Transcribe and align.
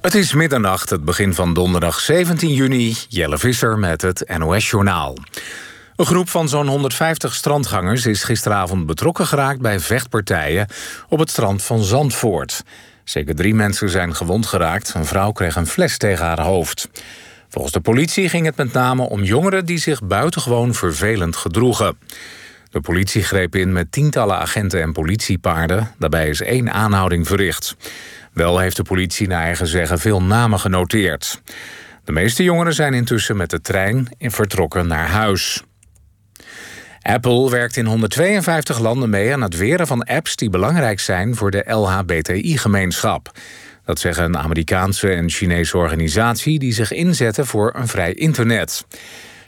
Het 0.00 0.14
is 0.14 0.34
middernacht, 0.34 0.90
het 0.90 1.04
begin 1.04 1.34
van 1.34 1.54
donderdag 1.54 2.00
17 2.00 2.52
juni. 2.52 2.96
Jelle 3.08 3.38
Visser 3.38 3.78
met 3.78 4.02
het 4.02 4.38
NOS-journaal. 4.38 5.16
Een 5.96 6.06
groep 6.06 6.28
van 6.28 6.48
zo'n 6.48 6.66
150 6.66 7.34
strandgangers 7.34 8.06
is 8.06 8.22
gisteravond 8.22 8.86
betrokken 8.86 9.26
geraakt 9.26 9.60
bij 9.60 9.80
vechtpartijen 9.80 10.66
op 11.08 11.18
het 11.18 11.30
strand 11.30 11.62
van 11.62 11.82
Zandvoort. 11.82 12.62
Zeker 13.04 13.34
drie 13.34 13.54
mensen 13.54 13.88
zijn 13.88 14.14
gewond 14.16 14.46
geraakt. 14.46 14.94
Een 14.94 15.06
vrouw 15.06 15.32
kreeg 15.32 15.56
een 15.56 15.66
fles 15.66 15.98
tegen 15.98 16.24
haar 16.24 16.40
hoofd. 16.40 16.88
Volgens 17.48 17.72
de 17.72 17.80
politie 17.80 18.28
ging 18.28 18.46
het 18.46 18.56
met 18.56 18.72
name 18.72 19.02
om 19.02 19.22
jongeren 19.22 19.66
die 19.66 19.78
zich 19.78 20.02
buitengewoon 20.02 20.74
vervelend 20.74 21.36
gedroegen. 21.36 21.98
De 22.70 22.80
politie 22.80 23.22
greep 23.22 23.54
in 23.54 23.72
met 23.72 23.92
tientallen 23.92 24.38
agenten 24.38 24.82
en 24.82 24.92
politiepaarden. 24.92 25.90
Daarbij 25.98 26.28
is 26.28 26.40
één 26.40 26.72
aanhouding 26.72 27.26
verricht. 27.26 27.76
Wel 28.32 28.58
heeft 28.58 28.76
de 28.76 28.82
politie 28.82 29.28
naar 29.28 29.42
eigen 29.42 29.66
zeggen 29.66 29.98
veel 29.98 30.22
namen 30.22 30.60
genoteerd. 30.60 31.42
De 32.04 32.12
meeste 32.12 32.42
jongeren 32.42 32.74
zijn 32.74 32.94
intussen 32.94 33.36
met 33.36 33.50
de 33.50 33.60
trein 33.60 34.08
vertrokken 34.18 34.86
naar 34.86 35.08
huis. 35.08 35.62
Apple 37.02 37.50
werkt 37.50 37.76
in 37.76 37.86
152 37.86 38.78
landen 38.78 39.10
mee 39.10 39.32
aan 39.32 39.42
het 39.42 39.56
weren 39.56 39.86
van 39.86 40.04
apps 40.04 40.36
die 40.36 40.50
belangrijk 40.50 41.00
zijn 41.00 41.36
voor 41.36 41.50
de 41.50 41.64
LHBTI-gemeenschap. 41.66 43.30
Dat 43.84 43.98
zeggen 43.98 44.24
een 44.24 44.38
Amerikaanse 44.38 45.10
en 45.10 45.30
Chinese 45.30 45.76
organisatie 45.76 46.58
die 46.58 46.72
zich 46.72 46.92
inzetten 46.92 47.46
voor 47.46 47.74
een 47.76 47.88
vrij 47.88 48.14
internet. 48.14 48.86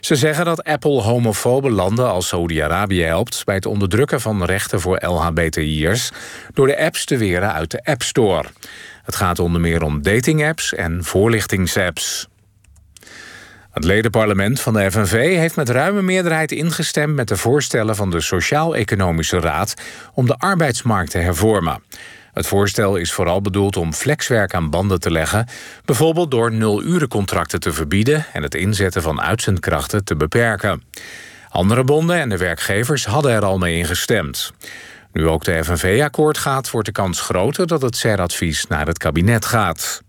Ze 0.03 0.15
zeggen 0.15 0.45
dat 0.45 0.63
Apple 0.63 1.01
homofobe 1.01 1.69
landen 1.69 2.09
als 2.09 2.27
Saoedi-Arabië 2.27 3.03
helpt 3.03 3.41
bij 3.45 3.55
het 3.55 3.65
onderdrukken 3.65 4.21
van 4.21 4.43
rechten 4.43 4.81
voor 4.81 5.05
LHBTI'ers 5.05 6.11
door 6.53 6.67
de 6.67 6.77
apps 6.77 7.05
te 7.05 7.17
weren 7.17 7.53
uit 7.53 7.71
de 7.71 7.83
App 7.83 8.01
Store. 8.01 8.47
Het 9.03 9.15
gaat 9.15 9.39
onder 9.39 9.61
meer 9.61 9.83
om 9.83 10.01
datingapps 10.01 10.73
en 10.73 11.03
voorlichtingsapps. 11.03 12.27
Het 13.71 13.83
ledenparlement 13.83 14.61
van 14.61 14.73
de 14.73 14.91
FNV 14.91 15.35
heeft 15.35 15.55
met 15.55 15.69
ruime 15.69 16.01
meerderheid 16.01 16.51
ingestemd 16.51 17.15
met 17.15 17.27
de 17.27 17.37
voorstellen 17.37 17.95
van 17.95 18.09
de 18.09 18.21
Sociaal-Economische 18.21 19.39
Raad 19.39 19.73
om 20.13 20.25
de 20.25 20.37
arbeidsmarkt 20.37 21.11
te 21.11 21.17
hervormen. 21.17 21.83
Het 22.33 22.47
voorstel 22.47 22.95
is 22.95 23.13
vooral 23.13 23.41
bedoeld 23.41 23.77
om 23.77 23.93
flexwerk 23.93 24.53
aan 24.53 24.69
banden 24.69 24.99
te 24.99 25.11
leggen, 25.11 25.47
bijvoorbeeld 25.85 26.31
door 26.31 26.51
nul-urencontracten 26.51 27.59
te 27.59 27.73
verbieden 27.73 28.25
en 28.33 28.43
het 28.43 28.55
inzetten 28.55 29.01
van 29.01 29.21
uitzendkrachten 29.21 30.03
te 30.03 30.15
beperken. 30.15 30.83
Andere 31.49 31.83
bonden 31.83 32.19
en 32.19 32.29
de 32.29 32.37
werkgevers 32.37 33.05
hadden 33.05 33.31
er 33.31 33.45
al 33.45 33.57
mee 33.57 33.77
ingestemd. 33.77 34.53
Nu 35.11 35.27
ook 35.27 35.43
de 35.43 35.63
FNV 35.63 36.01
akkoord 36.03 36.37
gaat, 36.37 36.71
wordt 36.71 36.87
de 36.87 36.93
kans 36.93 37.21
groter 37.21 37.67
dat 37.67 37.81
het 37.81 37.97
CER-advies 37.97 38.67
naar 38.67 38.87
het 38.87 38.97
kabinet 38.97 39.45
gaat. 39.45 40.01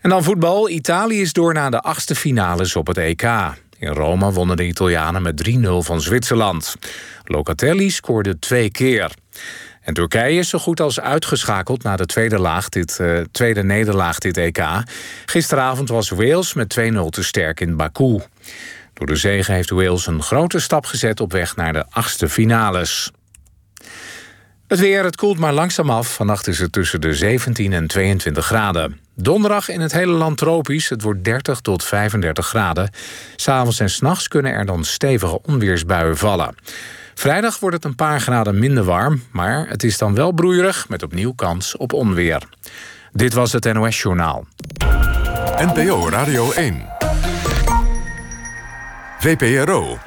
En 0.00 0.10
dan 0.10 0.24
voetbal. 0.24 0.68
Italië 0.68 1.20
is 1.20 1.32
door 1.32 1.54
naar 1.54 1.70
de 1.70 1.80
achtste 1.80 2.14
finales 2.14 2.76
op 2.76 2.86
het 2.86 2.96
EK. 2.96 3.22
In 3.78 3.92
Rome 3.92 4.32
wonnen 4.32 4.56
de 4.56 4.66
Italianen 4.66 5.22
met 5.22 5.48
3-0 5.48 5.58
van 5.78 6.00
Zwitserland. 6.00 6.74
Locatelli 7.24 7.90
scoorde 7.90 8.38
twee 8.38 8.70
keer. 8.70 9.10
En 9.88 9.94
Turkije 9.94 10.38
is 10.38 10.48
zo 10.48 10.58
goed 10.58 10.80
als 10.80 11.00
uitgeschakeld 11.00 11.82
na 11.82 11.96
de 11.96 12.06
tweede, 12.06 12.38
laag 12.38 12.68
dit, 12.68 12.98
uh, 13.00 13.20
tweede 13.30 13.62
nederlaag 13.64 14.18
dit 14.18 14.36
EK. 14.36 14.64
Gisteravond 15.26 15.88
was 15.88 16.08
Wales 16.08 16.54
met 16.54 16.78
2-0 16.78 17.08
te 17.10 17.24
sterk 17.24 17.60
in 17.60 17.76
Baku. 17.76 18.20
Door 18.94 19.06
de 19.06 19.16
zege 19.16 19.52
heeft 19.52 19.70
Wales 19.70 20.06
een 20.06 20.22
grote 20.22 20.60
stap 20.60 20.86
gezet 20.86 21.20
op 21.20 21.32
weg 21.32 21.56
naar 21.56 21.72
de 21.72 21.84
achtste 21.90 22.28
finales. 22.28 23.10
Het 24.66 24.78
weer, 24.78 25.04
het 25.04 25.16
koelt 25.16 25.38
maar 25.38 25.52
langzaam 25.52 25.90
af. 25.90 26.14
Vannacht 26.14 26.46
is 26.46 26.58
het 26.58 26.72
tussen 26.72 27.00
de 27.00 27.14
17 27.14 27.72
en 27.72 27.86
22 27.86 28.46
graden. 28.46 29.00
Donderdag 29.14 29.68
in 29.68 29.80
het 29.80 29.92
hele 29.92 30.12
land 30.12 30.38
tropisch. 30.38 30.88
Het 30.88 31.02
wordt 31.02 31.24
30 31.24 31.60
tot 31.60 31.84
35 31.84 32.46
graden. 32.46 32.90
S'avonds 33.36 33.80
en 33.80 33.90
s'nachts 33.90 34.28
kunnen 34.28 34.52
er 34.52 34.66
dan 34.66 34.84
stevige 34.84 35.42
onweersbuien 35.42 36.16
vallen. 36.16 36.54
Vrijdag 37.18 37.58
wordt 37.58 37.76
het 37.76 37.84
een 37.84 37.94
paar 37.94 38.20
graden 38.20 38.58
minder 38.58 38.84
warm, 38.84 39.22
maar 39.30 39.68
het 39.68 39.84
is 39.84 39.98
dan 39.98 40.14
wel 40.14 40.32
broeierig 40.32 40.88
met 40.88 41.02
opnieuw 41.02 41.32
kans 41.32 41.76
op 41.76 41.92
onweer. 41.92 42.42
Dit 43.12 43.32
was 43.32 43.52
het 43.52 43.72
NOS 43.72 44.02
Journaal. 44.02 44.46
NPO 45.56 46.08
Radio 46.08 46.52
1. 46.52 46.86
VPRO. 49.18 49.98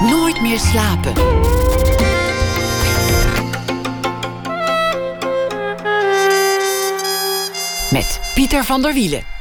Nooit 0.00 0.40
meer 0.40 0.58
slapen. 0.58 1.12
Met 7.90 8.20
Pieter 8.34 8.64
van 8.64 8.82
der 8.82 8.92
Wielen. 8.92 9.31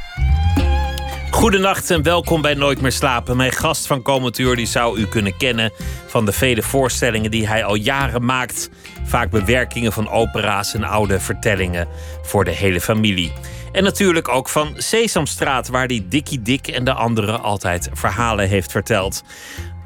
Goedenacht 1.32 1.92
en 1.92 2.04
welkom 2.04 2.42
bij 2.42 2.54
Nooit 2.54 2.82
meer 2.82 2.92
slapen. 2.92 3.38
Mijn 3.38 3.52
gast 3.52 3.88
van 3.88 4.02
komend 4.02 4.38
uur 4.38 4.56
die 4.56 4.66
zou 4.66 5.00
u 5.00 5.08
kunnen 5.08 5.38
kennen 5.38 5.72
van 6.08 6.26
de 6.26 6.32
vele 6.32 6.62
voorstellingen 6.62 7.32
die 7.32 7.48
hij 7.48 7.64
al 7.64 7.76
jaren 7.76 8.26
maakt. 8.26 8.70
Vaak 9.04 9.30
bewerkingen 9.30 9.92
van 9.92 10.10
opera's 10.10 10.74
en 10.74 10.84
oude 10.84 11.20
vertellingen 11.20 11.88
voor 12.22 12.44
de 12.44 12.52
hele 12.52 12.82
familie. 12.82 13.34
En 13.72 13.84
natuurlijk 13.84 14.28
ook 14.28 14.50
van 14.50 14.74
Sesamstraat, 14.78 15.68
waar 15.68 15.88
die 15.88 16.08
Dikkie 16.08 16.42
Dik 16.42 16.68
en 16.68 16.84
de 16.84 16.94
anderen 16.94 17.42
altijd 17.42 17.90
verhalen 17.94 18.48
heeft 18.48 18.72
verteld. 18.72 19.24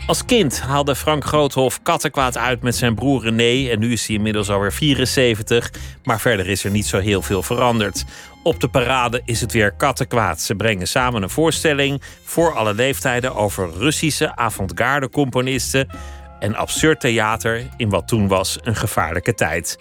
Als 0.07 0.25
kind 0.25 0.61
haalde 0.61 0.95
Frank 0.95 1.25
Groothof 1.25 1.81
kattenkwaad 1.81 2.37
uit 2.37 2.61
met 2.61 2.75
zijn 2.75 2.95
broer 2.95 3.23
René. 3.23 3.69
En 3.69 3.79
nu 3.79 3.91
is 3.91 4.07
hij 4.07 4.15
inmiddels 4.15 4.49
alweer 4.49 4.73
74. 4.73 5.71
Maar 6.03 6.19
verder 6.19 6.47
is 6.47 6.63
er 6.63 6.71
niet 6.71 6.85
zo 6.85 6.99
heel 6.99 7.21
veel 7.21 7.43
veranderd. 7.43 8.05
Op 8.43 8.59
de 8.59 8.67
parade 8.67 9.21
is 9.25 9.41
het 9.41 9.51
weer 9.51 9.71
kattenkwaad. 9.71 10.41
Ze 10.41 10.55
brengen 10.55 10.87
samen 10.87 11.23
een 11.23 11.29
voorstelling 11.29 12.01
voor 12.23 12.55
alle 12.55 12.73
leeftijden 12.73 13.35
over 13.35 13.69
Russische 13.77 14.35
avant-garde 14.35 15.09
componisten 15.09 15.87
en 16.39 16.55
absurd 16.55 16.99
theater 16.99 17.67
in 17.77 17.89
wat 17.89 18.07
toen 18.07 18.27
was 18.27 18.57
een 18.63 18.75
gevaarlijke 18.75 19.33
tijd. 19.33 19.77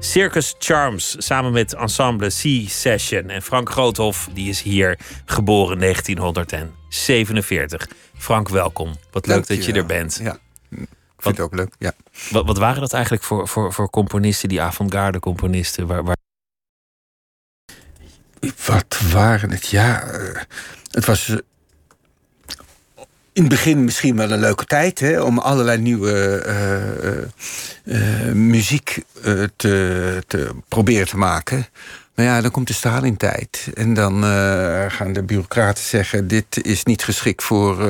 Circus 0.00 0.54
Charms 0.58 1.14
samen 1.18 1.52
met 1.52 1.74
ensemble 1.74 2.28
C-Session. 2.28 3.30
En 3.30 3.42
Frank 3.42 3.70
Groothof 3.70 4.28
die 4.32 4.48
is 4.48 4.62
hier 4.62 4.98
geboren 5.24 5.78
1947. 5.78 7.88
Frank, 8.16 8.48
welkom. 8.48 8.94
Wat 9.10 9.26
leuk 9.26 9.46
dat 9.46 9.64
je 9.64 9.72
er 9.72 9.86
bent. 9.86 10.20
Ja, 10.22 10.38
ik 10.70 10.86
vind 11.16 11.36
het 11.36 11.40
ook 11.40 11.54
leuk. 11.54 11.74
Ja. 11.78 11.92
Wat, 12.30 12.46
wat 12.46 12.58
waren 12.58 12.80
dat 12.80 12.92
eigenlijk 12.92 13.24
voor, 13.24 13.48
voor, 13.48 13.72
voor 13.72 13.90
componisten, 13.90 14.48
die 14.48 14.60
avant-garde 14.60 15.18
componisten? 15.18 15.86
Waar, 15.86 16.04
waar... 16.04 16.16
Wat 18.66 19.00
waren 19.12 19.50
het? 19.50 19.68
Ja, 19.68 20.12
uh, 20.12 20.40
het 20.90 21.04
was 21.04 21.36
in 23.38 23.44
het 23.44 23.52
begin 23.52 23.84
misschien 23.84 24.16
wel 24.16 24.30
een 24.30 24.40
leuke 24.40 24.64
tijd 24.64 25.00
hè, 25.00 25.20
om 25.20 25.38
allerlei 25.38 25.78
nieuwe 25.78 26.44
uh, 27.84 28.32
muziek 28.32 29.02
te, 29.56 30.22
te 30.26 30.50
proberen 30.68 31.06
te 31.06 31.16
maken. 31.16 31.66
Maar 32.14 32.24
ja, 32.24 32.40
dan 32.40 32.50
komt 32.50 32.66
de 32.66 32.72
Stalin-tijd. 32.72 33.68
En 33.74 33.94
dan 33.94 34.22
gaan 34.90 35.12
de 35.12 35.22
bureaucraten 35.22 35.84
zeggen... 35.84 36.28
dit 36.28 36.64
is 36.64 36.84
niet 36.84 37.04
geschikt 37.04 37.42
voor, 37.42 37.88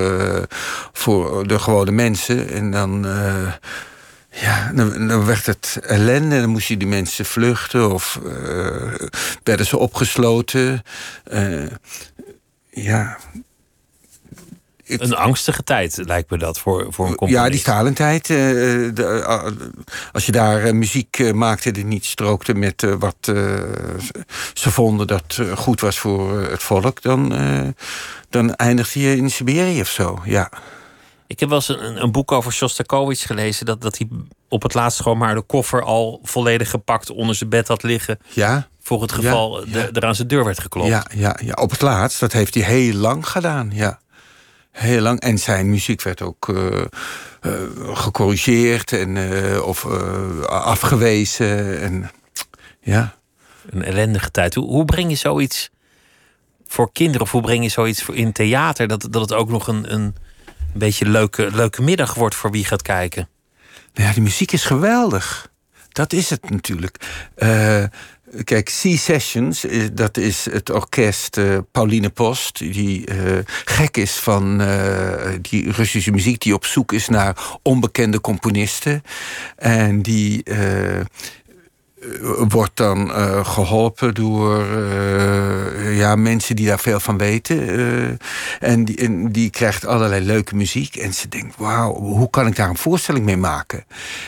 voor 0.92 1.46
de 1.46 1.58
gewone 1.58 1.90
mensen. 1.90 2.50
En 2.50 2.70
dan... 2.70 3.06
Ja, 4.30 4.72
dan, 4.74 5.24
werd 5.24 5.46
het 5.46 5.78
ellende. 5.82 6.40
Dan 6.40 6.50
moesten 6.50 6.78
die 6.78 6.88
mensen 6.88 7.24
vluchten 7.24 7.92
of 7.92 8.20
werden 9.42 9.66
ze 9.66 9.78
opgesloten. 9.78 10.82
ja, 12.70 13.18
een 14.88 15.14
angstige 15.16 15.64
tijd 15.64 16.00
lijkt 16.04 16.30
me 16.30 16.38
dat 16.38 16.58
voor, 16.58 16.86
voor 16.90 17.06
een 17.06 17.14
componist. 17.14 17.44
Ja, 17.44 17.50
die 17.50 17.60
Stalentijd. 17.60 18.28
Uh, 18.28 18.86
uh, 18.86 19.46
als 20.12 20.26
je 20.26 20.32
daar 20.32 20.66
uh, 20.66 20.72
muziek 20.72 21.32
maakte 21.34 21.70
die 21.70 21.84
niet 21.84 22.04
strookte 22.04 22.54
met 22.54 22.86
wat 22.98 23.16
ze 24.54 24.70
vonden 24.70 25.06
dat 25.06 25.40
goed 25.54 25.80
was 25.80 25.98
voor 25.98 26.40
het 26.40 26.62
volk, 26.62 27.02
dan, 27.02 27.34
dan 28.30 28.54
eindigde 28.54 29.00
je 29.00 29.16
in 29.16 29.30
Siberië 29.30 29.80
of 29.80 29.88
zo. 29.88 30.20
Ja. 30.24 30.50
Ik 31.26 31.40
heb 31.40 31.48
wel 31.48 31.58
eens 31.58 31.68
een, 31.68 32.02
een 32.02 32.12
boek 32.12 32.32
over 32.32 32.52
Shostakovich 32.52 33.22
gelezen. 33.26 33.66
Dat, 33.66 33.80
dat 33.80 33.98
hij 33.98 34.08
op 34.48 34.62
het 34.62 34.74
laatst 34.74 35.00
gewoon 35.00 35.18
maar 35.18 35.34
de 35.34 35.42
koffer 35.42 35.82
al 35.82 36.20
volledig 36.22 36.70
gepakt 36.70 37.10
onder 37.10 37.34
zijn 37.34 37.50
bed 37.50 37.68
had 37.68 37.82
liggen. 37.82 38.18
Ja. 38.28 38.68
Voor 38.80 39.02
het 39.02 39.12
geval 39.12 39.66
ja, 39.66 39.78
ja. 39.78 39.88
er 39.92 40.04
aan 40.04 40.14
zijn 40.14 40.28
deur 40.28 40.44
werd 40.44 40.60
geklopt. 40.60 40.88
Ja, 40.88 41.06
ja, 41.14 41.38
ja, 41.44 41.52
op 41.52 41.70
het 41.70 41.80
laatst. 41.80 42.20
Dat 42.20 42.32
heeft 42.32 42.54
hij 42.54 42.62
heel 42.64 42.94
lang 42.94 43.28
gedaan. 43.28 43.70
Ja. 43.74 43.98
Heel 44.78 45.00
lang. 45.00 45.20
En 45.20 45.38
zijn 45.38 45.70
muziek 45.70 46.02
werd 46.02 46.22
ook 46.22 46.48
uh, 46.48 46.56
uh, 47.42 47.96
gecorrigeerd 47.96 48.92
en, 48.92 49.16
uh, 49.16 49.62
of 49.62 49.84
afgewezen. 50.46 51.80
En, 51.80 52.10
ja. 52.80 53.14
Een 53.70 53.82
ellendige 53.82 54.30
tijd. 54.30 54.54
Hoe, 54.54 54.64
hoe, 54.64 54.84
breng 54.84 55.10
je 55.10 55.16
zoiets 55.16 55.70
voor 56.66 56.92
kinderen 56.92 57.20
of 57.20 57.30
hoe 57.30 57.42
breng 57.42 57.62
je 57.62 57.68
zoiets 57.68 58.02
voor 58.02 58.16
in 58.16 58.32
theater 58.32 58.88
dat, 58.88 59.06
dat 59.10 59.20
het 59.22 59.32
ook 59.32 59.48
nog 59.48 59.66
een, 59.66 59.92
een 59.92 60.14
beetje 60.72 61.06
leuke, 61.06 61.48
leuke 61.52 61.82
middag 61.82 62.14
wordt 62.14 62.34
voor 62.34 62.50
wie 62.50 62.64
gaat 62.64 62.82
kijken? 62.82 63.28
Nou 63.94 64.08
ja, 64.08 64.14
die 64.14 64.22
muziek 64.22 64.52
is 64.52 64.64
geweldig. 64.64 65.50
Dat 65.88 66.12
is 66.12 66.30
het 66.30 66.50
natuurlijk. 66.50 66.96
Kijk, 68.44 68.64
C-Sessions, 68.64 69.64
dat 69.92 70.16
is 70.16 70.46
het 70.50 70.70
orkest 70.70 71.36
uh, 71.36 71.58
Pauline 71.72 72.10
Post... 72.10 72.58
die 72.58 73.10
uh, 73.10 73.38
gek 73.64 73.96
is 73.96 74.12
van 74.12 74.60
uh, 74.60 75.32
die 75.40 75.72
Russische 75.72 76.10
muziek... 76.10 76.40
die 76.40 76.54
op 76.54 76.64
zoek 76.64 76.92
is 76.92 77.08
naar 77.08 77.58
onbekende 77.62 78.20
componisten. 78.20 79.02
En 79.56 80.02
die 80.02 80.42
wordt 82.48 82.76
dan 82.76 83.08
uh, 83.08 83.46
geholpen 83.46 84.14
door 84.14 84.66
uh, 84.66 85.98
ja, 85.98 86.16
mensen 86.16 86.56
die 86.56 86.66
daar 86.66 86.78
veel 86.78 87.00
van 87.00 87.18
weten. 87.18 88.18
En, 88.60 88.84
die, 88.84 88.96
en 88.96 89.32
die 89.32 89.50
krijgt 89.50 89.86
allerlei 89.86 90.24
leuke 90.24 90.56
muziek. 90.56 90.96
En 90.96 91.14
ze 91.14 91.28
denkt, 91.28 91.56
wauw, 91.56 91.94
hoe 91.94 92.30
kan 92.30 92.46
ik 92.46 92.56
daar 92.56 92.68
een 92.68 92.76
voorstelling 92.76 93.24
mee 93.24 93.36
maken? 93.36 93.84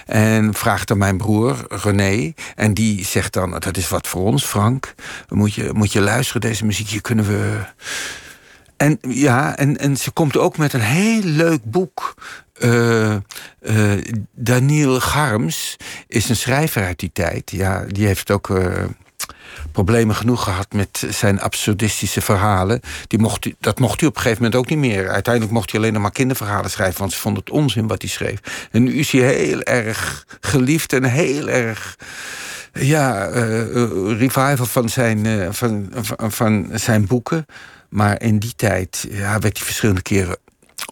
En 0.06 0.54
vraagt 0.54 0.88
dan 0.88 0.98
mijn 0.98 1.16
broer 1.16 1.56
René. 1.68 2.32
En 2.56 2.74
die 2.74 3.04
zegt 3.04 3.32
dan, 3.32 3.50
dat 3.50 3.76
is 3.76 3.88
wat 3.88 4.08
voor 4.08 4.22
ons, 4.22 4.44
Frank. 4.44 4.94
Moet 5.28 5.54
je, 5.54 5.70
moet 5.72 5.92
je 5.92 6.00
luisteren, 6.00 6.40
deze 6.40 6.64
muziek, 6.64 6.88
hier 6.88 7.00
kunnen 7.00 7.26
we... 7.26 7.58
En 8.80 8.98
ja, 9.08 9.56
en, 9.56 9.78
en 9.78 9.96
ze 9.96 10.10
komt 10.10 10.36
ook 10.36 10.56
met 10.56 10.72
een 10.72 10.80
heel 10.80 11.22
leuk 11.22 11.64
boek. 11.64 12.14
Uh, 12.58 13.16
Daniel 14.34 15.00
Garms 15.00 15.76
is 16.06 16.28
een 16.28 16.36
schrijver 16.36 16.84
uit 16.84 16.98
die 16.98 17.10
tijd. 17.12 17.50
Ja, 17.50 17.84
die 17.88 18.06
heeft 18.06 18.30
ook 18.30 18.48
uh, 18.48 18.84
problemen 19.72 20.14
genoeg 20.14 20.42
gehad 20.42 20.72
met 20.72 21.06
zijn 21.08 21.40
absurdistische 21.40 22.20
verhalen. 22.20 22.80
Die 23.06 23.18
mocht, 23.18 23.50
dat 23.58 23.78
mocht 23.78 24.00
hij 24.00 24.08
op 24.08 24.16
een 24.16 24.22
gegeven 24.22 24.42
moment 24.42 24.60
ook 24.60 24.68
niet 24.68 24.78
meer. 24.78 25.08
Uiteindelijk 25.08 25.54
mocht 25.54 25.70
hij 25.70 25.80
alleen 25.80 25.92
nog 25.92 26.02
maar 26.02 26.12
kinderverhalen 26.12 26.70
schrijven, 26.70 26.98
want 26.98 27.12
ze 27.12 27.18
vonden 27.18 27.42
het 27.44 27.52
onzin 27.52 27.86
wat 27.86 28.02
hij 28.02 28.10
schreef. 28.10 28.68
En 28.70 28.82
nu 28.82 28.94
is 28.94 29.10
hij 29.10 29.34
heel 29.34 29.62
erg 29.62 30.26
geliefd 30.40 30.92
en 30.92 31.04
heel 31.04 31.48
erg 31.48 31.96
ja, 32.72 33.24
revival 34.18 34.66
van 34.66 34.88
zijn, 34.88 35.54
van, 35.54 35.88
van, 35.92 36.32
van 36.32 36.70
zijn 36.74 37.06
boeken. 37.06 37.46
Maar 37.90 38.22
in 38.22 38.38
die 38.38 38.54
tijd 38.56 39.06
ja, 39.10 39.38
werd 39.38 39.56
hij 39.56 39.66
verschillende 39.66 40.02
keren 40.02 40.36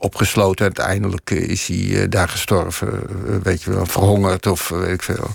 opgesloten. 0.01 0.65
Uiteindelijk 0.65 1.31
is 1.31 1.67
hij 1.67 2.09
daar 2.09 2.29
gestorven, 2.29 3.03
weet 3.43 3.63
je 3.63 3.71
wel, 3.71 3.87
verhongerd 3.87 4.47
of 4.47 4.69
weet 4.69 4.93
ik 4.93 5.03
veel. 5.03 5.35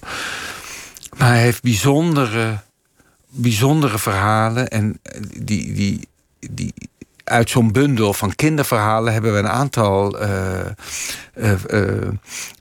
Maar 1.17 1.27
hij 1.27 1.41
heeft 1.41 1.61
bijzondere, 1.61 2.59
bijzondere 3.29 3.99
verhalen. 3.99 4.67
En 4.67 4.99
die, 5.37 5.73
die, 5.73 6.07
die, 6.39 6.73
uit 7.23 7.49
zo'n 7.49 7.71
bundel 7.71 8.13
van 8.13 8.35
kinderverhalen 8.35 9.13
hebben 9.13 9.33
we 9.33 9.39
een 9.39 9.49
aantal 9.49 10.17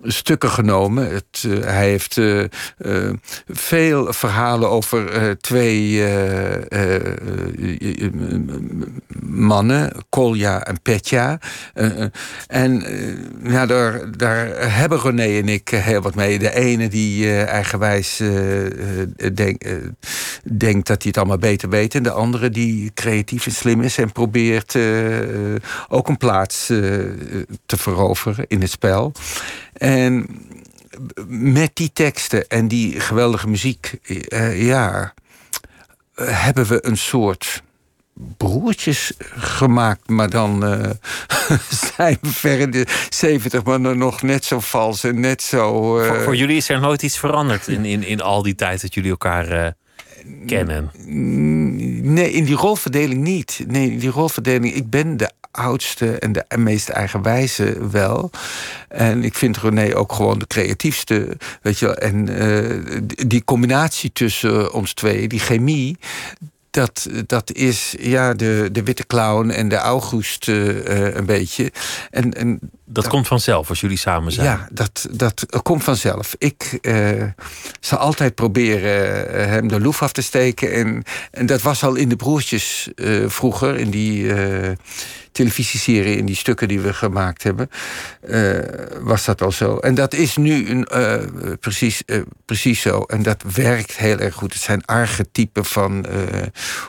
stukken 0.02 0.50
genomen. 0.50 1.12
Het, 1.12 1.46
hij 1.60 1.88
heeft 1.88 2.20
veel 3.48 4.12
verhalen 4.12 4.68
over 4.68 5.36
twee 5.40 6.04
mannen, 9.22 9.92
Kolja 10.08 10.64
en 10.64 10.82
Petja. 10.82 11.38
en 12.46 12.84
ja, 13.42 13.66
daar, 13.66 14.16
daar 14.16 14.74
hebben 14.74 15.00
René 15.00 15.38
en 15.38 15.48
ik 15.48 15.68
heel 15.68 16.00
wat 16.00 16.14
mee. 16.14 16.38
De 16.38 16.54
ene 16.54 16.88
die 16.88 17.42
eigenwijs 17.44 18.22
denk, 19.32 19.62
denkt 20.42 20.86
dat 20.86 21.02
hij 21.02 21.06
het 21.06 21.16
allemaal 21.16 21.38
beter 21.38 21.68
weet. 21.68 21.94
En 21.94 22.02
de 22.02 22.10
andere 22.10 22.50
die 22.50 22.90
creatief 22.94 23.46
en 23.46 23.52
slim 23.52 23.82
is 23.82 23.98
en 23.98 24.12
probeert 24.12 24.78
ook 25.88 26.08
een 26.08 26.16
plaats 26.16 26.66
te 27.66 27.76
veroveren 27.76 28.44
in 28.48 28.61
het 28.62 28.70
spel. 28.70 29.12
En 29.72 30.26
met 31.26 31.70
die 31.76 31.90
teksten 31.92 32.48
en 32.48 32.68
die 32.68 33.00
geweldige 33.00 33.48
muziek, 33.48 33.98
uh, 34.02 34.66
ja, 34.66 35.14
hebben 36.14 36.66
we 36.66 36.86
een 36.86 36.96
soort 36.96 37.62
broertjes 38.36 39.12
gemaakt, 39.36 40.08
maar 40.08 40.30
dan 40.30 40.64
uh, 40.64 40.90
zijn 41.96 42.18
we 42.20 42.28
ver 42.28 42.58
in 42.58 42.70
de 42.70 43.06
zeventig, 43.08 43.64
maar 43.64 43.96
nog 43.96 44.22
net 44.22 44.44
zo 44.44 44.60
vals 44.60 45.04
en 45.04 45.20
net 45.20 45.42
zo. 45.42 45.98
Uh... 46.00 46.06
Voor, 46.06 46.20
voor, 46.20 46.36
jullie 46.36 46.56
is 46.56 46.68
er 46.68 46.80
nooit 46.80 47.02
iets 47.02 47.18
veranderd 47.18 47.68
in, 47.68 47.84
in, 47.84 48.04
in 48.04 48.20
al 48.20 48.42
die 48.42 48.54
tijd 48.54 48.80
dat 48.80 48.94
jullie 48.94 49.10
elkaar 49.10 49.74
kennen? 50.46 50.90
Nee, 52.14 52.32
in 52.32 52.44
die 52.44 52.54
rolverdeling 52.54 53.22
niet. 53.22 53.64
Nee, 53.66 53.90
in 53.90 53.98
die 53.98 54.10
rolverdeling. 54.10 54.74
Ik 54.74 54.90
ben 54.90 55.16
de 55.16 55.30
oudste 55.50 56.18
en 56.18 56.32
de 56.32 56.44
meest 56.58 56.88
eigenwijze 56.88 57.88
wel. 57.90 58.30
En 58.88 59.24
ik 59.24 59.34
vind 59.34 59.58
René 59.58 59.96
ook 59.96 60.12
gewoon 60.12 60.38
de 60.38 60.46
creatiefste. 60.46 61.36
Weet 61.62 61.78
je 61.78 61.86
wel. 61.86 61.96
En 61.96 62.28
uh, 62.30 63.00
die 63.26 63.44
combinatie 63.44 64.12
tussen 64.12 64.72
ons 64.72 64.92
twee, 64.92 65.28
die 65.28 65.40
chemie 65.40 65.98
dat, 66.72 67.08
dat 67.26 67.52
is 67.52 67.94
ja, 67.98 68.34
de, 68.34 68.68
de 68.72 68.82
witte 68.82 69.06
clown 69.06 69.50
en 69.50 69.68
de 69.68 69.76
August 69.76 70.48
uh, 70.48 71.14
een 71.14 71.26
beetje. 71.26 71.72
En, 72.10 72.32
en 72.32 72.58
dat, 72.84 73.08
komt 73.08 73.26
vanzelf 73.26 73.68
als 73.68 73.80
jullie 73.80 73.96
samen 73.96 74.32
zijn. 74.32 74.46
Ja, 74.46 74.68
dat, 74.70 75.06
dat 75.10 75.46
komt 75.62 75.84
vanzelf. 75.84 76.34
Ik 76.38 76.78
uh, 76.82 77.24
zal 77.80 77.98
altijd 77.98 78.34
proberen 78.34 79.48
hem 79.48 79.68
de 79.68 79.80
loef 79.80 80.02
af 80.02 80.12
te 80.12 80.22
steken. 80.22 80.72
En, 80.72 81.02
en 81.30 81.46
dat 81.46 81.62
was 81.62 81.84
al 81.84 81.94
in 81.94 82.08
de 82.08 82.16
broertjes 82.16 82.88
vroeger, 83.26 83.76
in 83.76 83.90
die 83.90 84.32
televisieserie, 85.32 86.16
in 86.16 86.26
die 86.26 86.36
stukken 86.36 86.68
die 86.68 86.80
we 86.80 86.92
gemaakt 86.94 87.42
hebben, 87.42 87.70
uh, 88.28 88.58
was 89.00 89.24
dat 89.24 89.42
al 89.42 89.52
zo. 89.52 89.76
En 89.76 89.94
dat 89.94 90.14
is 90.14 90.36
nu 90.36 90.68
een, 90.68 90.88
uh, 90.94 91.54
precies, 91.60 92.02
uh, 92.06 92.22
precies 92.44 92.80
zo. 92.80 93.00
En 93.00 93.22
dat 93.22 93.42
werkt 93.54 93.96
heel 93.96 94.18
erg 94.18 94.34
goed. 94.34 94.52
Het 94.52 94.62
zijn 94.62 94.84
archetypen 94.84 95.64
van 95.64 96.06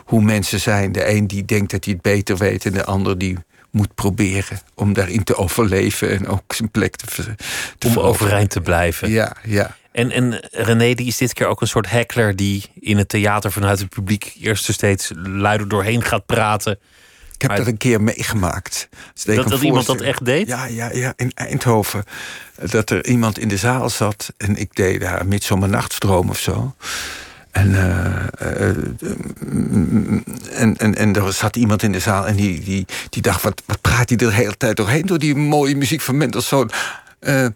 hoe 0.04 0.22
mensen 0.22 0.60
zijn. 0.60 0.92
De 0.92 1.08
een 1.08 1.26
die 1.26 1.44
denkt 1.44 1.70
dat 1.70 1.84
hij 1.84 1.94
het 1.94 2.02
beter 2.02 2.36
weet, 2.36 2.64
en 2.66 2.72
de 2.72 2.84
ander 2.84 3.18
die 3.18 3.36
moet 3.70 3.94
proberen 3.94 4.60
om 4.74 4.92
daarin 4.92 5.24
te 5.24 5.36
overleven 5.36 6.10
en 6.10 6.26
ook 6.26 6.52
zijn 6.54 6.70
plek 6.70 6.96
te, 6.96 7.34
te 7.78 7.88
Om 7.88 7.98
overeind 7.98 8.50
te 8.50 8.60
blijven. 8.60 9.10
Ja, 9.10 9.36
ja. 9.44 9.76
En, 9.92 10.10
en 10.10 10.48
René 10.50 10.94
die 10.94 11.06
is 11.06 11.16
dit 11.16 11.32
keer 11.32 11.46
ook 11.46 11.60
een 11.60 11.66
soort 11.66 11.90
heckler 11.90 12.36
die 12.36 12.64
in 12.80 12.96
het 12.96 13.08
theater 13.08 13.52
vanuit 13.52 13.78
het 13.78 13.88
publiek 13.88 14.36
eerst 14.40 14.68
er 14.68 14.74
steeds 14.74 15.10
luider 15.14 15.68
doorheen 15.68 16.02
gaat 16.02 16.26
praten. 16.26 16.78
Ik 17.44 17.50
heb 17.50 17.58
dat 17.58 17.66
een 17.66 17.76
keer 17.76 18.02
meegemaakt. 18.02 18.88
Dat, 19.24 19.48
dat 19.48 19.62
iemand 19.62 19.86
dat 19.86 20.00
echt 20.00 20.24
deed? 20.24 20.46
Ja, 20.46 20.66
ja, 20.66 20.90
ja, 20.92 21.12
in 21.16 21.32
Eindhoven. 21.34 22.04
Dat 22.70 22.90
er 22.90 23.06
iemand 23.06 23.38
in 23.38 23.48
de 23.48 23.56
zaal 23.56 23.90
zat 23.90 24.32
en 24.36 24.56
ik 24.56 24.74
deed 24.74 25.00
daar 25.00 25.26
Midsomernachtstroom 25.26 26.28
of 26.28 26.38
zo. 26.38 26.74
En, 27.50 27.70
uh, 27.70 28.26
uh, 28.42 28.68
en, 30.52 30.76
en, 30.76 30.94
en 30.94 31.14
er 31.14 31.32
zat 31.32 31.56
iemand 31.56 31.82
in 31.82 31.92
de 31.92 31.98
zaal 31.98 32.26
en 32.26 32.36
die, 32.36 32.60
die, 32.60 32.86
die 33.08 33.22
dacht: 33.22 33.42
wat, 33.42 33.62
wat 33.66 33.80
praat 33.80 34.08
hij 34.08 34.18
de 34.18 34.32
hele 34.32 34.56
tijd 34.56 34.76
doorheen 34.76 35.06
door 35.06 35.18
die 35.18 35.34
mooie 35.34 35.76
muziek 35.76 36.00
van 36.00 36.16
Mendelssohn? 36.16 36.70
Uh, 37.20 37.46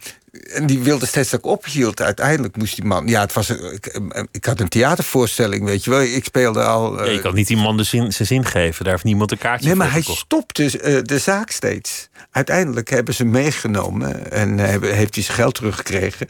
en 0.48 0.66
die 0.66 0.78
wilde 0.78 1.06
steeds 1.06 1.30
dat 1.30 1.38
ik 1.38 1.46
ophield. 1.46 2.00
Uiteindelijk 2.00 2.56
moest 2.56 2.74
die 2.74 2.84
man. 2.84 3.06
Ja, 3.06 3.20
het 3.20 3.32
was. 3.32 3.50
Ik, 3.50 4.00
ik 4.30 4.44
had 4.44 4.60
een 4.60 4.68
theatervoorstelling, 4.68 5.64
weet 5.64 5.84
je 5.84 5.90
wel. 5.90 6.00
Ik 6.00 6.24
speelde 6.24 6.62
al. 6.62 7.00
Uh, 7.00 7.06
ja, 7.06 7.12
je 7.12 7.20
kan 7.20 7.34
niet 7.34 7.46
die 7.46 7.56
man 7.56 7.76
de 7.76 7.82
zin, 7.82 8.12
zijn 8.12 8.28
zin 8.28 8.44
geven. 8.44 8.84
Daar 8.84 8.92
heeft 8.92 9.04
niemand 9.04 9.30
een 9.30 9.38
kaartje 9.38 9.66
nee, 9.66 9.76
voor. 9.76 9.84
Nee, 9.84 9.92
maar 9.92 10.04
hij 10.04 10.14
stopte 10.14 10.62
uh, 10.62 11.02
de 11.02 11.18
zaak 11.18 11.50
steeds. 11.50 12.08
Uiteindelijk 12.30 12.90
hebben 12.90 13.14
ze 13.14 13.24
meegenomen 13.24 14.32
en 14.32 14.58
hebben, 14.58 14.94
heeft 14.94 15.14
hij 15.14 15.24
zijn 15.24 15.36
geld 15.36 15.54
teruggekregen. 15.54 16.26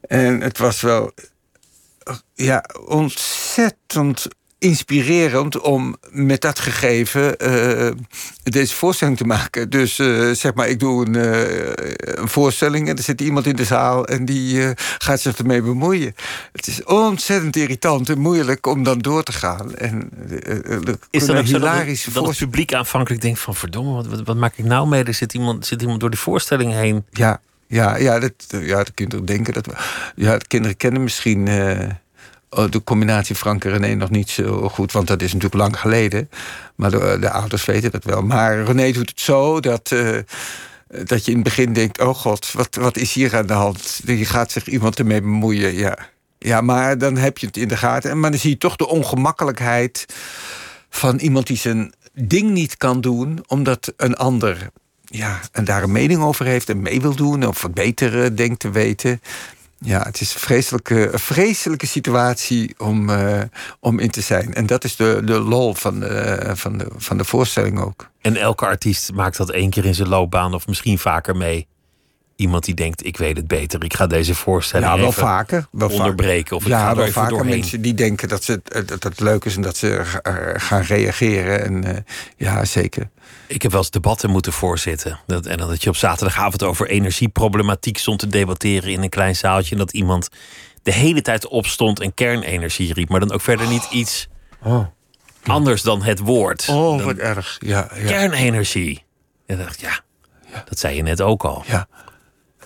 En 0.00 0.40
het 0.40 0.58
was 0.58 0.80
wel. 0.80 1.12
Ja, 2.34 2.64
ontzettend 2.86 4.26
inspirerend 4.58 5.60
om 5.60 5.96
met 6.10 6.40
dat 6.40 6.58
gegeven 6.58 7.34
uh, 7.42 7.90
deze 8.42 8.74
voorstelling 8.74 9.16
te 9.16 9.24
maken. 9.24 9.70
Dus 9.70 9.98
uh, 9.98 10.32
zeg 10.32 10.54
maar, 10.54 10.68
ik 10.68 10.80
doe 10.80 11.06
een, 11.06 11.14
uh, 11.14 11.72
een, 11.98 12.28
voorstelling 12.28 12.88
en 12.88 12.96
er 12.96 13.02
zit 13.02 13.20
iemand 13.20 13.46
in 13.46 13.56
de 13.56 13.64
zaal 13.64 14.06
en 14.06 14.24
die 14.24 14.74
gaat 14.98 15.20
zich 15.20 15.36
ermee 15.36 15.62
bemoeien. 15.62 16.14
Het 16.52 16.66
is 16.66 16.84
ontzettend 16.84 17.56
irritant 17.56 18.08
en 18.08 18.18
moeilijk 18.18 18.66
om 18.66 18.82
dan 18.82 18.98
door 18.98 19.22
te 19.22 19.32
gaan. 19.32 19.74
En, 19.74 20.10
is 21.10 21.26
dat 21.26 21.36
ook 21.36 21.44
hilarisch 21.44 22.04
dat, 22.04 22.14
dat 22.14 22.26
het 22.26 22.38
publiek 22.38 22.74
aanvankelijk 22.74 23.22
denkt 23.22 23.40
van 23.40 23.54
verdomme, 23.54 23.92
wat, 23.92 24.06
wat, 24.06 24.22
wat, 24.24 24.36
maak 24.36 24.56
ik 24.56 24.64
nou 24.64 24.88
mee? 24.88 25.04
Er 25.04 25.14
zit 25.14 25.34
iemand, 25.34 25.66
zit 25.66 25.82
iemand 25.82 26.00
door 26.00 26.10
die 26.10 26.18
voorstelling 26.18 26.72
heen. 26.72 27.04
Ja, 27.10 27.40
ja, 27.66 27.96
ja, 27.96 28.18
dat, 28.18 28.32
ja 28.48 28.84
de 28.84 28.92
kinderen 28.92 29.24
denken 29.24 29.52
dat. 29.52 29.66
Ja, 30.14 30.38
de 30.38 30.46
kinderen 30.46 30.76
kennen 30.76 31.02
misschien 31.02 31.48
de 32.48 32.84
combinatie 32.84 33.34
Frank 33.34 33.64
en 33.64 33.70
René 33.70 33.94
nog 33.94 34.10
niet 34.10 34.30
zo 34.30 34.68
goed, 34.68 34.92
want 34.92 35.06
dat 35.06 35.22
is 35.22 35.32
natuurlijk 35.32 35.60
lang 35.60 35.80
geleden. 35.80 36.30
Maar 36.74 36.90
de, 36.90 37.16
de 37.20 37.30
ouders 37.30 37.64
weten 37.64 37.90
dat 37.90 38.04
wel. 38.04 38.22
Maar 38.22 38.62
René 38.62 38.92
doet 38.92 39.08
het 39.08 39.20
zo 39.20 39.60
dat, 39.60 39.90
uh, 39.90 40.18
dat 41.04 41.24
je 41.24 41.30
in 41.30 41.36
het 41.36 41.44
begin 41.44 41.72
denkt: 41.72 42.00
oh 42.00 42.14
god, 42.14 42.52
wat, 42.52 42.74
wat 42.74 42.96
is 42.96 43.12
hier 43.12 43.36
aan 43.36 43.46
de 43.46 43.52
hand? 43.52 44.00
Je 44.04 44.24
gaat 44.24 44.52
zich 44.52 44.66
iemand 44.66 44.98
ermee 44.98 45.20
bemoeien. 45.20 45.74
Ja. 45.74 45.98
ja, 46.38 46.60
maar 46.60 46.98
dan 46.98 47.16
heb 47.16 47.38
je 47.38 47.46
het 47.46 47.56
in 47.56 47.68
de 47.68 47.76
gaten. 47.76 48.20
Maar 48.20 48.30
dan 48.30 48.40
zie 48.40 48.50
je 48.50 48.58
toch 48.58 48.76
de 48.76 48.88
ongemakkelijkheid 48.88 50.06
van 50.90 51.18
iemand 51.18 51.46
die 51.46 51.56
zijn 51.56 51.94
ding 52.14 52.50
niet 52.50 52.76
kan 52.76 53.00
doen, 53.00 53.44
omdat 53.46 53.92
een 53.96 54.16
ander 54.16 54.70
ja, 55.10 55.40
en 55.52 55.64
daar 55.64 55.82
een 55.82 55.92
mening 55.92 56.22
over 56.22 56.46
heeft 56.46 56.68
en 56.68 56.82
mee 56.82 57.00
wil 57.00 57.14
doen, 57.14 57.46
of 57.46 57.66
beter 57.70 58.36
denkt 58.36 58.60
te 58.60 58.70
weten. 58.70 59.20
Ja, 59.80 60.02
het 60.02 60.20
is 60.20 60.34
een 60.34 60.40
vreselijke, 60.40 61.10
vreselijke 61.14 61.86
situatie 61.86 62.74
om, 62.78 63.10
eh, 63.10 63.40
om 63.80 63.98
in 63.98 64.10
te 64.10 64.20
zijn. 64.20 64.54
En 64.54 64.66
dat 64.66 64.84
is 64.84 64.96
de, 64.96 65.20
de 65.24 65.38
lol 65.38 65.74
van 65.74 66.00
de, 66.00 66.40
van, 66.54 66.78
de, 66.78 66.86
van 66.96 67.18
de 67.18 67.24
voorstelling 67.24 67.80
ook. 67.80 68.10
En 68.20 68.36
elke 68.36 68.66
artiest 68.66 69.12
maakt 69.12 69.36
dat 69.36 69.50
één 69.50 69.70
keer 69.70 69.84
in 69.84 69.94
zijn 69.94 70.08
loopbaan 70.08 70.54
of 70.54 70.66
misschien 70.66 70.98
vaker 70.98 71.36
mee. 71.36 71.66
Iemand 72.38 72.64
die 72.64 72.74
denkt, 72.74 73.04
ik 73.06 73.16
weet 73.16 73.36
het 73.36 73.46
beter. 73.46 73.84
Ik 73.84 73.94
ga 73.94 74.06
deze 74.06 74.34
voorstelling 74.34 74.90
Ja, 74.90 74.96
wel 74.98 75.06
even 75.08 75.22
vaker. 75.22 75.66
Wel 75.70 75.90
onderbreken. 75.90 76.56
Of 76.56 76.66
ik 76.66 76.72
ga 76.72 76.78
ja, 76.78 76.90
er 76.90 76.96
wel 76.96 77.06
vaker 77.08 77.30
doorheen. 77.30 77.48
mensen 77.58 77.80
die 77.80 77.94
denken 77.94 78.28
dat, 78.28 78.44
ze, 78.44 78.60
het- 78.68 78.88
dat 78.88 79.02
het 79.02 79.20
leuk 79.20 79.44
is 79.44 79.56
en 79.56 79.62
dat 79.62 79.76
ze 79.76 79.96
eh, 80.22 80.34
gaan 80.54 80.82
reageren. 80.82 81.64
En 81.64 81.84
eh, 81.84 82.02
ja, 82.36 82.64
zeker. 82.64 83.10
Ik 83.46 83.62
heb 83.62 83.70
wel 83.70 83.80
eens 83.80 83.90
debatten 83.90 84.30
moeten 84.30 84.52
voorzitten. 84.52 85.18
Dat, 85.26 85.46
en 85.46 85.56
dat 85.58 85.82
je 85.82 85.88
op 85.88 85.96
zaterdagavond 85.96 86.62
over 86.62 86.88
energieproblematiek 86.88 87.98
stond 87.98 88.18
te 88.18 88.26
debatteren 88.26 88.92
in 88.92 89.02
een 89.02 89.08
klein 89.08 89.36
zaaltje. 89.36 89.72
En 89.72 89.78
dat 89.78 89.92
iemand 89.92 90.28
de 90.82 90.92
hele 90.92 91.22
tijd 91.22 91.46
opstond 91.46 92.00
en 92.00 92.14
kernenergie 92.14 92.92
riep. 92.92 93.08
Maar 93.08 93.20
dan 93.20 93.32
ook 93.32 93.40
verder 93.40 93.66
niet 93.68 93.88
iets 93.90 94.28
anders 95.46 95.82
dan 95.82 96.02
het 96.02 96.18
woord. 96.18 96.68
Oh, 96.68 96.96
Dan 96.96 97.06
wat 97.06 97.16
erg. 97.16 97.56
Ja, 97.58 97.90
ja. 97.94 98.06
Kernenergie. 98.06 99.04
En 99.46 99.58
dacht 99.58 99.74
ik, 99.74 99.80
ja, 99.80 100.00
dat 100.68 100.78
zei 100.78 100.96
je 100.96 101.02
net 101.02 101.20
ook 101.20 101.44
al. 101.44 101.64
ja. 101.66 101.88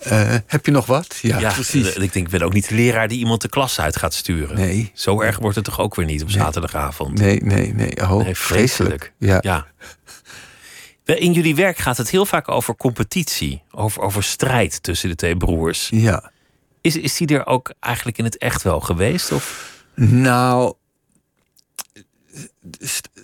Eh, 0.02 0.34
heb 0.46 0.66
je 0.66 0.72
nog 0.72 0.86
wat? 0.86 1.18
Ja, 1.22 1.38
Ja, 1.38 1.52
precies. 1.52 1.94
en 1.94 2.02
Ik 2.02 2.12
denk, 2.12 2.26
ik 2.26 2.32
ben 2.32 2.42
ook 2.42 2.52
niet 2.52 2.68
de 2.68 2.74
leraar 2.74 3.08
die 3.08 3.18
iemand 3.18 3.42
de 3.42 3.48
klas 3.48 3.80
uit 3.80 3.96
gaat 3.96 4.14
sturen. 4.14 4.56
Nee. 4.56 4.90
Zo 4.94 5.20
erg 5.20 5.38
wordt 5.38 5.56
het 5.56 5.64
toch 5.64 5.80
ook 5.80 5.94
weer 5.94 6.06
niet 6.06 6.22
op 6.22 6.30
zaterdagavond? 6.30 7.18
Nee, 7.18 7.42
nee, 7.42 7.74
nee. 7.74 7.96
Oh, 8.02 8.16
Nee, 8.24 8.34
vreselijk. 8.36 9.12
Ja. 9.18 9.38
ja. 9.40 9.66
In 11.04 11.32
jullie 11.32 11.54
werk 11.54 11.78
gaat 11.78 11.96
het 11.96 12.10
heel 12.10 12.26
vaak 12.26 12.48
over 12.48 12.76
competitie, 12.76 13.62
over, 13.70 14.02
over 14.02 14.22
strijd 14.22 14.82
tussen 14.82 15.08
de 15.08 15.14
twee 15.14 15.36
broers. 15.36 15.88
ja. 15.90 16.30
Is, 16.80 16.96
is 16.96 17.16
die 17.16 17.26
er 17.26 17.46
ook 17.46 17.72
eigenlijk 17.80 18.18
in 18.18 18.24
het 18.24 18.38
echt 18.38 18.62
wel 18.62 18.80
geweest? 18.80 19.32
Of? 19.32 19.72
Nou, 19.94 20.74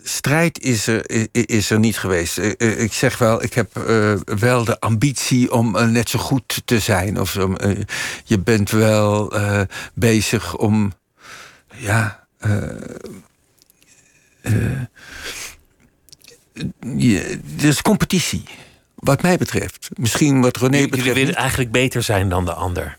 strijd 0.08 0.60
is 0.62 0.86
er, 0.86 1.28
is 1.32 1.70
er 1.70 1.78
niet 1.78 1.98
geweest. 1.98 2.38
Eh, 2.38 2.52
eh, 2.56 2.80
Ik 2.80 2.92
zeg 2.92 3.18
wel, 3.18 3.42
ik 3.42 3.54
heb 3.54 3.76
eh, 3.76 4.14
wel 4.24 4.64
de 4.64 4.80
ambitie 4.80 5.52
om 5.52 5.92
net 5.92 6.08
zo 6.08 6.18
goed 6.18 6.62
te 6.64 6.78
zijn. 6.78 7.20
Of 7.20 7.38
je 8.24 8.38
bent 8.38 8.70
wel 8.70 9.32
bezig 9.94 10.56
om, 10.56 10.92
ja. 11.74 12.26
je, 16.96 17.40
is 17.56 17.82
competitie. 17.82 18.44
Wat 18.98 19.22
mij 19.22 19.36
betreft. 19.36 19.88
Misschien 19.94 20.40
wat 20.40 20.56
René 20.56 20.70
Jullie 20.76 20.88
betreft. 20.90 21.12
willen 21.12 21.28
niet. 21.28 21.36
eigenlijk 21.38 21.70
beter 21.70 22.02
zijn 22.02 22.28
dan 22.28 22.44
de 22.44 22.52
ander. 22.52 22.98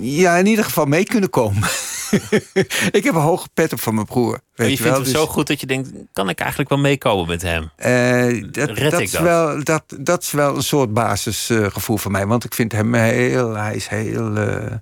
Ja, 0.00 0.36
in 0.36 0.46
ieder 0.46 0.64
geval 0.64 0.84
mee 0.84 1.04
kunnen 1.04 1.30
komen. 1.30 1.68
ik 2.90 3.04
heb 3.04 3.14
een 3.14 3.20
hoge 3.20 3.48
pet 3.54 3.72
op 3.72 3.80
van 3.80 3.94
mijn 3.94 4.06
broer. 4.06 4.40
Weet 4.54 4.66
je 4.66 4.76
je 4.76 4.82
vindt 4.82 4.94
hem 4.96 5.02
Dus, 5.04 5.12
zo 5.12 5.26
goed 5.26 5.46
dat 5.46 5.60
je 5.60 5.66
denkt, 5.66 5.90
kan 6.12 6.28
ik 6.28 6.38
eigenlijk 6.38 6.70
wel 6.70 6.78
meekomen 6.78 7.26
met 7.28 7.42
hem? 7.42 7.70
eh, 7.76 8.44
dat, 8.50 8.70
Red 8.70 8.90
dat, 8.90 9.00
ik 9.00 9.06
is 9.06 9.10
dat? 9.10 9.22
Wel, 9.22 9.64
dat, 9.64 9.82
dat 10.00 10.22
is 10.22 10.30
wel 10.30 10.56
een 10.56 10.62
soort 10.62 10.92
basisgevoel 10.94 11.96
voor 11.96 12.10
mij. 12.10 12.26
Want 12.26 12.44
ik 12.44 12.54
vind 12.54 12.72
hem 12.72 12.94
heel. 12.94 13.54
Hij 13.54 13.74
is 13.74 13.88
heel. 13.88 14.36
eh, 14.36 14.72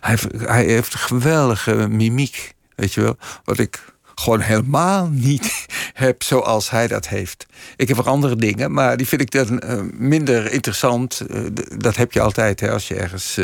hij, 0.00 0.18
hij 0.38 0.64
heeft 0.64 0.92
een 0.92 0.98
geweldige 0.98 1.88
mimiek. 1.88 2.54
Weet 2.74 2.94
je 2.94 3.00
wel? 3.00 3.16
Wat 3.44 3.58
ik 3.58 3.84
gewoon 4.18 4.40
helemaal 4.40 5.08
niet 5.08 5.66
heb 5.94 6.22
zoals 6.22 6.70
hij 6.70 6.86
dat 6.88 7.08
heeft. 7.08 7.46
Ik 7.76 7.88
heb 7.88 7.98
ook 7.98 8.06
andere 8.06 8.36
dingen, 8.36 8.72
maar 8.72 8.96
die 8.96 9.06
vind 9.08 9.20
ik 9.20 9.30
dan 9.30 9.58
eh, 9.60 9.80
minder 9.92 10.52
interessant. 10.52 11.20
Eh, 11.20 11.40
dat 11.76 11.96
heb 11.96 12.12
je 12.12 12.20
altijd 12.20 12.60
hè, 12.60 12.70
als 12.70 12.88
je 12.88 12.94
ergens 12.94 13.36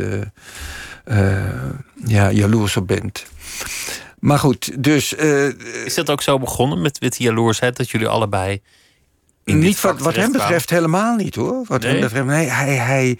eh, 1.04 1.62
ja, 2.06 2.30
jaloers 2.30 2.76
op 2.76 2.86
bent. 2.86 3.24
Maar 4.18 4.38
goed, 4.38 4.84
dus 4.84 5.12
Is 5.84 5.94
dat 5.94 6.10
ook 6.10 6.22
zo 6.22 6.38
begonnen 6.38 6.82
met, 6.82 7.00
met 7.00 7.16
die 7.16 7.26
jaloersheid 7.26 7.76
dat 7.76 7.90
jullie 7.90 8.08
allebei. 8.08 8.62
niet 9.44 9.80
wat, 9.80 10.00
wat 10.00 10.14
hem 10.16 10.32
betreft 10.32 10.70
helemaal 10.70 11.16
niet 11.16 11.34
hoor. 11.34 11.64
Wat 11.66 11.80
Nee? 11.82 11.90
hem 11.92 12.00
betreft, 12.00 12.26
nee, 12.26 12.46
hij, 12.48 12.74
hij, 12.74 13.18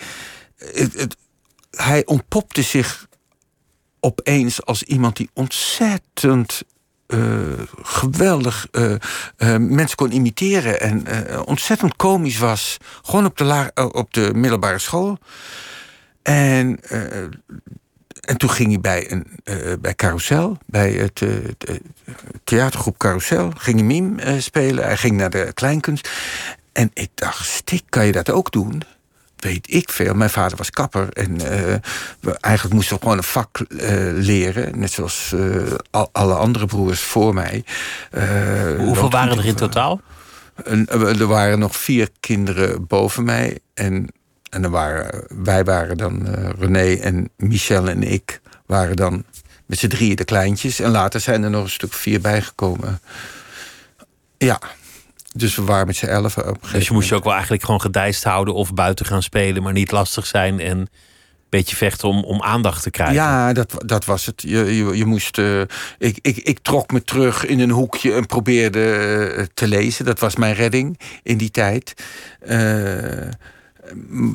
het, 0.57 0.93
het- 0.95 1.17
hij 1.71 2.07
ontpopte 2.07 2.63
zich 2.63 3.07
opeens 4.01 4.65
als 4.65 4.83
iemand 4.83 5.17
die 5.17 5.31
ontzettend 5.33 6.63
eh, 7.07 7.19
geweldig 7.83 8.67
eh, 8.71 8.95
eh, 9.37 9.57
mensen 9.57 9.97
kon 9.97 10.13
imiteren 10.13 10.81
en 10.81 11.07
ontzettend 11.45 11.97
komisch 11.97 12.39
was. 12.39 12.77
Gewoon 13.03 13.25
op 13.25 13.37
de, 13.37 13.71
op 13.93 14.15
de 14.15 14.31
middelbare 14.35 14.79
school. 14.79 15.19
En, 16.23 16.81
en 18.21 18.37
toen 18.37 18.51
ging 18.51 18.69
hij 18.69 18.81
bij, 18.81 19.13
een, 19.13 19.27
bij 19.81 19.95
Carousel, 19.95 20.59
bij 20.67 20.93
het 20.93 21.23
theatergroep 22.45 22.99
Carousel, 22.99 23.53
ging 23.57 23.77
hij 23.77 23.87
mime 23.87 24.41
spelen. 24.41 24.85
Hij 24.85 24.97
ging 24.97 25.17
naar 25.17 25.31
de 25.31 25.51
kleinkunst. 25.55 26.11
En 26.73 26.91
ik 26.95 27.11
dacht, 27.15 27.47
stik, 27.47 27.83
kan 27.89 28.07
je 28.07 28.13
dat 28.13 28.31
ook 28.31 28.53
doen? 28.53 28.83
Weet 29.45 29.73
ik 29.73 29.91
veel. 29.91 30.15
Mijn 30.15 30.31
vader 30.31 30.57
was 30.57 30.71
kapper. 30.71 31.09
En 31.13 31.41
eh, 31.41 31.75
we, 32.21 32.39
eigenlijk 32.41 32.75
moesten 32.75 32.97
we 32.97 33.03
gewoon 33.03 33.17
een 33.17 33.23
vak 33.23 33.59
eh, 33.59 33.97
leren. 34.13 34.79
Net 34.79 34.91
zoals 34.93 35.33
eh, 35.33 35.73
al- 35.91 36.09
alle 36.13 36.35
andere 36.35 36.67
broers 36.67 37.01
voor 37.01 37.35
mij. 37.35 37.65
Hoeveel 38.79 39.11
waren 39.11 39.39
er 39.39 39.47
in 39.47 39.55
totaal? 39.55 40.01
en, 40.65 40.89
er 40.89 41.27
waren 41.27 41.59
nog 41.59 41.77
vier 41.77 42.09
kinderen 42.21 42.87
boven 42.87 43.25
mij. 43.25 43.59
En, 43.75 44.09
en 44.51 44.65
er 44.65 44.71
waren, 44.71 45.25
wij 45.29 45.65
waren 45.65 45.97
dan, 45.97 46.27
René 46.59 46.95
en 46.95 47.31
Michel 47.37 47.89
en 47.89 48.03
ik, 48.03 48.41
waren 48.67 48.97
dan 48.97 49.25
met 49.67 49.79
z'n 49.79 49.89
drieën 49.89 50.17
de 50.17 50.25
kleintjes. 50.25 50.81
En 50.81 50.91
later 50.91 51.21
zijn 51.21 51.43
er 51.43 51.51
nog 51.51 51.65
een 51.65 51.71
stuk 51.71 51.93
vier 51.93 52.21
bijgekomen. 52.21 53.01
Ja, 54.39 54.61
dus 55.37 55.55
we 55.55 55.62
waren 55.62 55.87
met 55.87 55.97
z'n 55.97 56.07
elf 56.07 56.38
op 56.38 56.59
Dus 56.73 56.87
je 56.87 56.93
moest 56.93 57.09
je 57.09 57.14
ook 57.14 57.25
wel 57.25 57.33
eigenlijk 57.33 57.64
gewoon 57.64 57.81
gedijst 57.81 58.25
houden 58.25 58.55
of 58.55 58.75
buiten 58.75 59.07
gaan 59.07 59.23
spelen, 59.23 59.62
maar 59.62 59.73
niet 59.73 59.91
lastig 59.91 60.26
zijn 60.26 60.61
en 60.61 60.79
een 60.79 60.88
beetje 61.49 61.76
vechten 61.76 62.09
om, 62.09 62.25
om 62.25 62.43
aandacht 62.43 62.83
te 62.83 62.91
krijgen. 62.91 63.14
Ja, 63.14 63.53
dat, 63.53 63.75
dat 63.87 64.05
was 64.05 64.26
het. 64.26 64.43
Je, 64.43 64.76
je, 64.76 64.97
je 64.97 65.05
moest, 65.05 65.38
eh, 65.38 65.61
ik, 65.99 66.19
ik, 66.23 66.37
ik 66.37 66.59
trok 66.62 66.93
me 66.93 67.05
terug 67.05 67.47
in 67.47 67.61
een 67.61 67.71
hoekje 67.71 68.12
en 68.12 68.26
probeerde 68.26 68.95
eh, 69.37 69.45
te 69.55 69.69
lezen. 69.69 70.05
Dat 70.05 70.19
was 70.19 70.37
mijn 70.37 70.55
redding 70.55 71.00
in 71.23 71.37
die 71.37 71.50
tijd. 71.50 71.95
Eh, 72.41 73.29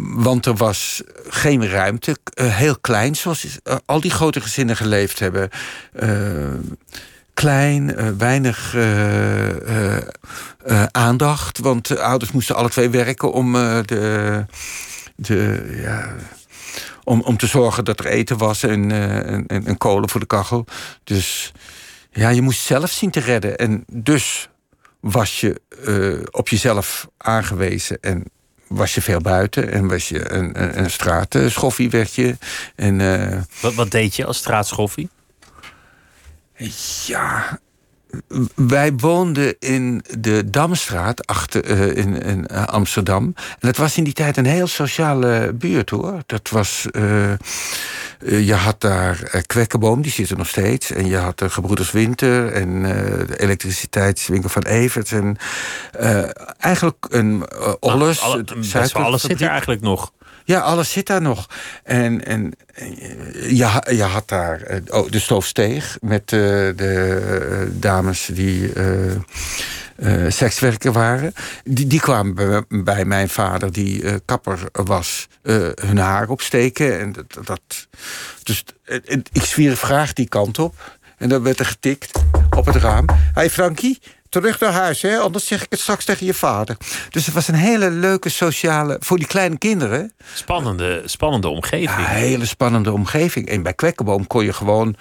want 0.02 0.46
er 0.46 0.56
was 0.56 1.02
geen 1.28 1.70
ruimte. 1.70 2.18
heel 2.42 2.78
klein, 2.80 3.16
zoals 3.16 3.60
al 3.86 4.02
die 4.02 4.12
grote 4.12 4.42
gezinnen 4.42 4.76
geleefd 4.76 5.20
hebben. 5.20 5.50
Klein, 7.40 7.96
eh, 7.96 8.10
weinig 8.18 8.74
eh, 8.76 9.98
eh, 9.98 10.04
aandacht. 10.92 11.58
Want 11.58 11.88
de 11.88 12.02
ouders 12.02 12.32
moesten 12.32 12.56
alle 12.56 12.70
twee 12.70 12.90
werken 12.90 13.32
om 13.32 13.54
de... 13.86 14.46
de 15.16 15.80
ja, 15.84 16.16
om, 17.04 17.22
om 17.22 17.38
te 17.38 17.48
zorgen 17.48 17.86
dat 17.86 18.00
er 18.00 18.06
eten 18.06 18.38
was 18.38 18.64
en, 18.64 18.92
en, 18.92 19.48
en, 19.48 19.66
en 19.66 19.78
kolen 19.78 20.10
voor 20.10 20.20
de 20.20 20.26
kachel. 20.26 20.66
Dus 21.04 21.54
ja, 22.12 22.30
je 22.30 22.42
moest 22.42 22.62
zelf 22.62 22.92
zien 22.92 23.12
te 23.12 23.20
redden. 23.20 23.58
En 23.58 23.84
dus 23.92 24.50
was 25.00 25.40
je 25.40 25.62
op 26.32 26.50
jezelf 26.50 27.08
aangewezen 27.18 27.98
en 28.02 28.24
was 28.68 28.96
je 28.96 29.02
veel 29.02 29.22
buiten 29.22 29.72
en 29.72 29.88
was 29.88 30.10
je 30.10 30.32
een, 30.32 30.80
een, 30.80 30.92
straatschoffie 30.92 31.90
werd 31.90 32.14
je. 32.14 32.38
En 32.76 32.98
Wat, 33.62 33.74
wat 33.74 33.92
deed 33.92 34.16
je 34.16 34.26
als 34.26 34.38
straatschoffie? 34.38 35.10
Ja, 37.06 37.60
wij 38.56 38.94
woonden 38.94 39.56
in 39.60 40.04
de 40.18 40.50
Damstraat 40.50 41.28
achter, 41.28 41.66
eh, 41.66 41.98
in, 41.98 42.22
in 42.22 42.48
eh, 42.48 42.64
Amsterdam. 42.66 43.24
En 43.36 43.58
dat 43.60 43.78
was 43.78 43.98
in 43.98 44.04
die 44.04 44.14
tijd 44.14 44.38
een 44.38 44.46
heel 44.46 44.68
sociale 44.68 45.54
buurt 45.54 45.90
hoor. 45.90 46.24
Dat 46.26 46.50
was. 46.50 46.88
eh, 46.92 47.34
je 48.20 48.54
had 48.54 48.82
daar 48.82 49.42
Kwekkenboom, 49.46 50.02
die 50.02 50.12
zit 50.12 50.30
er 50.30 50.38
nog 50.38 50.48
steeds. 50.48 50.92
En 50.92 51.06
je 51.06 51.18
had 51.18 51.40
de 51.40 51.50
Gebroeders 51.50 51.92
Winter 51.92 52.52
en 52.52 52.84
de 53.28 53.40
elektriciteitswinkel 53.40 54.50
van 54.50 54.64
Evert. 54.64 55.12
En 55.12 55.38
eigenlijk 56.58 57.06
een 57.10 57.48
Ollers. 57.80 58.22
Alle, 58.22 58.44
de 58.44 58.56
best 58.56 58.94
wel 58.94 59.04
alles 59.04 59.22
zit 59.22 59.42
er 59.42 59.50
eigenlijk 59.50 59.82
nog. 59.82 60.12
Ja, 60.50 60.60
alles 60.60 60.92
zit 60.92 61.08
daar 61.08 61.22
nog. 61.22 61.50
En, 61.84 62.26
en 62.26 62.54
eh, 62.74 63.50
je, 63.50 63.84
je 63.96 64.04
had 64.04 64.28
daar 64.28 64.62
eh, 64.62 64.80
oh, 64.88 65.12
de 65.12 65.20
stoofsteeg 65.20 65.98
met 66.02 66.22
eh, 66.22 66.40
de 66.76 67.72
dames 67.72 68.30
die 68.34 68.72
sekswerker 70.28 70.92
waren. 70.92 71.34
Die, 71.64 71.88
die 71.88 72.00
kwamen 72.00 72.66
bij, 72.84 73.06
mijn 73.06 73.30
vader, 73.30 73.72
die 73.72 74.22
kapper 74.26 74.60
was, 74.72 75.28
hun 75.82 75.98
haar 75.98 76.30
opsteken. 76.30 77.00
En 77.00 77.12
dat, 77.12 77.46
dat, 77.46 77.88
dus 78.44 78.64
ik 79.32 79.44
zwierf 79.44 79.82
graag 79.82 80.14
die 80.14 80.28
kant 80.28 80.60
op. 80.60 81.00
En 81.18 81.30
dan 81.30 81.44
werd 81.44 81.60
er 81.60 81.66
getikt 81.66 82.20
op 82.58 82.66
het 82.66 82.76
raam. 82.76 83.06
Hé 83.08 83.16
hey 83.34 83.50
Frankie, 83.50 84.00
terug 84.30 84.60
naar 84.60 84.72
huis, 84.72 85.02
hè? 85.02 85.18
anders 85.18 85.48
zeg 85.48 85.64
ik 85.64 85.68
het 85.70 85.80
straks 85.80 86.06
tegen 86.06 86.26
je 86.26 86.34
vader. 86.34 86.78
Dus 87.10 87.26
het 87.26 87.36
was 87.36 87.48
een 87.48 87.56
hele 87.56 87.90
leuke 87.90 88.30
sociale... 88.30 88.98
voor 89.00 89.18
die 89.18 89.28
kleine 89.28 89.58
kinderen... 89.58 90.14
Spannende, 90.34 91.02
spannende 91.06 91.48
omgeving. 91.48 91.90
Ja, 91.90 92.00
een 92.00 92.06
hele 92.06 92.46
spannende 92.46 92.92
omgeving. 92.92 93.48
En 93.48 93.64
bij 93.64 93.74
Kwekkenboom 93.74 94.28
kon 94.28 94.46
je 94.46 94.54
gewoon 94.54 94.96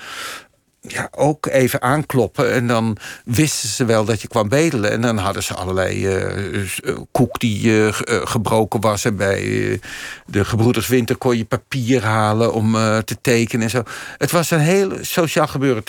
ja, 0.81 1.09
ook 1.11 1.47
even 1.47 1.83
aankloppen. 1.83 2.53
En 2.53 2.67
dan 2.67 2.97
wisten 3.25 3.69
ze 3.69 3.85
wel 3.85 4.05
dat 4.05 4.23
je 4.23 4.29
kwam 4.29 4.49
bedelen. 4.49 4.91
En 4.91 5.01
dan 5.01 5.19
hadden 5.19 5.43
ze 5.43 5.55
allerlei 5.55 6.17
uh, 6.17 6.97
koek 7.11 7.41
die 7.41 7.63
uh, 7.63 7.89
gebroken 8.25 8.81
was. 8.81 9.05
En 9.05 9.17
bij 9.17 9.81
de 10.27 10.45
gebroeders 10.45 10.87
Winter 10.87 11.17
kon 11.17 11.37
je 11.37 11.45
papier 11.45 12.05
halen 12.05 12.53
om 12.53 12.73
te 13.05 13.17
tekenen 13.21 13.65
en 13.65 13.71
zo. 13.71 13.83
Het 14.17 14.31
was 14.31 14.51
een 14.51 14.59
heel 14.59 14.93
sociaal 15.01 15.47
gebeuren. 15.47 15.85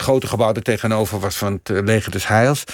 Het 0.00 0.08
grote 0.08 0.26
gebouw 0.26 0.52
er 0.52 0.62
tegenover 0.62 1.20
was 1.20 1.36
van 1.36 1.60
het 1.62 1.84
leger 1.84 2.12
des 2.12 2.26
Heils. 2.26 2.64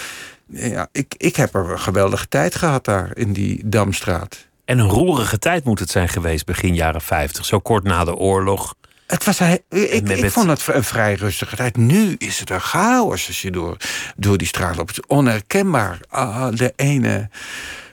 Ja, 0.47 0.89
ik, 0.93 1.15
ik 1.17 1.37
heb 1.37 1.55
er 1.55 1.71
een 1.71 1.81
geweldige 1.81 2.29
tijd 2.29 2.55
gehad 2.55 2.85
daar 2.85 3.11
in 3.17 3.33
die 3.33 3.63
Damstraat. 3.65 4.47
En 4.65 4.79
een 4.79 4.89
roerige 4.89 5.39
tijd 5.39 5.65
moet 5.65 5.79
het 5.79 5.91
zijn 5.91 6.09
geweest 6.09 6.45
begin 6.45 6.75
jaren 6.75 7.01
50. 7.01 7.45
Zo 7.45 7.59
kort 7.59 7.85
na 7.85 8.05
de 8.05 8.15
oorlog. 8.15 8.75
Het 9.07 9.25
was 9.25 9.41
ik, 9.41 9.63
ik 10.09 10.31
vond 10.31 10.49
het 10.49 10.67
een 10.67 10.85
vrij 10.85 11.15
rustige 11.15 11.57
tijd. 11.57 11.77
Nu 11.77 12.15
is 12.19 12.41
het 12.41 12.51
een 12.51 12.61
chaos 12.61 13.27
als 13.27 13.43
je 13.43 13.51
door, 13.51 13.77
door 14.17 14.39
die 14.39 14.47
straat 14.47 14.77
loopt. 14.77 15.07
Onherkenbaar. 15.07 15.99
Ah, 16.09 16.49
de 16.55 16.73
ene 16.77 17.31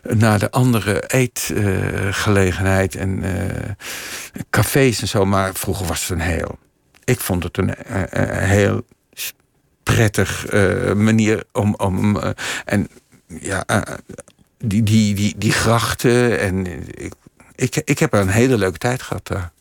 naar 0.02 0.40
de 0.40 0.52
andere 0.52 1.04
eetgelegenheid 1.08 2.96
en 2.96 3.24
uh, 3.24 3.32
cafés 4.50 5.02
en 5.02 5.08
zo. 5.08 5.26
Maar 5.26 5.54
vroeger 5.54 5.86
was 5.86 6.02
het 6.02 6.10
een 6.10 6.20
heel. 6.20 6.58
Ik 7.04 7.20
vond 7.20 7.44
het 7.44 7.58
een, 7.58 7.74
een 8.10 8.44
heel 8.44 8.84
prettig 9.84 10.54
uh, 10.54 10.94
manier 10.94 11.44
om. 11.52 11.76
om 11.76 12.16
uh, 12.16 12.30
en 12.66 12.90
ja, 13.42 13.66
die, 14.58 14.84
die, 14.84 15.16
die, 15.16 15.34
die 15.38 15.52
grachten. 15.52 16.40
En 16.40 16.66
ik, 17.04 17.14
ik, 17.56 17.82
ik 17.86 18.00
heb 18.00 18.14
er 18.14 18.22
een 18.22 18.30
hele 18.30 18.58
leuke 18.58 18.78
tijd 18.78 19.02
gehad 19.02 19.28
daar. 19.28 19.52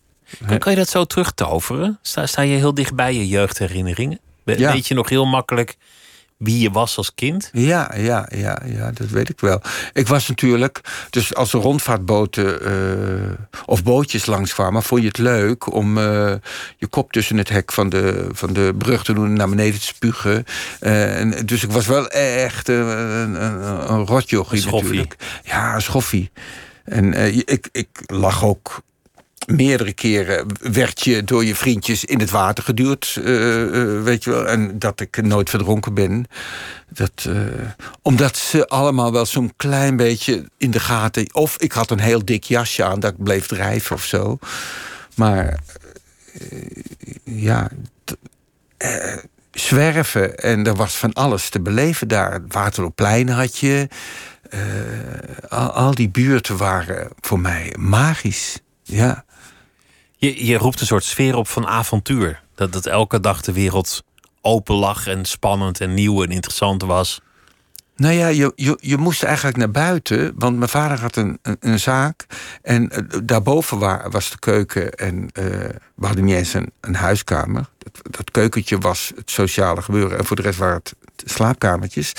En 0.47 0.59
kan 0.59 0.73
je 0.73 0.79
dat 0.79 0.89
zo 0.89 1.05
terugtoveren? 1.05 1.99
Sta, 2.03 2.27
sta 2.27 2.43
je 2.43 2.57
heel 2.57 2.75
dicht 2.75 2.95
bij 2.95 3.15
je 3.15 3.29
jeugdherinneringen? 3.29 4.19
Weet 4.45 4.87
je 4.87 4.95
nog 4.95 5.09
heel 5.09 5.27
makkelijk 5.27 5.77
wie 6.43 6.61
je 6.61 6.71
was 6.71 6.97
als 6.97 7.15
kind? 7.15 7.51
Ja, 7.53 7.95
ja, 7.97 8.29
ja, 8.35 8.63
ja, 8.65 8.91
dat 8.91 9.09
weet 9.09 9.29
ik 9.29 9.41
wel. 9.41 9.61
Ik 9.93 10.09
was 10.09 10.29
natuurlijk, 10.29 10.81
dus 11.11 11.35
als 11.35 11.53
er 11.53 11.61
rondvaartboten 11.61 12.59
uh, 12.63 13.31
of 13.67 13.83
bootjes 13.83 14.27
langskwamen, 14.27 14.83
vond 14.83 15.01
je 15.01 15.09
het 15.09 15.19
leuk 15.19 15.73
om 15.73 15.99
uh, 15.99 16.33
je 16.77 16.87
kop 16.87 17.13
tussen 17.13 17.37
het 17.37 17.49
hek 17.49 17.73
van 17.73 17.89
de, 17.89 18.29
van 18.33 18.53
de 18.53 18.75
brug 18.79 19.05
te 19.05 19.13
doen 19.13 19.25
en 19.25 19.33
naar 19.33 19.49
beneden 19.49 19.81
te 19.81 19.87
spugen. 19.87 20.45
Uh, 20.81 21.21
en, 21.21 21.47
dus 21.47 21.63
ik 21.63 21.71
was 21.71 21.87
wel 21.87 22.09
echt 22.09 22.69
een, 22.69 22.89
een, 22.89 23.43
een 23.93 24.07
rotjochie 24.07 24.65
natuurlijk. 24.71 25.17
Ja, 25.45 25.75
een 25.75 25.83
schoffie. 25.83 26.31
En 26.85 27.15
ik, 27.49 27.69
ik 27.73 27.89
lag 28.07 28.45
ook 28.45 28.83
meerdere 29.47 29.93
keren 29.93 30.47
werd 30.61 31.05
je 31.05 31.25
door 31.25 31.45
je 31.45 31.55
vriendjes 31.55 32.05
in 32.05 32.21
het 32.21 32.31
water 32.31 32.65
geduwd. 32.65 33.19
Uh, 33.19 33.63
uh, 33.63 34.03
weet 34.03 34.25
je 34.25 34.31
wel. 34.31 34.47
En 34.47 34.79
dat 34.79 35.01
ik 35.01 35.23
nooit 35.23 35.51
verdronken 35.51 35.95
ben. 35.95 36.27
Dat, 36.89 37.25
uh, 37.29 37.37
omdat 38.03 38.37
ze 38.37 38.69
allemaal 38.69 39.13
wel 39.13 39.27
zo'n 39.27 39.53
klein 39.57 39.97
beetje 39.97 40.45
in 40.57 40.71
de 40.71 40.81
gaten. 40.81 41.35
Of 41.35 41.57
ik 41.59 41.73
had 41.73 41.91
een 41.91 42.01
heel 42.01 42.25
dik 42.25 42.45
jasje 42.45 42.85
aan 42.85 43.01
dat 43.01 43.13
ik 43.13 43.23
bleef 43.23 43.47
drijven 43.47 43.97
of 43.97 44.05
zo. 44.05 44.39
Maar 45.15 45.59
ja. 47.25 47.71
zwerven 49.51 50.37
en 50.37 50.67
er 50.67 50.75
was 50.75 50.97
van 50.97 51.13
alles 51.13 51.49
te 51.49 51.61
beleven 51.61 52.09
daar. 52.09 52.41
Waterloopplein 52.49 53.29
had 53.29 53.59
je. 53.59 53.89
Al, 55.49 55.71
al 55.71 55.95
die 55.95 56.09
buurten 56.09 56.57
waren 56.57 57.09
voor 57.21 57.41
mij 57.41 57.75
magisch. 57.79 58.59
Ja. 58.83 59.25
Je, 60.23 60.47
je 60.47 60.57
roept 60.57 60.81
een 60.81 60.87
soort 60.87 61.05
sfeer 61.05 61.37
op 61.37 61.49
van 61.49 61.67
avontuur. 61.67 62.43
Dat, 62.55 62.73
dat 62.73 62.87
elke 62.87 63.21
dag 63.21 63.41
de 63.41 63.53
wereld 63.53 64.03
open 64.41 64.75
lag 64.75 65.07
en 65.07 65.25
spannend 65.25 65.81
en 65.81 65.95
nieuw 65.95 66.23
en 66.23 66.31
interessant 66.31 66.83
was. 66.83 67.21
Nou 67.97 68.15
ja, 68.15 68.27
je, 68.27 68.53
je, 68.55 68.79
je 68.81 68.97
moest 68.97 69.23
eigenlijk 69.23 69.57
naar 69.57 69.71
buiten. 69.71 70.33
Want 70.37 70.57
mijn 70.57 70.71
vader 70.71 71.01
had 71.01 71.17
een, 71.17 71.39
een, 71.61 71.81
zaak. 71.81 72.27
En 72.63 72.91
uh, 72.93 73.21
daarboven 73.25 73.79
was 74.11 74.31
de 74.31 74.39
keuken. 74.39 74.93
En 74.93 75.15
uh, 75.23 75.45
we 75.95 76.07
hadden 76.07 76.25
niet 76.25 76.37
eens 76.37 76.55
een, 76.55 76.73
een 76.81 76.95
huiskamer. 76.95 77.69
Dat, 77.79 78.13
dat, 78.15 78.31
keukentje 78.31 78.79
was 78.79 79.13
het 79.17 79.31
sociale 79.31 79.83
gebeuren. 79.83 80.19
En 80.19 80.25
voor 80.25 80.37
de 80.37 80.43
rest 80.43 80.59
waren 80.59 80.75
het 80.75 80.95
slaapkamertjes. 81.25 82.13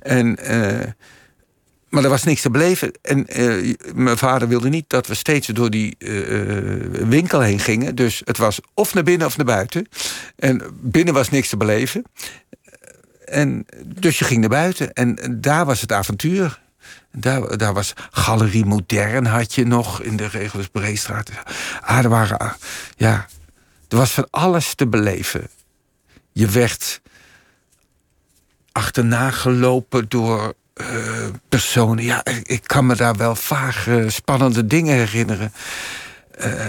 En... 0.00 0.38
Uh, 0.52 0.86
maar 1.90 2.04
er 2.04 2.10
was 2.10 2.24
niks 2.24 2.40
te 2.40 2.50
beleven. 2.50 2.92
En 3.02 3.40
uh, 3.40 3.74
mijn 3.94 4.18
vader 4.18 4.48
wilde 4.48 4.68
niet 4.68 4.84
dat 4.88 5.06
we 5.06 5.14
steeds 5.14 5.46
door 5.46 5.70
die 5.70 5.96
uh, 5.98 7.06
winkel 7.08 7.40
heen 7.40 7.58
gingen. 7.58 7.94
Dus 7.94 8.22
het 8.24 8.38
was 8.38 8.60
of 8.74 8.94
naar 8.94 9.02
binnen 9.02 9.26
of 9.26 9.36
naar 9.36 9.46
buiten. 9.46 9.88
En 10.36 10.62
binnen 10.80 11.14
was 11.14 11.30
niks 11.30 11.48
te 11.48 11.56
beleven. 11.56 12.04
En 13.24 13.66
dus 13.86 14.18
je 14.18 14.24
ging 14.24 14.40
naar 14.40 14.48
buiten. 14.48 14.92
En 14.92 15.38
daar 15.40 15.64
was 15.64 15.80
het 15.80 15.92
avontuur. 15.92 16.60
Daar, 17.12 17.56
daar 17.56 17.72
was 17.72 17.92
Galerie 18.10 18.64
Modern 18.64 19.26
had 19.26 19.54
je 19.54 19.66
nog 19.66 20.02
in 20.02 20.16
de 20.16 20.26
Regulus 20.26 20.66
Breestraat. 20.66 21.30
Ah, 21.80 21.98
er 21.98 22.08
waren, 22.08 22.38
ah, 22.38 22.52
ja, 22.96 23.26
er 23.88 23.96
was 23.96 24.10
van 24.10 24.26
alles 24.30 24.74
te 24.74 24.86
beleven. 24.86 25.48
Je 26.32 26.46
werd 26.46 27.00
achterna 28.72 29.30
gelopen 29.30 30.08
door 30.08 30.54
personen. 31.48 32.04
Ja, 32.04 32.24
ik 32.42 32.62
kan 32.66 32.86
me 32.86 32.96
daar 32.96 33.16
wel 33.16 33.34
vaag 33.34 33.86
uh, 33.86 34.08
spannende 34.08 34.66
dingen 34.66 34.94
herinneren. 34.96 35.52
Uh, 36.44 36.66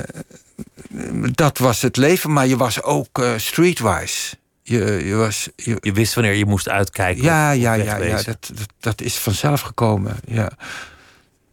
dat 1.33 1.57
was 1.57 1.81
het 1.81 1.97
leven, 1.97 2.33
maar 2.33 2.47
je 2.47 2.57
was 2.57 2.83
ook 2.83 3.25
streetwise. 3.37 4.35
Je, 4.63 5.05
je, 5.05 5.15
was, 5.15 5.49
je, 5.55 5.77
je, 5.79 5.91
wist 5.91 6.13
wanneer 6.13 6.33
je 6.33 6.45
moest 6.45 6.69
uitkijken. 6.69 7.23
Ja, 7.23 7.51
ja, 7.51 7.73
ja, 7.73 7.97
ja 7.97 8.15
dat, 8.15 8.25
dat, 8.53 8.67
dat, 8.79 9.01
is 9.01 9.17
vanzelf 9.17 9.61
gekomen. 9.61 10.17
Ja. 10.25 10.51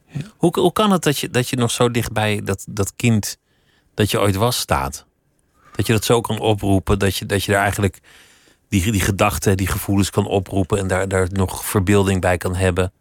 ja. 0.06 0.20
Hoe, 0.36 0.60
hoe 0.60 0.72
kan 0.72 0.90
het 0.90 1.02
dat 1.02 1.18
je, 1.18 1.30
dat 1.30 1.48
je 1.48 1.56
nog 1.56 1.70
zo 1.70 1.90
dichtbij 1.90 2.40
dat, 2.44 2.64
dat 2.68 2.92
kind 2.96 3.38
dat 3.94 4.10
je 4.10 4.20
ooit 4.20 4.36
was 4.36 4.58
staat? 4.58 5.06
Dat 5.72 5.86
je 5.86 5.92
dat 5.92 6.04
zo 6.04 6.20
kan 6.20 6.38
oproepen, 6.38 6.98
dat 6.98 7.16
je, 7.16 7.26
dat 7.26 7.44
je 7.44 7.52
daar 7.52 7.62
eigenlijk 7.62 8.00
die, 8.68 8.92
die 8.92 9.00
gedachten, 9.00 9.56
die 9.56 9.66
gevoelens 9.66 10.10
kan 10.10 10.26
oproepen 10.26 10.78
en 10.78 10.86
daar, 10.86 11.08
daar 11.08 11.28
nog 11.32 11.64
verbeelding 11.64 12.20
bij 12.20 12.36
kan 12.36 12.56
hebben. 12.56 12.92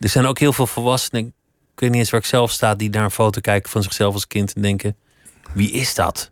Er 0.00 0.08
zijn 0.08 0.26
ook 0.26 0.38
heel 0.38 0.52
veel 0.52 0.66
volwassenen, 0.66 1.26
ik 1.74 1.80
weet 1.80 1.90
niet 1.90 1.98
eens 1.98 2.10
waar 2.10 2.20
ik 2.20 2.26
zelf 2.26 2.50
sta, 2.50 2.74
die 2.74 2.90
naar 2.90 3.04
een 3.04 3.10
foto 3.10 3.40
kijken 3.40 3.70
van 3.70 3.82
zichzelf 3.82 4.14
als 4.14 4.26
kind 4.26 4.52
en 4.52 4.62
denken: 4.62 4.96
wie 5.52 5.70
is 5.70 5.94
dat? 5.94 6.30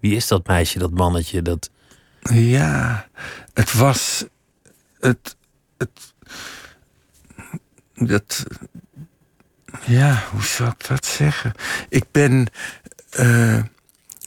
Wie 0.00 0.16
is 0.16 0.26
dat 0.26 0.46
meisje, 0.46 0.78
dat 0.78 0.90
mannetje? 0.90 1.42
Dat... 1.42 1.70
Ja, 2.30 3.08
het 3.54 3.72
was. 3.72 4.24
Het. 5.00 5.36
het 5.78 6.14
dat. 7.94 8.44
Ja, 9.86 10.24
hoe 10.30 10.42
zou 10.42 10.70
ik 10.70 10.88
dat 10.88 11.06
zeggen? 11.06 11.52
Ik 11.88 12.04
ben. 12.10 12.46
Uh, 13.18 13.62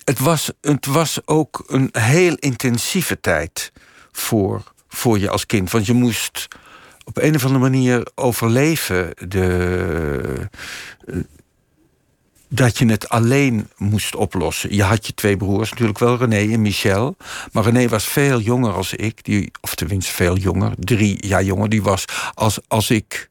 het, 0.06 0.20
was, 0.20 0.52
het 0.62 0.86
was 0.86 1.20
ook 1.26 1.63
een 1.68 1.89
heel 1.91 2.36
intensieve 2.36 3.20
tijd 3.20 3.72
voor, 4.12 4.63
voor 4.88 5.20
je 5.20 5.30
als 5.30 5.46
kind. 5.46 5.72
Want 5.72 5.86
je 5.86 5.94
moest 5.94 6.48
op 7.04 7.18
een 7.18 7.36
of 7.36 7.46
andere 7.46 7.63
manier 7.63 8.08
overleven. 8.15 9.13
De, 9.28 10.48
eh, 11.06 11.15
dat 12.48 12.78
je 12.78 12.86
het 12.86 13.10
alleen 13.10 13.70
moest 13.78 14.15
oplossen. 14.15 14.76
Je 14.76 14.84
had 14.84 15.06
je 15.06 15.13
twee 15.13 15.38
broers, 15.38 15.70
natuurlijk 15.70 16.00
wel 16.00 16.18
René 16.18 16.54
en 16.54 16.62
Michel. 16.62 17.15
Maar 17.52 17.63
René 17.63 17.88
was 17.88 18.06
veel 18.06 18.39
jonger 18.39 18.74
als 18.74 18.94
ik. 18.94 19.24
Die, 19.24 19.52
of 19.62 19.76
tenminste 19.76 20.13
veel 20.13 20.38
jonger. 20.38 20.74
Drie 20.80 21.28
jaar 21.28 21.44
jonger. 21.44 21.70
Die 21.70 21.84
was 21.84 22.06
als, 22.34 22.60
als 22.68 22.89
ik 22.89 23.30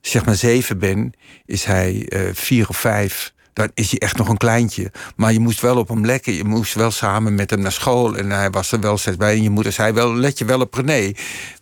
zeg 0.00 0.24
maar 0.24 0.34
zeven 0.34 0.78
ben, 0.78 1.12
is 1.46 1.64
hij 1.64 2.06
uh, 2.08 2.30
vier 2.34 2.68
of 2.68 2.76
vijf 2.76 3.32
dan 3.58 3.70
is 3.74 3.90
hij 3.90 3.98
echt 3.98 4.16
nog 4.16 4.28
een 4.28 4.36
kleintje. 4.36 4.92
Maar 5.16 5.32
je 5.32 5.40
moest 5.40 5.60
wel 5.60 5.76
op 5.76 5.88
hem 5.88 6.06
lekken. 6.06 6.32
Je 6.32 6.44
moest 6.44 6.74
wel 6.74 6.90
samen 6.90 7.34
met 7.34 7.50
hem 7.50 7.60
naar 7.60 7.72
school. 7.72 8.16
En 8.16 8.30
hij 8.30 8.50
was 8.50 8.72
er 8.72 8.80
wel 8.80 8.98
steeds 8.98 9.16
bij. 9.16 9.34
En 9.34 9.42
je 9.42 9.50
moeder 9.50 9.72
zei 9.72 9.92
wel, 9.92 10.14
let 10.14 10.38
je 10.38 10.44
wel 10.44 10.60
op 10.60 10.74
René. 10.74 11.12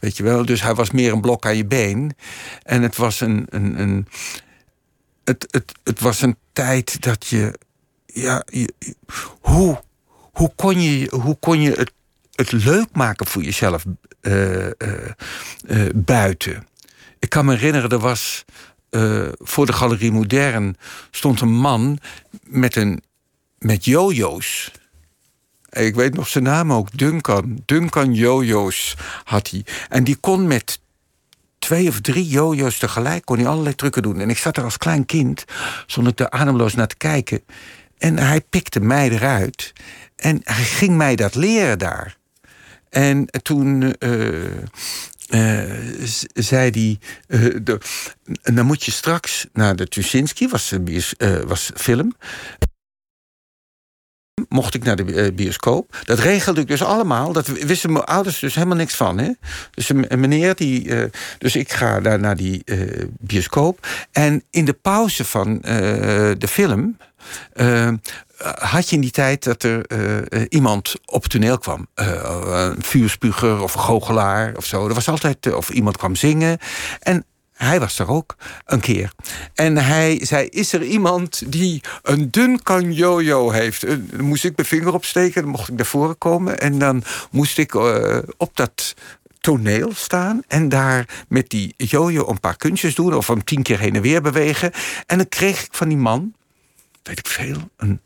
Weet 0.01 0.17
je 0.17 0.23
wel? 0.23 0.45
Dus 0.45 0.63
hij 0.63 0.75
was 0.75 0.91
meer 0.91 1.13
een 1.13 1.21
blok 1.21 1.47
aan 1.47 1.57
je 1.57 1.67
been. 1.67 2.17
En 2.63 2.83
het 2.83 2.97
was 2.97 3.21
een... 3.21 3.47
een, 3.49 3.81
een 3.81 4.07
het, 5.25 5.47
het, 5.51 5.73
het 5.85 6.01
was 6.01 6.21
een 6.21 6.37
tijd 6.53 7.03
dat 7.03 7.27
je... 7.27 7.59
Ja, 8.07 8.45
hoe, 9.41 9.83
hoe 10.33 10.53
kon 10.57 10.81
je, 10.81 11.13
hoe 11.21 11.37
kon 11.41 11.61
je 11.61 11.71
het, 11.71 11.93
het 12.35 12.53
leuk 12.53 12.89
maken 12.93 13.27
voor 13.27 13.43
jezelf 13.43 13.85
uh, 14.23 14.65
uh, 14.65 14.71
uh, 15.67 15.89
buiten? 15.95 16.67
Ik 17.19 17.29
kan 17.29 17.45
me 17.45 17.55
herinneren, 17.55 17.91
er 17.91 17.99
was 17.99 18.45
uh, 18.97 19.29
voor 19.39 19.67
de 19.67 19.73
Galerie 19.73 20.13
Modern 20.13 20.77
stond 21.11 21.41
een 21.41 21.55
man 21.55 21.99
met, 22.43 22.77
een, 22.77 23.03
met 23.59 23.85
jojo's. 23.85 24.71
Ik 25.71 25.95
weet 25.95 26.15
nog 26.15 26.29
zijn 26.29 26.45
naam 26.45 26.73
ook, 26.73 26.99
Duncan. 26.99 27.63
Duncan 27.65 28.15
Jojo's 28.15 28.97
had 29.25 29.51
hij. 29.51 29.65
En 29.89 30.05
die 30.05 30.17
kon 30.17 30.47
met 30.47 30.81
twee 31.59 31.89
of 31.89 32.01
drie 32.01 32.27
jojo's 32.27 32.79
tegelijk 32.79 33.25
kon 33.25 33.37
hij 33.37 33.47
allerlei 33.47 33.75
trucken 33.75 34.03
doen. 34.03 34.21
En 34.21 34.31
ik 34.31 34.39
zat 34.39 34.57
er 34.57 34.65
als 34.65 34.77
klein 34.77 35.07
kind, 35.07 35.45
stond 35.87 36.09
ik 36.09 36.21
er 36.21 36.31
ademloos 36.31 36.75
naar 36.75 36.87
te 36.87 36.97
kijken. 36.97 37.45
En 37.99 38.19
hij 38.19 38.41
pikte 38.41 38.81
mij 38.81 39.11
eruit. 39.11 39.73
En 40.17 40.41
hij 40.45 40.65
ging 40.65 40.97
mij 40.97 41.17
dat 41.17 41.35
leren 41.35 41.79
daar. 41.79 42.17
En 42.89 43.27
toen 43.43 43.95
uh, 43.99 44.63
uh, 45.29 45.63
zei. 46.35 46.99
Uh, 47.29 47.57
de, 47.63 47.81
dan 48.43 48.67
moet 48.67 48.85
je 48.85 48.91
straks 48.91 49.47
naar 49.53 49.77
de 49.77 49.89
Tuschinski, 49.89 50.49
was, 50.49 50.73
was 51.47 51.71
film 51.75 52.13
mocht 54.49 54.75
ik 54.75 54.85
naar 54.85 54.97
de 54.97 55.15
eh, 55.15 55.35
bioscoop. 55.35 56.03
Dat 56.05 56.19
regelde 56.19 56.61
ik 56.61 56.69
dus 56.69 56.83
allemaal. 56.83 57.33
Dat 57.33 57.47
wisten 57.47 57.93
mijn 57.93 58.05
ouders 58.05 58.39
dus 58.39 58.55
helemaal 58.55 58.77
niks 58.77 58.95
van. 58.95 59.19
Hè? 59.19 59.31
Dus 59.75 59.93
meneer 59.93 60.55
die. 60.55 60.85
Uh, 60.85 61.05
dus 61.39 61.57
ik 61.57 61.73
ga 61.73 62.01
daar 62.01 62.19
naar 62.19 62.37
die 62.37 62.63
uh, 62.65 63.05
bioscoop. 63.19 63.87
En 64.13 64.43
in 64.51 64.65
de 64.65 64.73
pauze 64.73 65.25
van 65.25 65.49
uh, 65.49 65.63
de 66.39 66.49
film. 66.49 66.97
Had 68.59 68.89
je 68.89 68.95
in 68.95 69.03
die 69.03 69.11
tijd 69.11 69.45
dat 69.45 69.63
er 69.63 70.49
iemand 70.53 70.95
op 71.05 71.23
het 71.23 71.33
toneel 71.33 71.59
kwam. 71.59 71.87
een 71.95 72.83
vuurspuger 72.83 73.63
of 73.63 73.75
een 73.75 73.81
goochelaar 73.81 74.57
of 74.57 74.65
zo. 74.65 74.89
Er 74.89 74.95
was 74.95 75.09
altijd. 75.09 75.55
of 75.55 75.71
iemand 75.71 75.97
kwam 75.97 76.15
zingen. 76.15 76.59
En 77.01 77.25
hij 77.53 77.81
was 77.81 77.99
er 77.99 78.09
ook 78.09 78.37
een 78.65 78.81
keer. 78.81 79.13
En 79.55 79.77
hij 79.77 80.21
zei: 80.23 80.47
Is 80.47 80.73
er 80.73 80.83
iemand 80.83 81.53
die 81.53 81.81
een 82.03 82.31
dun 82.31 82.61
jojo 82.93 83.51
heeft? 83.51 83.87
Dan 83.87 84.25
moest 84.25 84.45
ik 84.45 84.57
mijn 84.57 84.69
vinger 84.69 84.95
opsteken, 84.95 85.43
dan 85.43 85.51
mocht 85.51 85.69
ik 85.69 85.77
naar 85.77 85.87
voren 85.87 86.19
komen. 86.19 86.61
En 86.61 86.79
dan 86.79 87.03
moest 87.31 87.59
ik 87.59 87.75
op 88.37 88.51
dat 88.55 88.95
toneel 89.41 89.91
staan 89.95 90.43
en 90.49 90.69
daar 90.69 91.25
met 91.29 91.51
die 91.51 91.75
jojo 91.77 92.29
een 92.29 92.41
paar 92.41 92.57
kunstjes 92.57 92.95
doen 92.95 93.15
of 93.15 93.27
hem 93.27 93.45
tien 93.45 93.63
keer 93.63 93.79
heen 93.79 93.95
en 93.95 94.03
weer 94.03 94.23
bewegen. 94.23 94.73
En 95.07 95.17
dan 95.17 95.29
kreeg 95.29 95.65
ik 95.65 95.69
van 95.71 95.89
die 95.89 95.97
man, 95.97 96.35
weet 97.07 97.19
ik 97.19 97.27
veel, 97.27 97.71
een, 97.77 98.01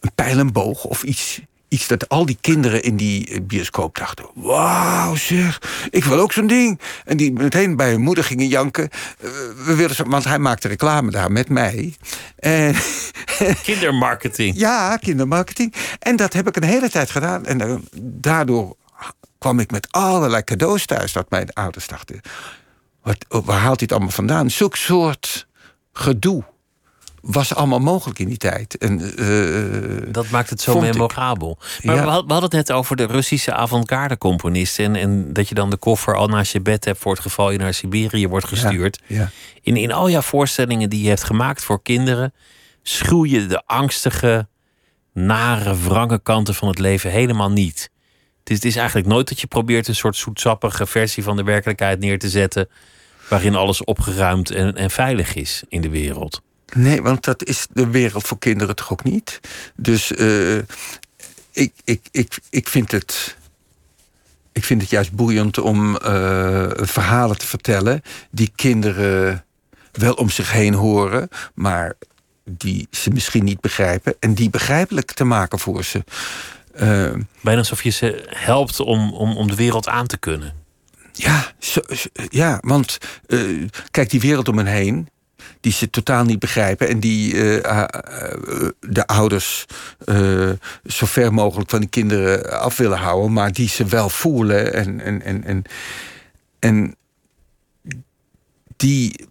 een 0.00 0.12
pijl 0.14 0.38
en 0.38 0.52
boog 0.52 0.84
of 0.84 1.02
iets 1.02 1.40
iets 1.68 1.86
dat 1.86 2.08
al 2.08 2.26
die 2.26 2.38
kinderen 2.40 2.82
in 2.82 2.96
die 2.96 3.28
eh, 3.28 3.40
bioscoop 3.42 3.96
dachten: 3.96 4.26
Wauw, 4.34 5.14
zeg, 5.14 5.60
ik 5.90 6.04
wil 6.04 6.18
ook 6.18 6.32
zo'n 6.32 6.46
ding. 6.46 6.80
En 7.04 7.16
die 7.16 7.32
meteen 7.32 7.76
bij 7.76 7.90
hun 7.90 8.00
moeder 8.00 8.24
gingen 8.24 8.48
janken. 8.48 8.88
Uh, 9.20 9.30
we 9.64 9.74
willen 9.74 9.94
zo, 9.94 10.04
want 10.04 10.24
hij 10.24 10.38
maakte 10.38 10.68
reclame 10.68 11.10
daar 11.10 11.32
met 11.32 11.48
mij. 11.48 11.96
En, 12.36 12.74
kindermarketing. 13.62 14.56
ja, 14.56 14.96
kindermarketing. 14.96 15.74
En 15.98 16.16
dat 16.16 16.32
heb 16.32 16.48
ik 16.48 16.56
een 16.56 16.62
hele 16.62 16.90
tijd 16.90 17.10
gedaan. 17.10 17.46
En 17.46 17.62
uh, 17.62 17.74
daardoor 18.02 18.76
kwam 19.38 19.58
ik 19.58 19.70
met 19.70 19.88
allerlei 19.90 20.44
cadeaus 20.44 20.86
thuis 20.86 21.12
dat 21.12 21.30
mijn 21.30 21.52
ouders 21.52 21.86
dachten: 21.86 22.20
wat, 23.02 23.26
waar 23.28 23.60
haalt 23.60 23.80
hij 23.80 23.88
het 23.88 23.92
allemaal 23.92 24.10
vandaan? 24.10 24.50
Zulk 24.50 24.76
soort 24.76 25.46
gedoe 25.92 26.44
was 27.26 27.54
allemaal 27.54 27.78
mogelijk 27.78 28.18
in 28.18 28.28
die 28.28 28.36
tijd. 28.36 28.78
En, 28.78 29.12
uh, 29.20 30.12
dat 30.12 30.30
maakt 30.30 30.50
het 30.50 30.60
zo 30.60 30.80
memorabel. 30.80 31.58
Maar 31.82 32.04
we, 32.04 32.10
hadden 32.10 32.42
het 32.42 32.52
net 32.52 32.72
over 32.72 32.96
de 32.96 33.06
Russische 33.06 33.52
avant-garde 33.52 34.18
componisten. 34.18 34.84
En, 34.84 34.96
en, 34.96 35.32
dat 35.32 35.48
je 35.48 35.54
dan 35.54 35.70
de 35.70 35.76
koffer 35.76 36.16
al 36.16 36.28
naast 36.28 36.52
je 36.52 36.60
bed 36.60 36.84
hebt 36.84 36.98
voor 36.98 37.12
het 37.12 37.20
geval 37.20 37.50
je 37.50 37.58
naar 37.58 37.74
Siberië 37.74 38.28
wordt 38.28 38.46
gestuurd. 38.46 39.00
Ja, 39.06 39.30
In, 39.62 39.76
in 39.76 39.92
al 39.92 40.10
jouw 40.10 40.20
voorstellingen 40.20 40.90
die 40.90 41.02
je 41.02 41.08
hebt 41.08 41.24
gemaakt 41.24 41.64
voor 41.64 41.82
kinderen, 41.82 42.34
schuw 42.82 43.24
je 43.24 43.46
de 43.46 43.62
angstige, 43.66 44.48
nare, 45.12 45.76
wrange 45.76 46.20
kanten 46.22 46.54
van 46.54 46.68
het 46.68 46.78
leven 46.78 47.10
helemaal 47.10 47.50
niet. 47.50 47.90
Het 48.38 48.50
is, 48.50 48.56
het 48.56 48.64
is 48.64 48.76
eigenlijk 48.76 49.08
nooit 49.08 49.28
dat 49.28 49.40
je 49.40 49.46
probeert 49.46 49.88
een 49.88 49.94
soort 49.94 50.16
zoetsappige 50.16 50.86
versie 50.86 51.22
van 51.22 51.36
de 51.36 51.42
werkelijkheid 51.42 51.98
neer 51.98 52.18
te 52.18 52.28
zetten. 52.28 52.68
waarin 53.28 53.54
alles 53.54 53.84
opgeruimd 53.84 54.50
en, 54.50 54.74
en 54.74 54.90
veilig 54.90 55.34
is 55.34 55.62
in 55.68 55.80
de 55.80 55.90
wereld. 55.90 56.44
Nee, 56.74 57.02
want 57.02 57.24
dat 57.24 57.44
is 57.44 57.66
de 57.72 57.86
wereld 57.86 58.26
voor 58.26 58.38
kinderen 58.38 58.76
toch 58.76 58.92
ook 58.92 59.04
niet. 59.04 59.40
Dus 59.76 60.12
uh, 60.12 60.56
ik, 61.52 61.72
ik, 61.84 62.00
ik, 62.10 62.38
ik 62.50 62.68
vind 62.68 62.90
het. 62.90 63.36
Ik 64.52 64.64
vind 64.64 64.80
het 64.80 64.90
juist 64.90 65.12
boeiend 65.12 65.58
om 65.58 65.94
uh, 65.94 66.70
verhalen 66.74 67.38
te 67.38 67.46
vertellen 67.46 68.02
die 68.30 68.52
kinderen 68.54 69.44
wel 69.92 70.12
om 70.12 70.30
zich 70.30 70.52
heen 70.52 70.74
horen, 70.74 71.28
maar 71.54 71.94
die 72.44 72.88
ze 72.90 73.10
misschien 73.10 73.44
niet 73.44 73.60
begrijpen 73.60 74.14
en 74.20 74.34
die 74.34 74.50
begrijpelijk 74.50 75.12
te 75.12 75.24
maken 75.24 75.58
voor 75.58 75.84
ze. 75.84 76.04
Uh, 76.80 77.22
Bijna 77.40 77.58
alsof 77.58 77.82
je 77.82 77.90
ze 77.90 78.24
helpt 78.28 78.80
om, 78.80 79.12
om, 79.12 79.36
om 79.36 79.46
de 79.46 79.54
wereld 79.54 79.88
aan 79.88 80.06
te 80.06 80.16
kunnen. 80.18 80.54
Ja, 81.12 81.52
zo, 81.58 81.80
ja 82.28 82.58
want 82.60 82.98
uh, 83.26 83.68
kijk, 83.90 84.10
die 84.10 84.20
wereld 84.20 84.48
om 84.48 84.56
hen 84.56 84.66
heen, 84.66 85.08
die 85.66 85.74
ze 85.74 85.90
totaal 85.90 86.24
niet 86.24 86.38
begrijpen 86.38 86.88
en 86.88 87.00
die 87.00 87.34
uh, 87.34 87.54
uh, 87.54 87.84
de 88.80 89.06
ouders 89.06 89.64
zo 90.84 91.06
ver 91.06 91.32
mogelijk 91.34 91.70
van 91.70 91.80
die 91.80 91.88
kinderen 91.88 92.60
af 92.60 92.76
willen 92.76 92.98
houden, 92.98 93.32
maar 93.32 93.52
die 93.52 93.68
ze 93.68 93.84
wel 93.84 94.08
voelen 94.08 94.74
en, 94.74 95.00
en, 95.00 95.22
en, 95.22 95.44
en, 95.44 95.64
en 96.58 96.96
die, 98.76 99.28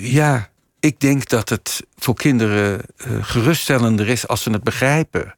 ja, 0.00 0.48
ik 0.80 1.00
denk 1.00 1.28
dat 1.28 1.48
het 1.48 1.82
voor 1.96 2.14
kinderen 2.14 2.80
geruststellender 3.20 4.08
is 4.08 4.28
als 4.28 4.42
ze 4.42 4.50
het 4.50 4.64
begrijpen. 4.64 5.34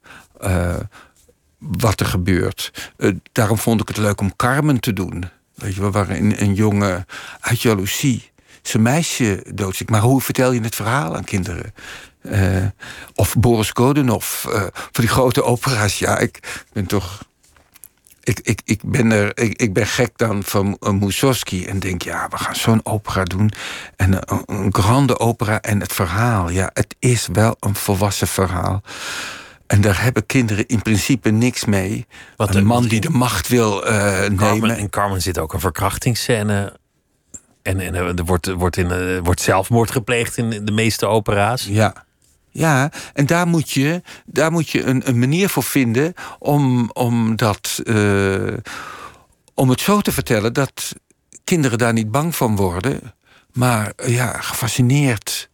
wat 1.59 2.01
er 2.01 2.07
gebeurt. 2.07 2.91
daarom 3.33 3.59
vond 3.59 3.81
ik 3.81 3.89
het 3.89 3.97
leuk 3.97 4.21
om 4.21 4.37
Carmen 4.37 4.81
te 4.81 4.93
doen. 4.93 5.25
Weet 5.55 5.75
je, 5.75 5.81
we 5.81 5.91
waren 5.91 6.17
een, 6.17 6.43
een 6.43 6.55
jongen 6.55 7.07
uit 7.41 7.63
jaloezie 7.63 8.32
zijn 8.63 8.83
meisje 8.83 9.45
doodziek. 9.55 9.91
Maar 9.91 10.01
hoe 10.01 10.21
vertel 10.21 10.53
je 10.53 10.61
het 10.61 10.75
verhaal 10.75 11.17
aan 11.17 11.25
kinderen? 11.25 11.75
Uh, 12.23 12.67
of 13.15 13.35
Boris 13.39 13.71
Godunov, 13.71 14.45
uh, 14.45 14.53
voor 14.73 14.91
die 14.93 15.09
grote 15.09 15.43
opera's. 15.43 15.99
Ja, 15.99 16.19
ik 16.19 16.65
ben 16.73 16.87
toch. 16.87 17.25
Ik, 18.23 18.41
ik, 18.43 18.61
ik, 18.65 18.81
ben, 18.85 19.11
er, 19.11 19.39
ik, 19.39 19.61
ik 19.61 19.73
ben 19.73 19.87
gek 19.87 20.13
dan 20.17 20.43
van 20.43 20.77
uh, 20.81 20.91
Mussorgsky 20.91 21.65
en 21.65 21.79
denk, 21.79 22.03
ja, 22.03 22.29
we 22.31 22.37
gaan 22.37 22.55
zo'n 22.55 22.81
opera 22.83 23.25
doen. 23.25 23.53
En 23.97 24.19
een, 24.47 24.75
grande 24.75 25.19
opera 25.19 25.61
en 25.61 25.81
het 25.81 25.93
verhaal. 25.93 26.51
Ja, 26.51 26.71
het 26.73 26.95
is 26.99 27.29
wel 27.33 27.57
een 27.61 27.75
volwassen 27.75 28.29
verhaal. 28.29 28.83
En 29.67 29.81
daar 29.81 30.03
hebben 30.03 30.27
kinderen 30.27 30.67
in 30.67 30.83
principe 30.83 31.31
niks 31.31 31.65
mee. 31.65 32.07
Wat 32.37 32.55
een 32.55 32.67
man 32.67 32.87
die 32.87 33.01
de 33.01 33.11
macht 33.11 33.49
wil 33.49 33.87
uh, 33.87 34.29
nemen. 34.29 34.79
In 34.79 34.91
Carmen 34.91 35.23
zit 35.23 35.39
ook 35.39 35.53
een 35.53 35.61
verkrachtingsscène 35.61 36.81
en, 37.63 37.81
en 37.81 37.95
eh, 37.95 38.19
er 38.19 38.25
wordt, 38.25 38.53
wordt, 38.53 38.77
in, 38.77 38.91
eh, 38.91 39.19
wordt 39.23 39.41
zelfmoord 39.41 39.91
gepleegd 39.91 40.37
in 40.37 40.65
de 40.65 40.73
meeste 40.73 41.07
opera's. 41.07 41.67
Ja. 41.71 42.05
Ja, 42.55 42.91
en 43.13 43.27
daar 43.27 43.47
moet 43.47 43.71
je, 43.71 44.03
daar 44.25 44.53
moet 44.53 44.71
je 44.71 44.83
een, 44.83 45.09
een 45.09 45.19
manier 45.19 45.49
voor 45.49 45.63
vinden 45.63 46.15
om, 46.39 46.91
om, 46.93 47.37
dat, 47.37 47.81
uh, 47.85 48.57
om 49.55 49.69
het 49.69 49.81
zo 49.81 50.01
te 50.01 50.13
vertellen 50.13 50.53
dat 50.53 50.93
kinderen 51.45 51.79
daar 51.79 51.93
niet 51.93 52.11
bang 52.11 52.37
van 52.37 52.57
worden, 52.57 53.01
maar 53.53 53.93
ja, 54.07 54.41
gefascineerd. 54.41 55.51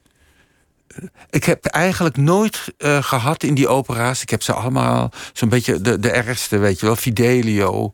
Ik 1.30 1.44
heb 1.44 1.64
eigenlijk 1.64 2.16
nooit 2.16 2.74
gehad 3.00 3.42
in 3.42 3.54
die 3.54 3.68
opera's. 3.68 4.22
Ik 4.22 4.30
heb 4.30 4.42
ze 4.42 4.52
allemaal 4.52 5.10
zo'n 5.32 5.48
beetje 5.48 5.80
de, 5.80 5.98
de 5.98 6.10
ergste, 6.10 6.58
weet 6.58 6.80
je 6.80 6.86
wel. 6.86 6.96
Fidelio, 6.96 7.90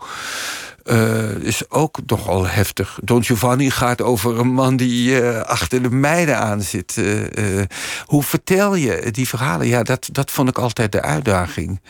uh, 0.85 1.31
is 1.31 1.71
ook 1.71 1.99
nogal 2.07 2.47
heftig. 2.47 2.99
Don 3.03 3.25
Giovanni 3.25 3.71
gaat 3.71 4.03
over 4.03 4.39
een 4.39 4.53
man 4.53 4.77
die 4.77 5.23
uh, 5.23 5.41
achter 5.41 5.83
de 5.83 5.91
meiden 5.91 6.39
aan 6.39 6.63
zit. 6.63 6.97
Uh, 6.97 7.63
hoe 8.05 8.23
vertel 8.23 8.75
je 8.75 9.11
die 9.11 9.29
verhalen? 9.29 9.67
Ja, 9.67 9.83
dat, 9.83 10.09
dat 10.13 10.31
vond 10.31 10.49
ik 10.49 10.59
altijd 10.59 10.93
de 10.93 11.03
uitdaging. 11.03 11.81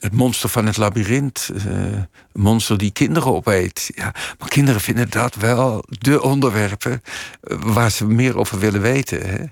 het 0.00 0.12
monster 0.12 0.48
van 0.48 0.66
het 0.66 0.76
labyrint. 0.76 1.50
een 1.54 2.06
monster 2.32 2.78
die 2.78 2.90
kinderen 2.90 3.34
opeet. 3.34 3.90
Ja, 3.94 4.14
maar 4.38 4.48
kinderen 4.48 4.80
vinden 4.80 5.10
dat 5.10 5.34
wel 5.34 5.84
de 5.88 6.22
onderwerpen 6.22 7.02
waar 7.48 7.90
ze 7.90 8.06
meer 8.06 8.38
over 8.38 8.58
willen 8.58 8.80
weten. 8.80 9.28
Hè? 9.28 9.44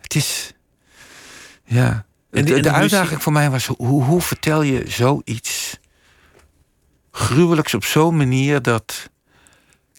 Het 0.00 0.14
is. 0.14 0.52
Ja. 1.64 2.04
En 2.30 2.44
de, 2.44 2.60
de 2.60 2.72
uitdaging 2.72 3.22
voor 3.22 3.32
mij 3.32 3.50
was: 3.50 3.66
hoe, 3.66 4.04
hoe 4.04 4.20
vertel 4.20 4.62
je 4.62 4.84
zoiets? 4.86 5.80
Gruwelijks 7.12 7.74
op 7.74 7.84
zo'n 7.84 8.16
manier 8.16 8.62
dat 8.62 9.10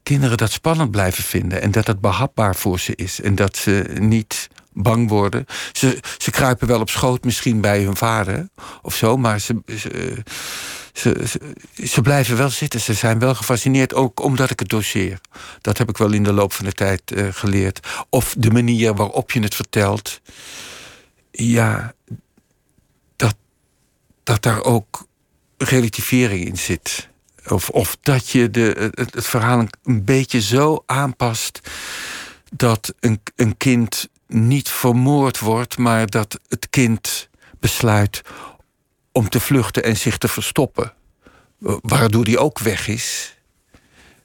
kinderen 0.04 0.38
dat 0.38 0.52
spannend 0.52 0.92
blijven 0.92 1.24
vinden. 1.24 1.62
En 1.62 1.72
dat 1.72 1.88
het 1.88 2.02
behapbaar 2.02 2.56
voor 2.56 2.80
ze 2.80 2.96
is. 2.96 3.22
En 3.22 3.36
dat 3.36 3.58
ze 3.58 3.96
niet 4.00 4.50
bang 4.74 5.10
worden. 5.10 5.46
Ze, 5.72 6.00
ze 6.18 6.32
kruipen 6.32 6.68
wel 6.68 6.80
op 6.80 6.90
schoot 6.90 7.24
misschien 7.24 7.62
bij 7.62 7.84
hun 7.84 7.96
vader 7.96 8.50
of 8.82 8.96
zo, 8.96 9.18
maar 9.18 9.40
ze, 9.40 9.62
ze, 9.78 10.24
ze, 10.94 11.26
ze, 11.84 12.02
blijven 12.02 12.38
wel 12.38 12.50
zitten. 12.50 12.80
Ze 12.80 12.94
zijn 12.94 13.20
wel 13.20 13.36
gefascineerd, 13.36 13.94
ook 13.94 14.20
omdat 14.20 14.50
ik 14.50 14.60
het 14.60 14.70
doseer. 14.70 15.20
Dat 15.62 15.78
heb 15.78 15.90
ik 15.90 15.98
wel 15.98 16.12
in 16.12 16.24
de 16.24 16.34
loop 16.34 16.54
van 16.54 16.66
de 16.66 16.72
tijd 16.72 17.02
uh, 17.12 17.28
geleerd. 17.32 17.88
Of 18.10 18.36
de 18.38 18.52
manier 18.52 18.96
waarop 18.96 19.32
je 19.32 19.40
het 19.40 19.56
vertelt. 19.56 20.22
Ja, 21.32 21.94
dat, 23.16 23.36
dat 24.24 24.42
daar 24.42 24.64
ook 24.64 25.08
relativering 25.64 26.46
in 26.46 26.58
zit. 26.58 27.12
Of, 27.48 27.70
of 27.70 27.98
dat 28.02 28.30
je 28.30 28.50
de, 28.50 28.92
het, 28.94 29.28
verhaal 29.28 29.66
een, 29.84 30.06
beetje 30.06 30.42
zo 30.42 30.84
aanpast 30.86 31.60
dat 32.52 32.94
een, 33.00 33.22
een 33.36 33.58
kind 33.58 34.08
niet 34.28 34.70
vermoord 34.70 35.40
wordt, 35.40 35.78
maar 35.78 36.10
dat 36.10 36.40
het 36.48 36.70
kind 36.70 37.30
besluit 37.60 38.22
om 39.12 39.30
te 39.30 39.40
vluchten 39.40 39.84
en 39.84 39.98
zich 39.98 40.18
te 40.18 40.28
verstoppen. 40.28 40.94
Waardoor 41.82 42.24
die 42.24 42.40
ook 42.40 42.60
weg 42.60 42.88
is. 42.88 43.38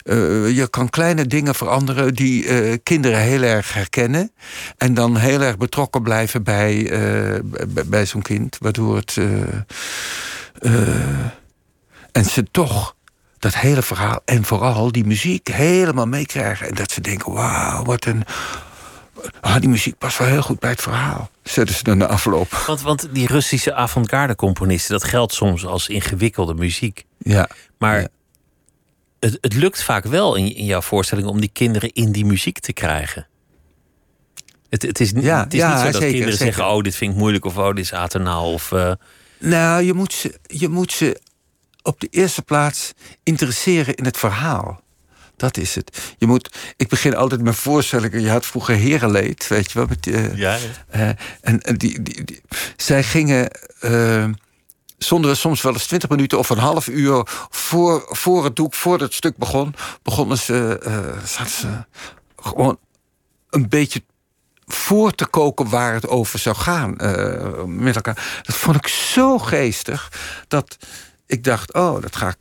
Uh, 0.05 0.57
je 0.57 0.69
kan 0.71 0.91
kleine 0.91 1.27
dingen 1.27 1.55
veranderen 1.55 2.15
die 2.15 2.45
uh, 2.45 2.77
kinderen 2.83 3.21
heel 3.21 3.43
erg 3.43 3.75
herkennen. 3.75 4.33
En 4.77 4.95
dan 4.95 5.17
heel 5.17 5.41
erg 5.41 5.57
betrokken 5.57 6.03
blijven 6.03 6.43
bij, 6.43 6.91
bij, 7.67 7.87
bij 7.87 8.07
zo'n 8.07 8.23
kind. 8.23 8.57
Waardoor 8.61 8.97
het. 8.97 9.17
En 12.13 12.25
ze 12.25 12.45
toch 12.51 12.97
dat 13.39 13.55
hele 13.55 13.83
verhaal 13.83 14.21
en 14.25 14.45
vooral 14.45 14.93
die 14.93 15.05
muziek 15.05 15.49
helemaal 15.49 16.07
meekrijgen. 16.07 16.69
En 16.69 16.75
dat 16.75 16.91
ze 16.91 17.01
denken: 17.01 17.33
wauw, 17.33 17.85
wat 17.85 18.05
een. 18.05 18.25
Ah, 19.41 19.61
die 19.61 19.69
muziek 19.69 19.99
past 19.99 20.19
wel 20.19 20.29
heel 20.29 20.43
goed 20.43 20.59
bij 20.59 20.71
het 20.71 20.83
verhaal. 20.83 21.31
Zetten 21.43 21.75
ze 21.77 21.83
dan 21.83 21.99
de 21.99 22.07
afloop. 22.07 22.51
Want, 22.67 22.83
want 22.83 23.09
die 23.13 23.27
Russische 23.27 23.75
avant-garde 23.75 24.35
componisten, 24.35 24.93
dat 24.93 25.05
geldt 25.05 25.35
soms 25.35 25.67
als 25.67 25.89
ingewikkelde 25.89 26.55
muziek. 26.55 27.05
Ja. 27.19 27.49
Maar 27.79 28.01
ja. 28.01 28.09
Het, 29.21 29.39
het 29.41 29.55
lukt 29.55 29.83
vaak 29.83 30.05
wel 30.05 30.35
in, 30.35 30.55
in 30.55 30.65
jouw 30.65 30.81
voorstelling 30.81 31.27
om 31.27 31.41
die 31.41 31.51
kinderen 31.53 31.93
in 31.93 32.13
die 32.13 32.25
muziek 32.25 32.59
te 32.59 32.73
krijgen. 32.73 33.27
Het, 34.69 34.83
het 34.83 35.01
is, 35.01 35.11
Ja, 35.11 35.45
het 35.45 35.55
is 35.55 35.61
ja, 35.61 35.69
niet 35.69 35.79
zo 35.79 35.85
dat 35.85 35.95
zeker, 35.95 36.09
kinderen 36.09 36.37
zeker. 36.37 36.55
zeggen: 36.55 36.75
Oh, 36.75 36.83
dit 36.83 36.95
vind 36.95 37.13
ik 37.13 37.19
moeilijk, 37.19 37.45
of 37.45 37.57
oh, 37.57 37.75
dit 37.75 37.85
is 37.85 37.93
aternaal. 37.93 38.53
Of, 38.53 38.73
eh, 38.73 38.93
Nou, 39.41 39.83
je 39.83 39.95
moet, 39.95 40.13
ze, 40.13 40.39
je 40.47 40.69
moet 40.69 40.93
ze 40.93 41.21
op 41.83 42.01
de 42.01 42.07
eerste 42.11 42.43
plaats 42.43 42.93
interesseren 43.23 43.95
in 43.95 44.05
het 44.05 44.17
verhaal. 44.17 44.81
Dat 45.37 45.57
is 45.57 45.75
het. 45.75 46.15
Je 46.19 46.27
moet, 46.27 46.57
ik 46.77 46.89
begin 46.89 47.17
altijd 47.17 47.43
met 47.43 47.55
voorstellingen. 47.57 48.21
Je 48.21 48.31
had 48.31 48.47
vroeger 48.47 48.77
Herenleed, 48.77 49.49
weet 49.49 49.71
je 49.73 49.79
wel. 49.79 49.87
Met, 49.89 50.07
eh, 50.07 50.37
ja, 50.37 50.59
eh, 50.89 51.09
en 51.41 51.63
en 51.63 51.77
die, 51.77 52.03
die, 52.03 52.25
die- 52.25 52.41
zij 52.77 53.03
gingen. 53.03 53.51
eh, 53.81 54.25
Zonden 54.99 55.31
we 55.31 55.37
soms 55.37 55.63
wel 55.63 55.73
eens 55.73 55.87
20 55.87 56.09
minuten 56.09 56.39
of 56.39 56.49
een 56.51 56.59
half 56.59 56.89
uur 56.89 57.23
voor, 57.51 58.07
voor 58.09 58.45
het 58.45 58.57
doek, 58.57 58.75
voor 58.75 59.01
het 59.01 59.15
stuk 59.15 59.37
begon, 59.37 59.75
begonnen 60.03 60.39
ze, 60.39 60.79
eh, 60.83 61.25
zaten 61.27 61.51
ze 61.53 61.85
gewoon 62.37 62.79
een 63.51 63.69
beetje 63.69 64.03
voor 64.69 65.15
te 65.15 65.27
koken 65.27 65.69
waar 65.69 65.95
het 65.95 66.09
over 66.09 66.39
zou 66.39 66.57
gaan 66.57 66.99
eh, 66.99 67.65
met 67.65 67.95
elkaar. 67.95 68.43
Dat 68.43 68.57
vond 68.57 68.77
ik 68.77 68.87
zo 68.89 69.39
geestig 69.39 70.13
dat 70.49 70.77
ik 71.27 71.45
dacht, 71.45 71.75
oh, 71.75 72.03
dat 72.03 72.17
ga 72.17 72.29
ik, 72.29 72.37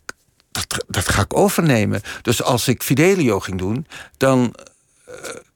dat, 0.51 0.85
dat 0.87 1.09
ga 1.09 1.21
ik 1.21 1.37
overnemen. 1.37 2.01
Dus 2.21 2.43
als 2.43 2.67
ik 2.67 2.83
Fidelio 2.83 3.39
ging 3.39 3.57
doen, 3.57 3.87
dan, 4.17 4.55
eh, 5.05 5.13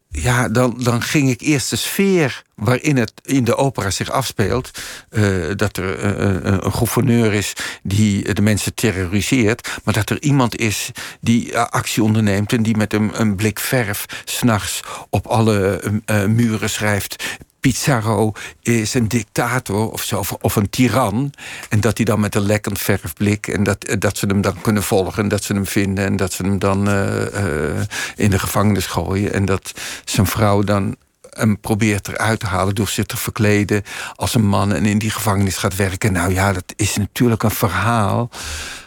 ja, 0.10 0.50
dan, 0.50 0.76
dan 0.84 1.02
ging 1.02 1.30
ik 1.30 1.42
eerst 1.42 1.70
de 1.70 1.76
sfeer 1.76 2.44
waarin 2.64 2.98
het 2.98 3.14
in 3.24 3.44
de 3.44 3.56
opera 3.56 3.90
zich 3.90 4.10
afspeelt. 4.10 4.72
eh, 5.10 5.24
dat 5.56 5.78
er 5.78 6.00
eh, 6.00 6.10
een, 6.26 6.66
een 6.66 6.74
gouverneur 6.74 7.34
is 7.34 7.54
die 7.84 8.34
de 8.34 8.42
mensen 8.42 8.74
terroriseert. 8.74 9.80
Maar 9.84 9.94
dat 9.94 10.10
er 10.10 10.22
iemand 10.22 10.56
is 10.56 10.92
die 11.20 11.54
eh, 11.54 11.66
actie 11.66 12.04
onderneemt 12.04 12.54
en 12.54 12.64
die 12.64 12.78
met 12.78 12.94
een, 12.94 13.36
blik 13.36 13.60
verf 13.60 14.06
s'nachts 14.26 14.82
op 15.10 15.28
alle 15.28 15.82
eh, 16.06 16.26
muren 16.26 16.70
schrijft. 16.70 17.40
Pizarro 17.62 18.32
is 18.62 18.94
een 18.94 19.08
dictator 19.08 19.92
of 19.92 20.04
zo, 20.04 20.24
of, 20.42 20.56
een 20.56 20.70
tiran. 20.70 21.34
En 21.70 21.80
dat 21.80 21.98
hij 21.98 22.06
dan 22.06 22.20
met 22.20 22.36
een 22.36 22.46
lekkend 22.46 22.80
verfblik. 22.80 23.48
en 23.48 23.64
dat, 23.64 23.84
eh, 23.84 23.96
dat 24.00 24.18
ze 24.18 24.26
hem 24.26 24.42
dan 24.42 24.62
kunnen 24.62 24.84
volgen. 24.84 25.24
en 25.24 25.30
dat 25.30 25.44
ze 25.44 25.54
hem 25.54 25.66
vinden. 25.66 26.06
en 26.06 26.16
dat 26.16 26.34
ze 26.34 26.44
hem 26.44 26.60
dan 26.60 26.88
eh, 26.88 27.76
eh, 27.78 27.82
in 28.16 28.30
de 28.30 28.40
gevangenis 28.40 28.86
gooien. 28.86 29.34
En 29.34 29.46
dat 29.46 29.72
zijn 30.06 30.28
vrouw 30.28 30.62
dan 30.62 30.96
hem 31.32 31.60
probeert 31.60 32.08
eruit 32.08 32.40
te 32.40 32.46
halen 32.46 32.76
door 32.76 32.88
zich 32.88 33.06
te 33.06 33.18
verkleden 33.18 33.84
als 34.16 34.34
een 34.34 34.48
man 34.48 34.74
en 34.74 34.86
in 34.86 34.98
die 34.98 35.12
gevangenis 35.12 35.58
gaat 35.58 35.76
werken. 35.76 36.14
Nou 36.14 36.34
ja, 36.34 36.54
dat 36.54 36.74
is 36.76 36.96
natuurlijk 36.96 37.44
een 37.44 37.52
verhaal. 37.52 38.30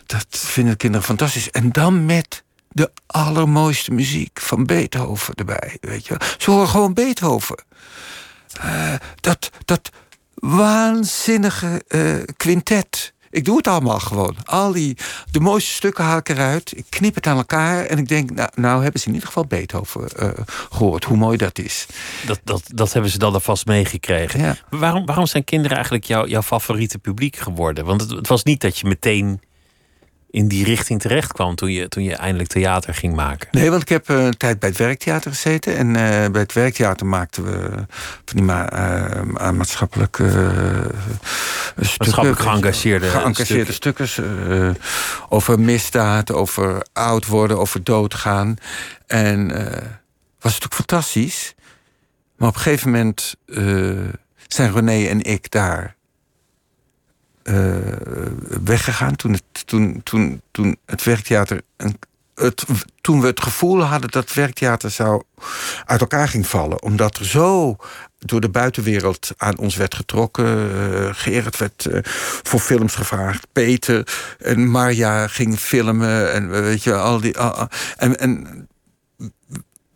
Dat 0.07 0.27
vinden 0.29 0.77
kinderen 0.77 1.07
fantastisch. 1.07 1.51
En 1.51 1.71
dan 1.71 2.05
met 2.05 2.45
de 2.69 2.91
allermooiste 3.07 3.93
muziek 3.93 4.41
van 4.41 4.67
Beethoven 4.67 5.35
erbij. 5.35 5.77
Weet 5.81 6.07
je. 6.07 6.17
Ze 6.39 6.51
horen 6.51 6.69
gewoon 6.69 6.95
Beethoven. 6.95 7.65
Eh, 8.61 8.95
dat, 9.21 9.51
dat 9.65 9.91
waanzinnige 10.35 11.83
eh, 11.89 12.17
quintet. 12.37 13.14
Ik 13.35 13.45
doe 13.45 13.57
het 13.57 13.67
allemaal 13.67 14.01
gewoon. 14.01 14.37
Al 14.45 14.73
die 14.73 14.97
de 15.31 15.41
mooiste 15.41 15.73
stukken 15.73 16.05
haal 16.05 16.19
ik 16.19 16.29
eruit. 16.29 16.73
Ik 16.77 16.85
knip 16.89 17.15
het 17.15 17.27
aan 17.27 17.37
elkaar 17.37 17.85
en 17.85 17.99
ik 17.99 18.09
denk, 18.09 18.31
nou, 18.31 18.49
nou 18.55 18.83
hebben 18.83 19.01
ze 19.01 19.07
in 19.07 19.13
ieder 19.13 19.29
geval 19.29 19.47
Beethoven 19.47 20.09
eh, 20.09 20.29
gehoord. 20.71 21.05
Hoe 21.05 21.17
mooi 21.17 21.37
dat 21.37 21.59
is. 21.59 21.87
dat, 22.27 22.41
dat, 22.45 22.63
dat 22.67 22.93
hebben 22.93 23.11
ze 23.11 23.19
dan 23.19 23.33
alvast 23.33 23.67
meegekregen. 23.67 24.41
Ja. 24.41 24.57
Waarom, 24.71 25.07
waarom 25.07 25.27
zijn 25.27 25.45
kinderen 25.45 25.77
eigenlijk 25.77 26.05
jouw 26.05 26.27
jouw 26.27 26.43
favoriete 26.43 26.99
publiek 26.99 27.37
geworden? 27.37 27.85
Want 27.85 28.01
het, 28.01 28.11
het 28.11 28.29
was 28.29 28.43
niet 28.43 28.61
dat 28.61 28.79
je 28.79 28.87
meteen 28.87 29.41
in 30.35 30.49
die 30.49 30.65
richting 30.65 31.01
terecht 31.01 31.33
kwam 31.33 31.55
toen 31.55 31.73
je, 31.73 31.89
toen 31.89 32.03
je 32.03 32.15
eindelijk 32.17 32.49
theater 32.49 32.95
ging 32.95 33.15
maken. 33.15 33.49
Nee, 33.51 33.71
want 33.71 33.83
ik 33.83 33.89
heb 33.89 34.09
eh, 34.09 34.25
een 34.25 34.37
tijd 34.37 34.59
bij 34.59 34.69
het 34.69 34.79
werktheater 34.79 35.31
gezeten. 35.31 35.77
En 35.77 35.87
eh, 35.89 36.31
bij 36.31 36.41
het 36.41 36.53
werktheater 36.53 37.07
maakten 37.07 37.45
we 37.45 37.69
van 38.25 38.37
die 38.37 38.43
ma 38.43 38.71
eh, 38.71 39.51
maatschappelijk 39.51 40.15
stukken. 40.15 40.95
Maatschappelijk 41.77 42.41
geëngageerde 42.41 43.09
geëngageerde 43.09 43.73
stukken. 43.73 44.07
eh, 44.49 44.71
over 45.29 45.61
misdaad, 45.61 46.33
over 46.33 46.87
oud 46.93 47.27
worden, 47.27 47.59
over 47.59 47.85
doodgaan. 47.85 48.57
En 49.07 49.49
was 50.41 50.53
natuurlijk 50.53 50.75
fantastisch. 50.75 51.55
Maar 52.37 52.49
op 52.49 52.55
een 52.55 52.61
gegeven 52.61 52.91
moment 52.91 53.35
zijn 54.47 54.73
René 54.73 55.07
en 55.09 55.23
ik 55.23 55.51
daar 55.51 55.94
eh, 57.45 57.77
weggegaan. 58.65 59.17
Toen 59.17 59.33
het, 59.33 59.67
toen, 59.67 60.01
toen, 60.03 60.43
toen 60.51 60.77
het 60.87 61.05
werktheater. 61.05 61.63
Een, 61.77 61.99
het, 62.35 62.65
toen 63.01 63.21
we 63.21 63.27
het 63.27 63.43
gevoel 63.43 63.83
hadden 63.83 64.11
dat 64.11 64.25
het 64.25 64.35
werktheater 64.35 64.91
zou 64.91 65.23
uit 65.85 66.01
elkaar 66.01 66.29
ging 66.29 66.47
vallen. 66.47 66.83
Omdat 66.83 67.17
er 67.17 67.25
zo 67.25 67.77
door 68.19 68.41
de 68.41 68.49
buitenwereld 68.49 69.31
aan 69.37 69.59
ons 69.59 69.77
werd 69.77 69.95
getrokken. 69.95 71.15
Gerard 71.15 71.57
werd 71.57 71.87
eh, 71.87 71.99
voor 72.43 72.61
films 72.61 72.95
gevraagd. 72.95 73.47
Peter 73.53 74.09
en 74.39 74.67
Marja 74.67 75.27
ging 75.27 75.59
filmen. 75.59 76.33
En 76.33 76.51
weet 76.51 76.83
je, 76.83 76.95
al 76.95 77.21
die. 77.21 77.35
en, 77.97 78.19
en 78.19 78.69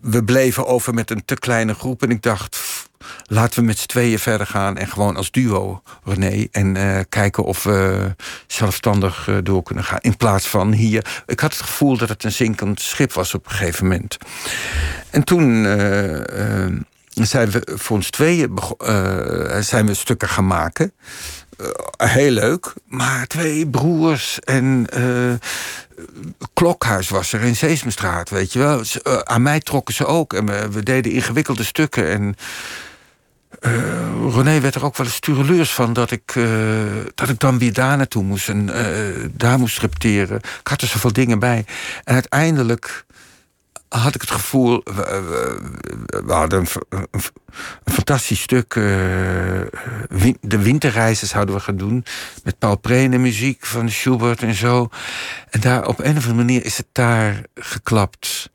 we 0.01 0.25
bleven 0.25 0.67
over 0.67 0.95
met 0.95 1.11
een 1.11 1.25
te 1.25 1.35
kleine 1.35 1.75
groep. 1.75 2.03
En 2.03 2.11
ik 2.11 2.23
dacht, 2.23 2.59
laten 3.27 3.61
we 3.61 3.67
met 3.67 3.79
z'n 3.79 3.87
tweeën 3.87 4.19
verder 4.19 4.47
gaan. 4.47 4.77
En 4.77 4.89
gewoon 4.89 5.17
als 5.17 5.31
duo, 5.31 5.83
René. 6.05 6.47
En 6.51 6.77
eh, 6.77 7.01
kijken 7.09 7.45
of 7.45 7.63
we 7.63 8.15
zelfstandig 8.47 9.29
eh, 9.29 9.37
door 9.43 9.63
kunnen 9.63 9.85
gaan. 9.85 9.99
In 10.01 10.17
plaats 10.17 10.49
van 10.49 10.73
hier. 10.73 11.23
Ik 11.27 11.41
had 11.41 11.53
het 11.53 11.63
gevoel 11.63 11.97
dat 11.97 12.09
het 12.09 12.25
een 12.25 12.33
zinkend 12.33 12.81
schip 12.81 13.13
was 13.13 13.35
op 13.35 13.45
een 13.45 13.51
gegeven 13.51 13.87
moment. 13.87 14.17
En 15.11 15.25
toen 15.25 15.67
eh, 15.67 16.67
zijn 17.13 17.51
we 17.51 17.73
voor 17.75 17.97
ons 17.97 18.11
tweeën 18.11 18.59
zijn 19.61 19.87
we 19.87 19.95
stukken 19.95 20.29
gaan 20.29 20.47
maken. 20.47 20.93
Heel 21.97 22.31
leuk. 22.31 22.73
Maar 22.87 23.27
twee 23.27 23.67
broers 23.67 24.39
en... 24.41 24.87
Klokhuis 26.53 27.09
was 27.09 27.33
er 27.33 27.43
in 27.43 27.57
Sesamstraat, 27.57 28.31
weet 28.31 28.53
je 28.53 28.59
wel. 28.59 28.83
Aan 29.25 29.43
mij 29.43 29.61
trokken 29.61 29.95
ze 29.95 30.07
ook. 30.07 30.33
En 30.33 30.47
we, 30.47 30.69
we 30.71 30.83
deden 30.83 31.13
ingewikkelde 31.13 31.65
stukken. 31.65 32.09
En 32.09 32.35
eh, 33.61 34.35
René 34.35 34.61
werd 34.61 34.75
er 34.75 34.85
ook 34.85 34.97
wel 34.97 35.07
eens 35.07 35.15
stureleurs 35.15 35.73
van... 35.73 35.93
dat 35.93 36.11
ik, 36.11 36.33
eh, 36.37 36.45
dat 37.15 37.29
ik 37.29 37.39
dan 37.39 37.59
weer 37.59 37.73
daar 37.73 37.97
naartoe 37.97 38.23
moest 38.23 38.49
en 38.49 38.75
eh, 38.75 39.29
daar 39.33 39.59
moest 39.59 39.79
repeteren. 39.79 40.37
Ik 40.37 40.67
had 40.69 40.83
er 40.83 40.89
zoveel 40.89 41.13
dingen 41.13 41.39
bij. 41.39 41.65
En 42.05 42.15
uiteindelijk 42.15 43.07
had 43.89 44.15
ik 44.15 44.21
het 44.21 44.31
gevoel... 44.31 44.83
We, 44.85 46.25
hadden 46.27 46.67
een, 46.89 47.21
fantastisch 47.85 48.41
stuk. 48.41 48.75
de 50.41 50.59
winterreizers 50.59 51.31
zouden 51.31 51.55
we 51.55 51.61
gaan 51.61 51.77
doen. 51.77 52.05
Met 52.45 52.59
Paul 52.59 52.77
Prene 52.77 53.19
muziek 53.19 53.67
van 53.67 53.91
Schubert 53.91 54.43
en 54.43 54.55
zo. 54.55 54.89
En 55.51 55.61
daar 55.61 55.87
op 55.87 55.99
een 55.99 56.17
of 56.17 56.29
andere 56.29 56.35
manier 56.35 56.65
is 56.65 56.77
het 56.77 56.89
daar 56.93 57.43
geklapt. 57.55 58.51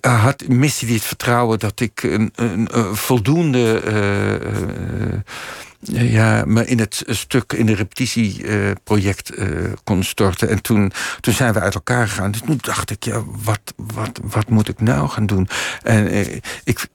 Had, 0.00 0.48
miste 0.48 0.84
hij 0.84 0.94
het 0.94 1.04
vertrouwen 1.04 1.58
dat 1.58 1.80
ik 1.80 2.02
een, 2.02 2.32
een, 2.34 2.68
voldoende. 2.96 3.80
eh, 3.80 5.12
eh, 5.12 6.12
ja, 6.12 6.44
me 6.46 6.66
in 6.66 6.78
het 6.78 7.02
stuk, 7.06 7.52
in 7.52 7.66
de 7.66 7.74
repetitieproject 7.74 9.30
eh, 9.30 9.48
kon 9.84 10.02
storten. 10.04 10.48
En 10.48 10.62
toen, 10.62 10.92
toen 11.20 11.34
zijn 11.34 11.52
we 11.52 11.60
uit 11.60 11.74
elkaar 11.74 12.08
gegaan. 12.08 12.30
Dus 12.30 12.40
toen 12.40 12.58
dacht 12.60 12.90
ik, 12.90 13.04
ja, 13.04 13.22
wat, 13.24 13.74
wat, 13.76 14.20
wat 14.22 14.48
moet 14.48 14.68
ik 14.68 14.80
nou 14.80 15.08
gaan 15.08 15.26
doen? 15.26 15.48
En 15.82 16.24
ik, 16.64 16.86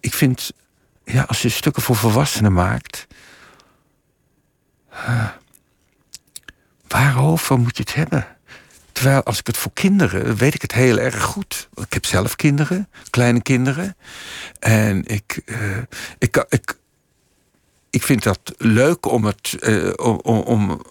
ik 0.00 0.14
vind, 0.14 0.52
ja, 1.04 1.22
als 1.22 1.42
je 1.42 1.48
stukken 1.48 1.82
voor 1.82 1.96
volwassenen 1.96 2.52
maakt, 2.52 3.06
waarover 6.88 7.58
moet 7.58 7.76
je 7.76 7.82
het 7.82 7.94
hebben? 7.94 8.26
Terwijl 9.00 9.22
als 9.22 9.38
ik 9.38 9.46
het 9.46 9.56
voor 9.56 9.72
kinderen, 9.72 10.36
weet 10.36 10.54
ik 10.54 10.62
het 10.62 10.72
heel 10.72 10.98
erg 10.98 11.22
goed. 11.22 11.68
Ik 11.74 11.92
heb 11.92 12.04
zelf 12.04 12.36
kinderen, 12.36 12.88
kleine 13.10 13.42
kinderen. 13.42 13.96
En 14.58 15.06
ik, 15.06 15.42
uh, 15.46 15.76
ik, 16.18 16.44
ik, 16.48 16.78
ik 17.90 18.02
vind 18.02 18.22
dat 18.22 18.40
leuk 18.56 19.06
om 19.06 19.24
het, 19.24 19.56
uh, 19.60 19.92
om, 19.96 20.18
om, 20.40 20.82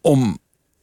om 0.00 0.38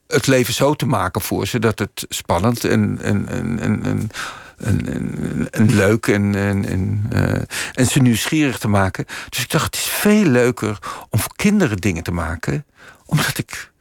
het 0.08 0.28
leven 0.28 0.54
zo 0.54 0.74
te 0.74 0.86
maken 0.86 1.22
voor 1.22 1.48
ze 1.48 1.60
dat 1.60 1.80
het 1.80 2.06
spannend 2.10 2.64
en, 2.64 3.00
en, 3.02 3.28
en, 3.28 3.60
en, 3.60 4.10
en, 4.58 5.48
en, 5.52 5.76
leuk 5.76 6.08
en, 6.08 6.36
en, 6.36 6.66
en, 6.66 7.10
uh, 7.14 7.42
en 7.74 7.86
ze 7.86 8.00
nieuwsgierig 8.00 8.58
te 8.58 8.68
maken. 8.68 9.06
Dus 9.30 9.42
ik 9.42 9.52
dacht, 9.52 9.66
het 9.66 9.76
is 9.76 9.90
veel 9.90 10.26
leuker 10.26 10.80
om 11.10 11.20
voor 11.20 11.36
kinderen 11.36 11.78
dingen 11.78 12.04
te 12.04 12.12
maken, 12.12 12.66
omdat 13.06 13.38
ik. 13.38 13.74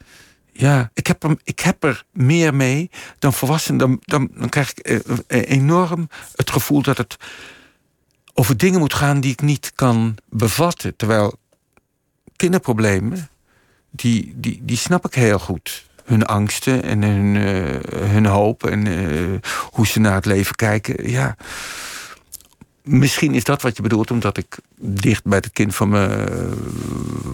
Ja, 0.57 0.91
ik 0.95 1.07
heb, 1.07 1.23
er, 1.23 1.37
ik 1.45 1.61
heb 1.61 1.85
er 1.85 2.05
meer 2.13 2.55
mee 2.55 2.91
dan 3.19 3.33
volwassenen. 3.33 3.79
Dan, 3.79 4.31
dan, 4.35 4.49
krijg 4.49 4.73
ik 4.75 4.89
uh, 4.89 5.01
enorm 5.29 6.09
het 6.35 6.51
gevoel 6.51 6.83
dat 6.83 6.97
het 6.97 7.17
over 8.35 8.57
dingen 8.57 8.79
moet 8.79 8.95
gaan 8.95 9.21
die 9.21 9.33
ik 9.33 9.43
niet 9.43 9.73
kan 9.75 10.17
bevatten. 10.29 10.97
Terwijl 10.97 11.39
kinderproblemen, 12.37 13.29
die, 13.91 14.33
die, 14.37 14.61
die 14.63 14.77
snap 14.77 15.07
ik 15.07 15.15
heel 15.15 15.39
goed 15.39 15.85
hun 16.05 16.27
angsten 16.27 16.83
en 16.83 17.03
hun, 17.03 17.35
uh, 17.35 18.11
hun 18.11 18.27
hoop 18.27 18.65
en 18.67 18.87
hoe 19.71 19.87
ze 19.87 20.01
naar 20.01 20.15
het 20.15 20.27
leven 20.27 20.55
kijken. 20.55 21.11
Ja. 21.11 21.37
Misschien 22.85 23.35
is 23.35 23.45
dat 23.45 23.63
wat 23.63 23.77
je 23.77 23.83
bedoelt, 23.83 24.11
omdat 24.11 24.37
ik 24.37 24.59
dicht 24.79 25.25
bij 25.25 25.39
het 25.39 25.53
kind 25.53 25.75
van, 25.75 25.89
me, 25.89 26.27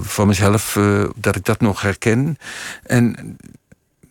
van 0.03 0.27
mezelf, 0.27 0.77
uh, 0.77 1.09
dat 1.17 1.37
ik 1.37 1.45
dat 1.45 1.61
nog 1.61 1.83
herken. 1.83 2.37
En, 2.83 3.37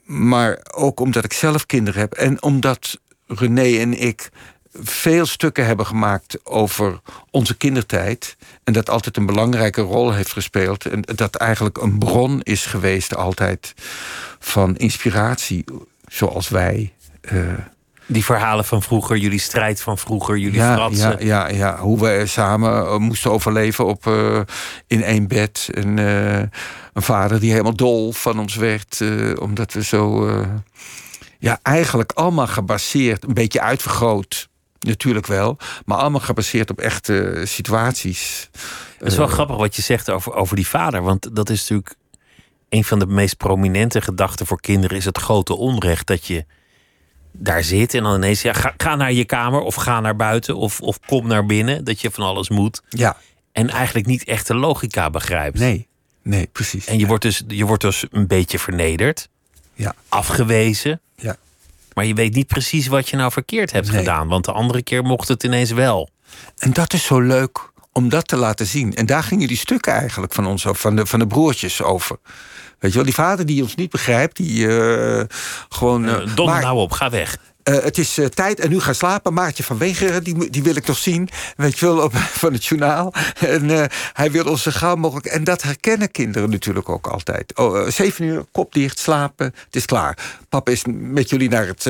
maar 0.04 0.60
ook 0.73 0.99
omdat 0.99 1.23
ik 1.23 1.34
zelf 1.34 1.65
kinderen 1.65 1.99
heb 1.99 2.13
en 2.13 2.41
omdat 2.41 2.99
René 3.28 3.80
en 3.80 4.02
ik 4.02 4.30
veel 4.73 5.25
stukken 5.25 5.65
hebben 5.65 5.86
gemaakt 5.86 6.45
over 6.45 6.99
onze 7.32 7.58
kindertijd. 7.58 8.38
En 8.63 8.73
dat 8.73 8.89
altijd 8.89 9.17
een 9.17 9.25
belangrijke 9.25 9.82
rol 9.82 10.13
heeft 10.13 10.32
gespeeld. 10.32 10.86
En 10.86 11.02
dat 11.02 11.36
eigenlijk 11.36 11.78
een 11.78 11.97
bron 11.97 12.41
is 12.41 12.65
geweest 12.65 13.15
altijd 13.15 13.73
van 14.39 14.78
inspiratie. 14.78 15.65
Zoals 16.08 16.49
wij. 16.49 16.93
Uh, 17.32 17.54
die 18.10 18.26
verhalen 18.26 18.65
van 18.65 18.82
vroeger, 18.82 19.17
jullie 19.17 19.39
strijd 19.39 19.82
van 19.82 19.98
vroeger, 19.98 20.38
jullie 20.38 20.60
ja, 20.60 20.76
fratsen. 20.76 21.26
Ja, 21.26 21.48
ja, 21.48 21.56
ja, 21.56 21.78
hoe 21.78 22.00
we 22.00 22.24
samen 22.26 22.84
uh, 22.84 22.98
moesten 22.98 23.32
overleven 23.32 23.86
op, 23.86 24.06
uh, 24.06 24.39
in 24.88 25.04
één 25.04 25.28
bed. 25.28 25.69
En, 25.74 25.98
een 26.93 27.02
vader 27.02 27.39
die 27.39 27.52
helemaal 27.52 27.76
dol 27.76 28.12
van 28.12 28.39
ons 28.39 28.56
werd, 28.56 29.04
omdat 29.39 29.74
we 29.74 29.84
zo... 29.84 30.30
ja, 31.39 31.60
eigenlijk 31.62 32.12
allemaal 32.12 32.48
gebaseerd, 32.48 33.24
een 33.24 33.34
beetje 33.34 33.62
uitvergroot 33.62 34.50
Natuurlijk 34.80 35.28
wel, 35.28 35.58
maar 35.86 35.98
allemaal 35.98 36.19
gebaseerd 36.19 36.69
op 36.69 36.80
echte 36.80 37.41
situaties. 37.43 38.50
Het 38.98 39.08
is 39.08 39.17
wel 39.17 39.28
grappig 39.28 39.56
wat 39.56 39.76
je 39.76 39.82
zegt 39.82 40.10
over, 40.10 40.34
over 40.34 40.56
die 40.56 40.67
vader. 40.67 41.02
Want 41.02 41.36
dat 41.36 41.50
is 41.50 41.60
natuurlijk 41.60 41.95
een 42.69 42.84
van 42.84 43.00
de 43.00 43.08
meest 43.08 43.38
prominente 43.38 44.02
gedachten 44.02 44.45
voor 44.45 44.62
kinderen: 44.62 44.98
is 44.98 45.06
het 45.06 45.17
grote 45.17 45.56
onrecht 45.56 46.08
dat 46.08 46.26
je 46.26 46.45
daar 47.32 47.63
zit 47.63 47.94
en 47.94 48.04
dan 48.04 48.15
ineens 48.15 48.42
ja, 48.42 48.54
ga, 48.54 48.74
ga 48.78 48.96
naar 48.96 49.13
je 49.13 49.26
kamer 49.26 49.62
of 49.62 49.76
ga 49.76 50.00
naar 50.00 50.15
buiten 50.15 50.56
of, 50.56 50.82
of 50.82 51.00
kom 51.06 51.28
naar 51.28 51.46
binnen. 51.46 51.84
Dat 51.84 52.02
je 52.02 52.12
van 52.12 52.24
alles 52.24 52.50
moet. 52.50 52.82
Ja. 52.89 53.18
En 53.52 53.70
eigenlijk 53.70 54.06
niet 54.06 54.24
echt 54.24 54.48
de 54.48 54.56
logica 54.56 55.10
begrijpt. 55.10 55.60
Nee, 55.60 55.88
nee, 56.22 56.48
precies. 56.52 56.86
En 56.86 57.00
je, 57.00 57.06
wordt, 57.08 57.24
dus, 57.24 57.44
je 57.48 57.65
wordt 57.65 57.82
dus 57.82 58.06
een 58.12 58.28
beetje 58.28 58.60
vernederd, 58.60 59.30
ja. 59.74 59.96
afgewezen. 60.10 61.02
Ja. 61.15 61.36
Maar 61.94 62.06
je 62.06 62.13
weet 62.13 62.34
niet 62.34 62.48
precies 62.48 62.88
wat 62.88 63.10
je 63.10 63.15
nou 63.15 63.32
verkeerd 63.32 63.72
hebt 63.72 63.88
Nee. 63.88 63.98
gedaan. 63.98 64.28
Want 64.28 64.46
de 64.46 64.52
andere 64.52 64.84
keer 64.84 65.04
mocht 65.04 65.28
het 65.28 65.44
ineens 65.44 65.72
wel. 65.72 66.10
En 66.58 66.74
dat 66.74 66.94
is 66.94 67.06
zo 67.06 67.20
leuk 67.20 67.72
om 67.91 68.10
dat 68.10 68.28
te 68.28 68.36
laten 68.36 68.65
zien. 68.65 68.95
En 68.95 69.06
daar 69.06 69.23
gingen 69.23 69.47
die 69.47 69.58
stukken 69.58 69.93
eigenlijk 69.93 70.34
van 70.34 70.45
ons, 70.47 70.65
over, 70.67 70.82
van 70.82 70.95
de, 70.95 71.06
van 71.06 71.19
de 71.19 71.28
broertjes 71.28 71.82
over. 71.82 72.17
Weet 72.80 72.91
je 72.91 72.95
wel, 72.97 73.06
die 73.06 73.13
vader 73.13 73.45
die 73.45 73.62
ons 73.62 73.75
niet 73.75 73.89
begrijpt, 73.89 74.36
die 74.38 74.65
uh, 74.67 75.21
gewoon. 75.69 76.06
Uh, 76.06 76.17
Uh, 76.19 76.36
Don, 76.36 76.45
maar- 76.45 76.62
nou 76.62 76.78
op, 76.78 76.91
ga 76.91 77.10
weg. 77.10 77.38
Eh, 77.63 77.84
het 77.84 77.98
is 77.98 78.17
eh, 78.17 78.26
tijd 78.26 78.60
en 78.60 78.69
nu 78.69 78.80
gaan 78.80 78.95
slapen. 78.95 79.34
Maartje 79.34 79.63
van 79.63 79.78
Wegeren, 79.78 80.24
die, 80.24 80.50
die 80.50 80.63
wil 80.63 80.76
ik 80.76 80.84
toch 80.84 80.98
zien. 80.98 81.30
Weet 81.56 81.80
je 81.80 81.86
wel, 81.86 82.04
op, 82.04 82.15
van 82.43 82.54
het 82.54 82.65
journaal. 82.65 83.13
En 83.39 83.69
eh, 83.69 83.86
hij 84.13 84.32
wil 84.32 84.45
ons 84.45 84.62
zo 84.62 84.72
gauw 84.72 84.95
mogelijk... 84.95 85.26
En 85.26 85.43
dat 85.43 85.62
herkennen 85.62 86.12
kinderen 86.12 86.50
natuurlijk 86.50 86.89
ook 86.89 87.08
altijd. 87.08 87.58
Oh, 87.58 87.88
zeven 87.88 88.26
uur, 88.26 88.45
kop 88.52 88.74
dicht, 88.74 89.00
slapen, 89.00 89.45
het 89.45 89.76
is 89.76 89.86
klaar. 89.86 90.17
Papa 90.50 90.72
is 90.72 90.84
met 90.88 91.30
jullie 91.30 91.50
naar 91.50 91.67
het, 91.67 91.84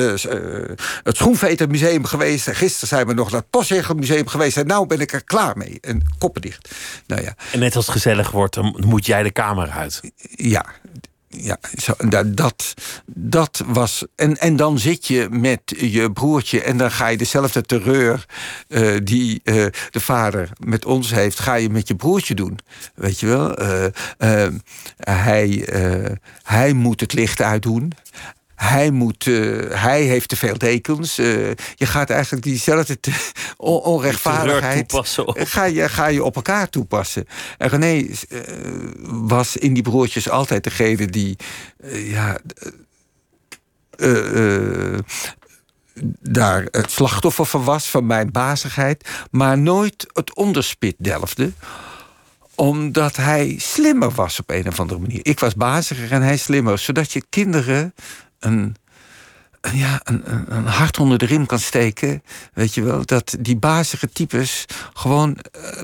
het 1.02 1.16
Schoenvetermuseum 1.16 2.04
geweest. 2.04 2.48
En 2.48 2.54
gisteren 2.54 2.88
zijn 2.88 3.06
we 3.06 3.14
nog 3.14 3.30
naar 3.30 3.40
het 3.40 3.50
Postzegelmuseum 3.50 4.26
geweest. 4.26 4.56
En 4.56 4.66
nou 4.66 4.86
ben 4.86 5.00
ik 5.00 5.12
er 5.12 5.24
klaar 5.24 5.56
mee. 5.56 5.78
En 5.80 6.02
koppen 6.18 6.42
dicht. 6.42 6.74
Nou 7.06 7.22
ja, 7.22 7.34
En 7.52 7.58
net 7.58 7.76
als 7.76 7.86
het 7.86 7.94
gezellig 7.94 8.30
wordt, 8.30 8.54
dan 8.54 8.76
moet 8.86 9.06
jij 9.06 9.22
de 9.22 9.30
kamer 9.30 9.70
uit. 9.70 10.00
ja, 10.30 10.64
ja 11.30 11.58
dat, 12.26 12.74
dat, 13.06 13.62
was. 13.66 14.04
En, 14.16 14.36
en 14.36 14.56
dan 14.56 14.78
zit 14.78 15.06
je 15.06 15.28
met 15.30 15.60
je 15.76 16.12
broertje 16.12 16.62
en 16.62 16.76
dan 16.76 16.90
ga 16.90 17.06
je 17.06 17.16
dezelfde 17.16 17.62
terreur 17.62 18.26
eh, 18.68 18.96
die 19.02 19.40
eh, 19.44 19.54
de 19.90 20.00
vader 20.00 20.50
met 20.58 20.84
ons 20.84 21.10
heeft, 21.10 21.38
ga 21.38 21.54
je 21.54 21.70
met 21.70 21.88
je 21.88 21.94
broertje 21.94 22.34
doen. 22.34 22.58
Weet 22.94 23.20
je 23.20 23.26
wel? 23.26 23.56
Eh, 23.56 24.46
hij, 25.00 25.68
hij 26.42 26.72
moet 26.72 27.00
het 27.00 27.12
licht 27.12 27.42
uitdoen. 27.42 27.92
Hij, 28.60 28.90
moet, 28.90 29.26
eh, 29.26 29.80
hij 29.82 30.02
heeft 30.02 30.28
te 30.28 30.36
veel 30.36 30.58
dekens. 30.58 31.18
Eh, 31.18 31.48
je 31.74 31.86
gaat 31.86 32.10
eigenlijk 32.10 32.42
diezelfde 32.42 33.00
te- 33.00 33.30
on- 33.56 33.80
onrechtvaardigheid. 33.80 34.92
Ga 35.48 35.64
je, 35.64 35.88
ga 35.88 36.06
je 36.06 36.24
op 36.24 36.36
elkaar 36.36 36.68
toepassen. 36.68 37.26
En 37.58 37.68
René 37.68 38.06
eh, 38.28 38.40
was 39.02 39.56
in 39.56 39.74
die 39.74 39.82
broertjes 39.82 40.28
altijd 40.30 40.64
degene 40.64 41.06
die. 41.06 41.36
ja, 41.92 42.38
daar 46.20 46.66
het 46.70 46.90
slachtoffer 46.90 47.46
van 47.46 47.64
was, 47.64 47.86
van 47.90 48.06
mijn 48.06 48.30
bazigheid. 48.30 49.08
Maar 49.30 49.58
nooit 49.58 50.06
het 50.12 50.34
onderspit 50.34 50.94
delfde 50.98 51.52
omdat 52.54 53.16
hij 53.16 53.54
slimmer 53.58 54.10
was 54.10 54.38
op 54.40 54.50
een 54.50 54.68
of 54.68 54.80
andere 54.80 55.00
manier. 55.00 55.20
Ik 55.22 55.40
was 55.40 55.54
baziger 55.54 56.12
en 56.12 56.22
hij 56.22 56.36
slimmer. 56.36 56.78
Zodat 56.78 57.12
je 57.12 57.22
kinderen 57.28 57.94
een, 58.40 58.76
ja, 59.72 60.00
een, 60.04 60.22
een, 60.48 60.66
hart 60.66 60.98
onder 60.98 61.18
de 61.18 61.26
riem 61.26 61.46
kan 61.46 61.58
steken. 61.58 62.22
Weet 62.52 62.74
je 62.74 62.82
wel, 62.82 63.06
dat 63.06 63.36
die 63.40 63.56
bazige 63.56 64.08
types 64.12 64.64
gewoon 64.92 65.36
eh, 65.36 65.82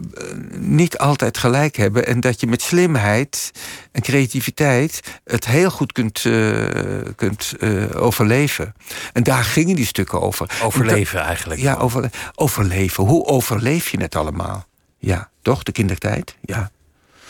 niet 0.59 0.99
altijd 0.99 1.38
gelijk 1.38 1.77
hebben. 1.77 2.07
En 2.07 2.21
dat 2.21 2.40
je 2.40 2.47
met 2.47 2.62
slimheid 2.62 3.51
en 3.92 4.03
creativiteit 4.03 5.01
het 5.25 5.47
heel 5.47 5.71
goed 5.71 5.92
kunt, 5.92 6.25
eh, 6.25 7.01
kunt 7.16 7.53
eh, 7.61 7.85
overleven. 8.03 8.75
En 9.12 9.23
daar 9.23 9.45
gingen 9.45 9.77
die 9.77 9.87
stukken 9.87 10.21
over. 10.21 10.51
Overleven 10.62 11.21
eigenlijk. 11.21 11.61
Ja, 11.61 11.75
over, 11.75 12.11
overleven. 12.35 13.05
Hoe 13.05 13.25
overleef 13.27 13.88
je 13.88 14.01
het 14.01 14.16
allemaal? 14.16 14.66
Ja, 14.99 15.31
toch? 15.42 15.62
De 15.62 15.73
kindertijd? 15.73 16.37
Ja. 16.40 16.71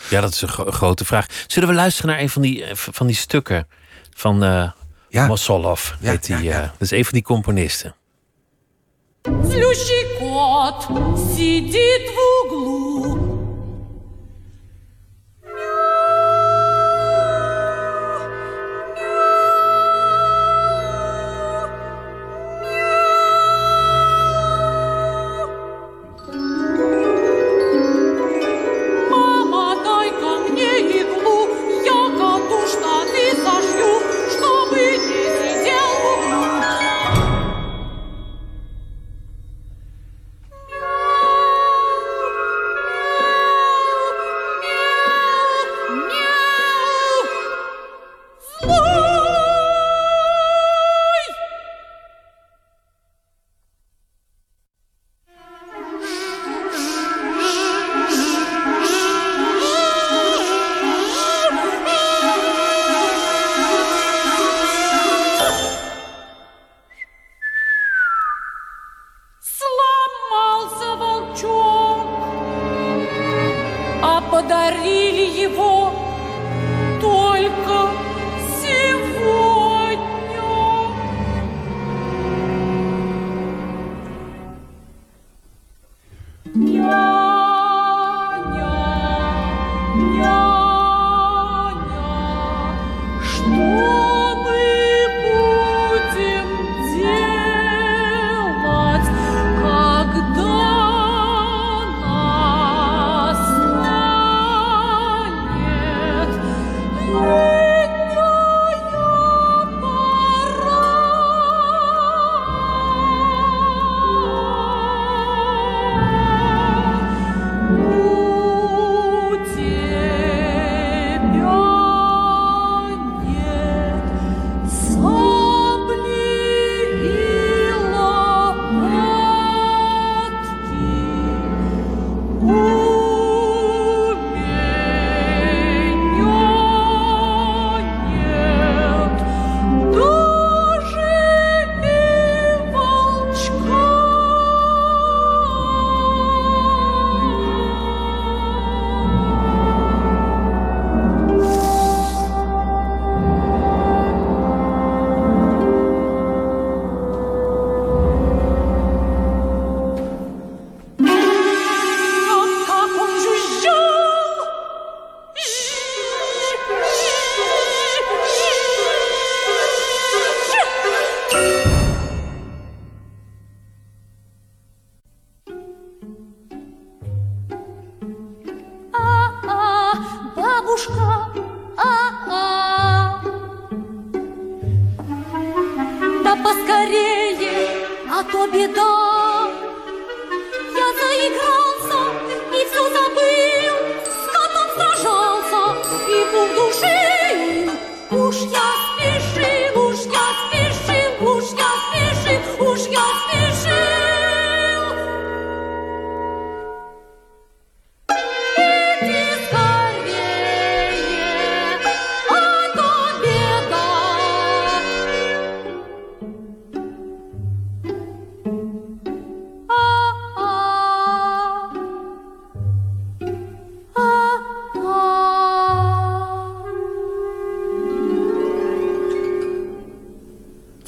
Ja, 0.09 0.21
dat 0.21 0.33
is 0.33 0.41
een 0.41 0.47
gro- 0.47 0.71
grote 0.71 1.05
vraag. 1.05 1.25
Zullen 1.47 1.69
we 1.69 1.75
luisteren 1.75 2.11
naar 2.11 2.19
een 2.19 2.29
van 2.29 2.41
die, 2.41 2.65
van 2.73 3.07
die 3.07 3.15
stukken 3.15 3.67
van 4.13 4.73
Ja. 5.08 5.26
Mosolov? 5.26 5.92
Ja, 6.00 6.10
heet 6.10 6.26
die, 6.26 6.36
ja, 6.36 6.42
ja. 6.42 6.62
eh, 6.62 6.68
dat 6.70 6.80
is 6.80 6.90
een 6.90 7.04
van 7.04 7.12
die 7.12 7.22
componisten. 7.22 7.94
Злющий 9.24 10.04
кот 10.18 10.82
сидит 11.34 12.10
в 12.10 12.18
углу. 12.46 12.75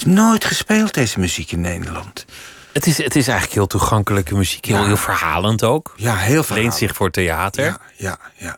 Nooit 0.10 0.46
gespeeld, 0.46 0.94
deze 0.94 1.20
muziek 1.20 1.52
in 1.52 1.62
Nederland. 1.62 2.26
Het 2.74 2.86
is, 2.88 2.98
het 2.98 3.16
is 3.16 3.26
eigenlijk 3.28 3.54
heel 3.58 3.68
toegankelijke 3.68 4.36
muziek. 4.36 4.66
Heel, 4.66 4.78
Ja. 4.78 4.86
heel 4.86 4.98
verhalend 4.98 5.64
ook. 5.64 5.94
Ja, 5.96 6.16
heel 6.16 6.44
veel. 6.44 6.56
Leent 6.56 6.74
zich 6.76 6.96
voor 6.96 7.12
theater. 7.12 7.64
Ja, 7.66 7.78
ja, 7.96 8.18
ja. 8.36 8.58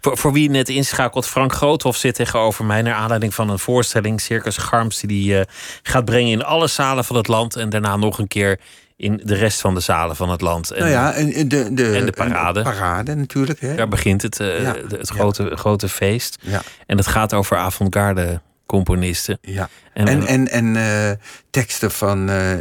Voor, 0.00 0.18
voor 0.18 0.32
wie 0.32 0.50
net 0.50 0.68
inschakelt, 0.68 1.26
Frank 1.26 1.52
Groothoff 1.52 1.98
zit 1.98 2.14
tegenover 2.14 2.64
mij... 2.64 2.82
naar 2.82 2.94
aanleiding 2.94 3.34
van 3.34 3.48
een 3.48 3.58
voorstelling, 3.58 4.20
Circus 4.20 4.56
Garms... 4.56 5.00
die 5.00 5.38
eh, 5.38 5.44
gaat 5.82 6.04
brengen 6.04 6.30
in 6.30 6.44
alle 6.44 6.66
zalen 6.66 7.04
van 7.04 7.16
het 7.16 7.28
land... 7.28 7.56
en 7.56 7.68
daarna 7.70 7.96
nog 7.96 8.18
een 8.18 8.28
keer 8.28 8.60
in 8.96 9.20
de 9.24 9.34
rest 9.34 9.60
van 9.60 9.74
de 9.74 9.80
zalen 9.80 10.16
van 10.16 10.30
het 10.30 10.40
land. 10.40 10.70
En 10.70 10.78
nou 10.80 10.90
ja, 10.90 11.12
en 11.12 11.48
de, 11.48 11.74
de, 11.74 11.92
en 11.96 12.04
de 12.06 12.12
parade. 12.12 12.62
parade 12.62 13.14
natuurlijk. 13.14 13.60
Hè? 13.60 13.74
daar 13.74 13.88
begint 13.88 14.22
het, 14.22 14.40
eh, 14.40 14.62
Ja. 14.62 14.74
het 14.88 15.08
Ja. 15.08 15.14
grote, 15.14 15.56
grote 15.56 15.88
feest. 15.88 16.38
Ja, 16.40 16.62
En 16.86 16.96
het 16.96 17.06
gaat 17.06 17.34
over 17.34 17.56
avant-garde 17.56 18.40
componisten. 18.76 19.38
ja. 19.42 19.68
En- 19.92 20.06
En, 20.08 20.26
en, 20.26 20.48
en, 20.48 20.76
eh, 20.76 21.16
teksten 21.50 21.90
van 21.90 22.28
eh, 22.30 22.56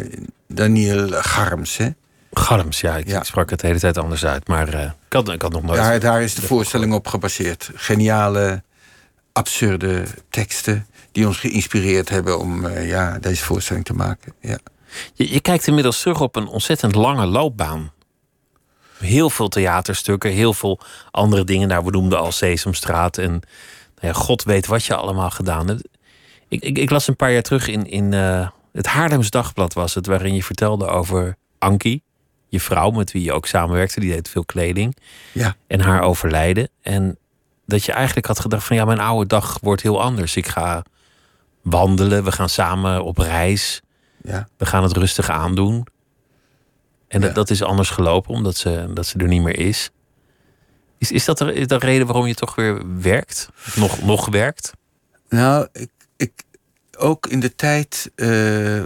Daniel 0.48 1.08
Garms. 1.12 1.78
Hè? 1.78 1.90
Garms, 2.32 2.82
ja 2.82 2.98
ik, 2.98 3.08
Ja. 3.08 3.24
sprak 3.24 3.50
het 3.50 3.60
de 3.60 3.68
hele 3.68 3.80
tijd 3.80 3.98
anders 3.98 4.26
uit. 4.26 4.48
Maar 4.48 4.68
eh, 4.74 4.82
ik, 4.84 5.14
had, 5.14 5.30
ik 5.30 5.42
had 5.42 5.52
nog 5.52 5.64
nooit... 5.64 5.78
Daar, 5.80 6.00
daar 6.00 6.22
is 6.22 6.36
de 6.36 6.42
voorstelling 6.42 6.94
op 6.94 7.08
gebaseerd. 7.08 7.70
Geniale, 7.76 8.64
absurde 9.34 10.04
teksten 10.30 10.86
die 11.12 11.28
ons 11.28 11.38
geïnspireerd 11.38 12.10
hebben 12.10 12.40
om 12.40 12.68
ja, 12.68 13.18
deze 13.20 13.44
voorstelling 13.44 13.86
te 13.86 13.94
maken. 13.94 14.34
Ja. 14.40 14.58
Je, 15.14 15.34
je 15.34 15.40
kijkt 15.42 15.68
inmiddels 15.68 16.02
terug 16.02 16.22
op 16.22 16.36
een 16.36 16.48
ontzettend 16.48 16.96
lange 16.96 17.26
loopbaan. 17.26 17.92
Heel 18.98 19.30
veel 19.30 19.48
theaterstukken, 19.48 20.32
heel 20.32 20.54
veel 20.54 20.80
andere 21.12 21.44
dingen. 21.44 21.68
Nou, 21.68 21.86
we 21.86 21.92
noemden 21.92 22.20
al 22.20 22.32
Sesamstraat 22.32 23.18
en 23.18 23.32
nou 23.32 24.14
ja, 24.14 24.14
God 24.14 24.44
weet 24.44 24.66
wat 24.68 24.86
je 24.86 24.96
allemaal 24.96 25.30
gedaan 25.30 25.68
hebt. 25.68 25.88
Ik, 26.52 26.62
ik, 26.64 26.78
ik 26.78 26.90
las 26.90 27.08
een 27.08 27.16
paar 27.16 27.32
jaar 27.32 27.42
terug 27.42 27.68
in, 27.68 27.86
in 27.90 28.14
eh, 28.14 28.50
het 28.72 28.86
Haarlems 28.86 29.30
Dagblad 29.30 29.74
was 29.74 29.94
het... 29.94 30.06
waarin 30.06 30.34
je 30.34 30.44
vertelde 30.44 30.86
over 30.88 31.38
Ankie, 31.58 32.04
je 32.48 32.60
vrouw 32.60 32.90
met 32.90 33.12
wie 33.12 33.24
je 33.24 33.34
ook 33.34 33.48
samenwerkte. 33.48 34.00
Die 34.00 34.12
deed 34.12 34.30
veel 34.30 34.46
kleding. 34.46 34.98
Ja. 35.32 35.56
En 35.68 35.80
haar 35.80 36.02
overlijden. 36.02 36.70
En 36.82 37.18
dat 37.66 37.84
je 37.84 37.92
eigenlijk 37.92 38.28
had 38.28 38.40
gedacht 38.40 38.64
van... 38.64 38.76
ja, 38.76 38.86
mijn 38.86 39.00
oude 39.00 39.28
dag 39.28 39.58
wordt 39.62 39.82
heel 39.82 40.02
anders. 40.02 40.36
Ik 40.36 40.48
ga 40.48 40.84
wandelen, 41.62 42.24
we 42.24 42.32
gaan 42.32 42.50
samen 42.50 43.04
op 43.04 43.18
reis... 43.18 43.82
Ja. 44.24 44.48
we 44.58 44.66
gaan 44.66 44.84
het 44.84 44.98
rustig 44.98 45.30
aandoen. 45.30 45.88
En 47.08 47.20
dat, 47.22 47.30
Ja. 47.30 47.36
dat 47.36 47.50
is 47.50 47.64
anders 47.64 47.90
gelopen, 47.90 48.34
omdat 48.34 48.56
ze, 48.56 48.92
dat 48.94 49.06
ze 49.06 49.18
er 49.18 49.28
niet 49.28 49.42
meer 49.42 49.60
is. 49.60 49.90
Is, 50.98 51.12
is 51.12 51.26
dat 51.26 51.38
de, 51.38 51.54
is 51.54 51.68
dat 51.68 51.82
de 51.82 51.88
reden 51.88 52.08
waarom 52.08 52.28
je 52.28 52.34
toch 52.34 52.56
weer 52.56 52.82
werkt? 53.02 53.50
Nog, 53.76 54.02
nog 54.02 54.28
werkt? 54.28 54.72
Nou, 55.30 55.68
ik, 55.72 55.90
ook 57.02 57.28
in 57.28 57.40
de 57.40 57.56
tijd 57.56 58.12
eh, 58.16 58.30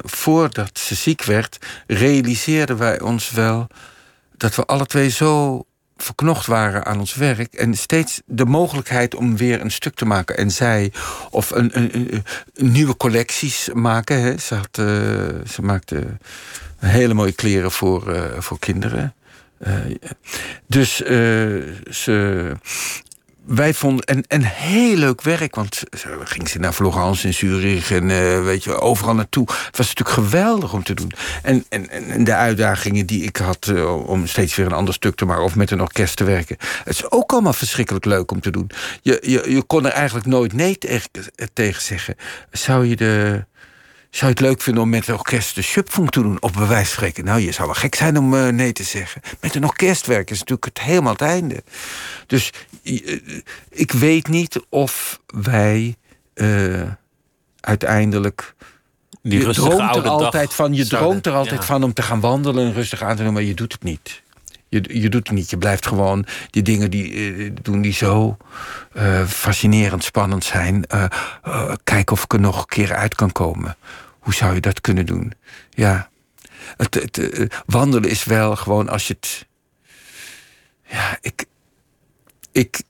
voordat 0.02 0.80
ze 0.80 0.96
ziek 0.96 1.24
werd, 1.24 1.58
realiseerden 1.88 2.78
wij 2.78 3.00
ons 3.02 3.32
wel 3.32 3.68
dat 4.38 4.56
we 4.56 4.66
alle 4.66 4.86
twee 4.86 5.10
zo 5.10 5.64
verknocht 5.98 6.46
waren 6.46 6.86
aan 6.86 7.00
ons 7.00 7.16
werk. 7.16 7.54
En 7.54 7.74
steeds 7.74 8.22
de 8.26 8.46
mogelijkheid 8.46 9.16
om 9.16 9.38
weer 9.38 9.62
een 9.62 9.72
stuk 9.72 9.96
te 9.96 10.06
maken. 10.06 10.38
En 10.38 10.52
zij, 10.52 10.92
of 11.30 11.52
een, 11.52 11.70
een, 11.80 11.96
een- 12.14 12.24
nieuwe 12.72 12.98
collecties 12.98 13.70
maken. 13.74 14.22
Hè. 14.22 14.38
Ze, 14.38 14.56
had, 14.56 14.78
eh, 14.78 14.86
ze 15.52 15.62
maakte 15.62 16.18
hele 16.78 17.14
mooie 17.14 17.32
kleren 17.34 17.72
voor, 17.72 18.14
eh, 18.14 18.40
voor 18.40 18.60
kinderen. 18.60 19.14
Dus 20.68 20.96
ze, 21.90 22.52
wij 23.46 23.74
vonden 23.74 24.06
en, 24.06 24.24
en 24.28 24.44
heel 24.44 24.96
leuk 24.96 25.22
werk, 25.22 25.56
want 25.56 25.84
zo 25.98 26.10
ging 26.24 26.50
ze 26.50 26.60
naar 26.60 26.74
Florence 26.74 27.28
en 27.28 27.34
Zurich 27.34 27.92
en 27.92 28.12
eh, 28.12 28.44
weet 28.44 28.64
je, 28.64 28.80
overal 28.80 29.16
naartoe. 29.16 29.46
Het 29.48 29.78
was 29.78 29.88
natuurlijk 29.94 30.16
geweldig 30.16 30.74
om 30.74 30.84
te 30.84 30.94
doen. 30.94 31.12
En, 31.42 31.66
en, 31.70 31.90
en 31.90 32.24
de 32.24 32.34
uitdagingen 32.34 33.06
die 33.06 33.24
ik 33.24 33.38
had 33.38 33.68
eh, 33.68 34.08
om 34.08 34.28
steeds 34.28 34.56
weer 34.56 34.66
een 34.66 34.72
ander 34.72 34.94
stuk 34.94 35.16
te 35.16 35.26
maken 35.26 35.44
of 35.44 35.56
met 35.56 35.72
een 35.72 35.82
orkest 35.82 36.16
te 36.16 36.24
werken. 36.24 36.58
Het 36.84 36.94
is 36.94 37.12
ook 37.12 37.32
allemaal 37.32 37.54
verschrikkelijk 37.54 38.06
leuk 38.06 38.32
om 38.32 38.42
te 38.42 38.52
doen. 38.52 38.70
Je, 39.02 39.20
je, 39.22 39.52
je 39.52 39.64
kon 39.64 39.86
er 39.86 39.92
eigenlijk 39.92 40.26
nooit 40.26 40.54
nee 40.54 40.78
tegen 41.54 41.82
zeggen. 41.82 42.16
Zou 42.52 42.86
je 42.86 42.96
de 42.96 43.46
Zou 44.16 44.32
je 44.32 44.38
het 44.38 44.48
leuk 44.48 44.62
vinden 44.62 44.84
om 44.84 44.90
met 44.90 45.08
een 45.08 45.14
orkest 45.14 45.56
de 45.56 45.62
Schöpfung 45.62 46.10
te 46.10 46.22
doen? 46.22 46.42
Op 46.42 46.54
bewijs 46.54 46.92
spreken. 46.92 47.26
Nou, 47.26 47.40
je 47.40 47.52
zou 47.52 47.68
wel 47.68 47.76
gek 47.76 47.96
zijn 47.96 48.18
om 48.18 48.36
eh, 48.36 48.48
nee 48.48 48.72
te 48.74 48.84
zeggen. 48.84 49.22
Met 49.40 49.56
een 49.56 49.64
orkest 49.64 50.06
werken 50.06 50.34
is 50.34 50.40
natuurlijk 50.40 50.66
het 50.66 50.82
helemaal 50.82 51.12
het 51.12 51.22
einde. 51.22 51.64
Dus 52.28 52.52
eh, 52.84 53.20
ik 53.70 53.92
weet 53.92 54.28
niet 54.28 54.60
of 54.70 55.22
wij 55.26 55.96
eh, 56.34 56.82
uiteindelijk. 57.60 58.56
Die 59.22 59.48
je 59.48 59.54
droomt 59.54 59.96
er 59.96 60.08
altijd 60.08 60.54
van. 60.54 60.74
Je 60.74 60.84
zouden- 60.86 61.10
droomt 61.10 61.26
er 61.26 61.34
altijd 61.34 61.60
ja. 61.60 61.66
van 61.66 61.84
om 61.84 61.94
te 61.94 62.02
gaan 62.02 62.20
wandelen 62.20 62.66
en 62.66 62.74
rustig 62.74 63.02
aan 63.02 63.16
te 63.16 63.24
doen, 63.24 63.34
maar 63.34 63.44
je 63.44 63.54
doet 63.54 63.72
het 63.72 63.84
niet. 63.84 64.24
Je, 64.70 65.02
je 65.02 65.10
doet 65.10 65.28
het 65.28 65.38
niet. 65.38 65.50
Je 65.50 65.58
blijft 65.58 65.88
gewoon 65.88 66.26
die 66.50 66.64
dingen 66.64 66.92
die, 66.92 67.54
doen 67.62 67.82
die 67.82 67.94
zo 67.94 68.38
fascinerend 69.28 70.04
spannend 70.04 70.44
zijn. 70.44 70.86
Eh, 70.86 71.06
kijken 71.84 72.16
of 72.16 72.24
ik 72.24 72.34
er 72.34 72.40
nog 72.40 72.60
een 72.60 72.66
keer 72.66 72.96
uit 72.96 73.16
kan 73.16 73.32
komen. 73.32 73.78
Hoe 74.26 74.34
zou 74.34 74.54
je 74.54 74.62
dat 74.62 74.82
kunnen 74.82 75.06
doen? 75.06 75.34
Ja. 75.70 76.10
Het, 76.78 77.18
eh, 77.18 77.46
wandelen 77.66 78.10
is 78.10 78.24
wel 78.24 78.56
gewoon 78.56 78.90
als 78.90 79.08
je 79.08 79.14
het. 79.14 79.48
Ja, 80.88 81.18
ik. 81.22 81.46
Ik. 82.52 82.82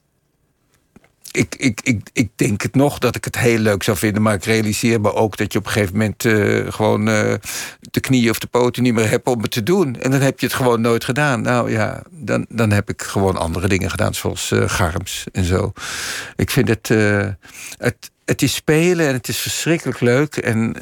Ik, 1.36 1.55
ik, 1.55 1.81
ik, 1.83 2.09
ik 2.13 2.29
denk 2.36 2.61
het 2.61 2.75
nog 2.75 2.99
dat 2.99 3.15
ik 3.15 3.25
het 3.25 3.38
heel 3.38 3.57
leuk 3.57 3.83
zou 3.83 3.97
vinden, 3.97 4.21
maar 4.21 4.33
ik 4.33 4.43
realiseer 4.43 5.01
me 5.01 5.13
ook 5.13 5.38
dat 5.38 5.53
je 5.53 5.59
op 5.59 5.65
een 5.65 5.71
gegeven 5.71 5.97
moment 5.97 6.25
eh, 6.25 6.73
gewoon 6.73 7.07
eh, 7.09 7.33
de 7.79 7.99
knieën 7.99 8.29
of 8.29 8.39
de 8.39 8.47
poten 8.47 8.83
niet 8.83 8.93
meer 8.93 9.09
hebt 9.09 9.27
om 9.27 9.41
het 9.41 9.51
te 9.51 9.63
doen. 9.63 9.95
En 9.95 10.11
dan 10.11 10.21
heb 10.21 10.39
je 10.39 10.45
het 10.45 10.55
gewoon 10.55 10.81
nooit 10.81 11.03
gedaan. 11.03 11.41
Nou 11.41 11.71
ja, 11.71 12.03
dan, 12.09 12.45
dan 12.49 12.71
heb 12.71 12.89
ik 12.89 13.01
gewoon 13.01 13.38
andere 13.38 13.67
dingen 13.67 13.89
gedaan, 13.89 14.13
zoals 14.13 14.51
eh, 14.51 14.69
garms 14.69 15.25
en 15.31 15.43
zo. 15.43 15.71
Ik 16.36 16.49
vind 16.49 16.67
het, 16.67 16.88
het. 17.77 18.13
Het 18.25 18.41
is 18.41 18.55
spelen 18.55 19.07
en 19.07 19.13
het 19.13 19.27
is 19.27 19.38
verschrikkelijk 19.38 19.99
leuk. 19.99 20.36
En 20.36 20.75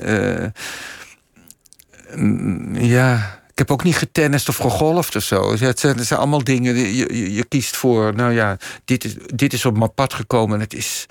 mm, 2.16 2.76
ja, 2.76 3.43
ik 3.54 3.60
heb 3.60 3.72
ook 3.72 3.84
niet 3.84 3.96
getennist 3.96 4.50
of 4.50 4.56
gegolfd 4.56 5.16
of 5.16 5.24
zo. 5.24 5.58
Het 5.58 5.80
zijn, 5.80 6.08
allemaal 6.08 6.44
dingen, 6.44 6.76
je, 6.76 6.96
je, 6.96 7.34
je 7.34 7.46
kiest 7.46 7.76
voor... 7.76 8.16
nou 8.16 8.34
ja, 8.34 8.58
dit 8.86 9.04
is, 9.04 9.16
dit 9.36 9.54
is 9.54 9.66
op 9.66 9.78
mijn 9.78 9.94
pad 9.94 10.14
gekomen... 10.14 10.56
en 10.56 10.62
het 10.62 10.74
is 10.74 11.06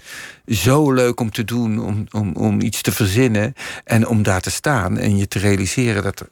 zo 0.47 0.93
leuk 0.93 1.20
om 1.20 1.30
te 1.30 1.45
doen, 1.45 1.80
om, 1.84 2.07
om, 2.11 2.36
om 2.36 2.61
iets 2.61 2.82
te 2.82 2.93
verzinnen... 2.93 3.55
en 3.84 4.07
om 4.07 4.22
daar 4.22 4.40
te 4.40 4.51
staan 4.51 4.99
en 4.99 5.16
je 5.16 5.28
te 5.28 5.38
realiseren... 5.38 6.03
dat 6.03 6.24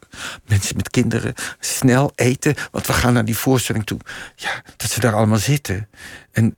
mensen 0.47 0.77
met 0.77 0.91
kinderen 0.91 1.35
snel 1.59 2.13
eten... 2.15 2.55
want 2.71 2.87
we 2.87 2.93
gaan 2.93 3.13
naar 3.13 3.25
die 3.25 3.37
voorstelling 3.37 3.87
toe. 3.87 3.99
Ja, 4.37 4.63
dat 4.77 4.91
ze 4.91 5.01
daar 5.01 5.15
allemaal 5.15 5.39
zitten. 5.39 5.89
En 6.33 6.57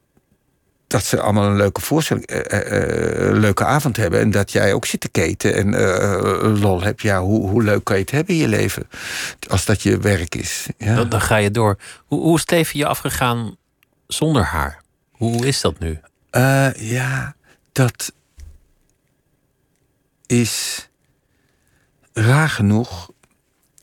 dat 0.93 1.05
ze 1.05 1.21
allemaal 1.21 1.45
een 1.45 1.57
leuke 1.57 1.81
voorstelling, 1.81 2.27
eh, 2.27 2.39
eh, 2.39 3.29
eh, 3.29 3.37
leuke 3.37 3.65
avond 3.65 3.97
hebben. 3.97 4.21
En 4.21 4.31
dat 4.31 4.53
jij 4.53 4.73
ook 4.73 4.87
zit 4.87 5.01
te 5.01 5.09
keten 5.09 5.55
en 5.55 6.59
lol 6.59 6.83
hebt. 6.83 7.03
Ja, 7.03 7.21
hoe, 7.21 7.49
hoe 7.49 7.63
leuk 7.63 7.85
kan 7.85 7.97
je 7.97 8.03
het 8.03 8.11
hebben 8.11 8.35
in 8.35 8.41
je 8.41 8.49
leven? 8.49 8.89
Als 9.49 9.65
dat 9.65 9.83
je 9.83 9.99
werk 9.99 10.35
is. 10.35 10.67
Ja. 10.79 10.95
Dan, 10.95 11.09
dan 11.09 11.21
ga 11.21 11.37
je 11.37 11.51
door. 11.51 11.79
Hoe, 12.07 12.21
hoe 12.21 12.35
is 12.35 12.41
het 12.41 12.51
leven 12.51 12.79
je 12.79 12.87
afgegaan 12.87 13.57
zonder 14.07 14.43
haar? 14.43 14.83
Hoe 15.11 15.47
is 15.47 15.61
dat 15.61 15.79
nu? 15.79 16.01
Ja, 16.77 17.35
dat 17.73 18.13
is 20.27 20.89
raar 22.13 22.49
genoeg. 22.49 23.11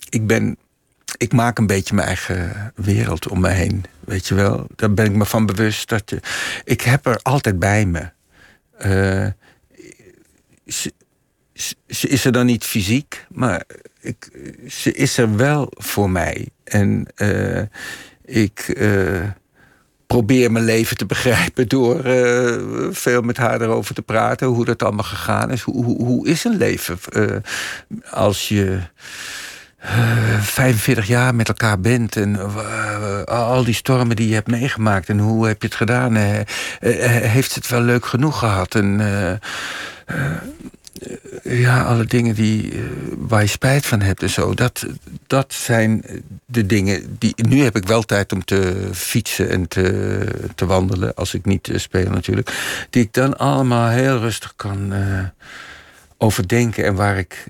Ik 0.10 0.28
ben. 0.28 0.58
Ik 1.20 1.34
maak 1.34 1.58
een 1.58 1.68
beetje 1.68 1.96
mijn 1.96 2.08
eigen 2.08 2.72
wereld 2.76 3.28
om 3.28 3.40
me 3.40 3.50
heen. 3.50 3.84
Weet 4.00 4.28
je 4.28 4.36
wel? 4.36 4.68
Daar 4.76 4.94
ben 4.94 5.06
ik 5.06 5.12
me 5.12 5.26
van 5.26 5.46
bewust 5.46 5.90
dat 5.90 6.10
je. 6.10 6.20
Ik 6.64 6.82
heb 6.82 7.06
er 7.06 7.20
altijd 7.22 7.60
bij 7.60 7.86
me. 7.86 8.10
Eh, 8.78 9.28
ze, 10.66 10.94
is 11.86 12.26
er 12.26 12.32
dan 12.32 12.46
niet 12.46 12.64
fysiek, 12.64 13.26
maar 13.30 13.64
ik, 14.02 14.30
ze 14.68 14.92
is 14.94 15.18
er 15.18 15.36
wel 15.36 15.68
voor 15.72 16.10
mij. 16.10 16.48
En 16.64 17.06
eh, 17.16 17.62
ik. 18.26 18.60
eh, 18.60 19.22
probeer 20.08 20.52
mijn 20.52 20.66
leven 20.66 20.98
te 20.98 21.06
begrijpen 21.06 21.68
door 21.68 22.02
veel 22.96 23.22
met 23.22 23.38
haar 23.38 23.62
erover 23.62 23.96
te 23.96 24.02
praten. 24.02 24.48
Hoe 24.48 24.66
dat 24.66 24.84
allemaal 24.84 25.04
gegaan 25.04 25.52
is. 25.52 25.62
Hoe, 25.62 25.84
hoe, 25.84 26.04
hoe 26.04 26.28
is 26.28 26.44
een 26.44 26.58
leven 26.58 27.00
als 28.12 28.48
je 28.48 28.80
eh, 29.80 30.42
45 30.42 31.08
jaar 31.08 31.36
met 31.36 31.48
elkaar 31.48 31.80
bent 31.80 32.16
en 32.16 32.40
eh, 32.40 33.24
al 33.24 33.64
die 33.64 33.74
stormen 33.74 34.16
die 34.16 34.28
je 34.28 34.34
hebt 34.34 34.48
meegemaakt 34.48 35.10
en 35.10 35.20
hoe 35.20 35.48
heb 35.48 35.62
je 35.62 35.68
het 35.68 35.78
gedaan? 35.78 36.16
Eh, 36.16 36.42
heeft 37.22 37.56
het 37.56 37.68
wel 37.68 37.82
leuk 37.82 38.06
genoeg 38.06 38.40
gehad? 38.40 38.76
En 38.76 39.02
ja, 41.44 41.84
alle 41.84 42.06
dingen 42.06 42.36
die, 42.36 42.84
waar 43.18 43.42
je 43.42 43.48
spijt 43.48 43.86
van 43.86 44.02
hebt 44.02 44.22
en 44.22 44.30
zo. 44.30 44.54
Dat, 44.54 44.86
dat 45.28 45.54
zijn 45.54 46.04
de 46.46 46.66
dingen 46.66 47.16
die. 47.20 47.34
Nu 47.36 47.64
heb 47.64 47.76
ik 47.76 47.88
wel 47.88 48.02
tijd 48.02 48.34
om 48.34 48.46
te 48.46 48.90
fietsen 48.94 49.50
en 49.50 49.68
te, 49.68 50.26
te 50.56 50.66
wandelen. 50.66 51.16
Als 51.16 51.34
ik 51.34 51.46
niet 51.46 51.72
speel, 51.76 52.10
natuurlijk. 52.10 52.54
Die 52.90 53.04
ik 53.04 53.14
dan 53.14 53.38
allemaal 53.38 53.88
heel 53.88 54.20
rustig 54.20 54.54
kan 54.56 54.94
overdenken. 56.18 56.86
En 56.86 56.96
waar 56.96 57.18
ik 57.18 57.46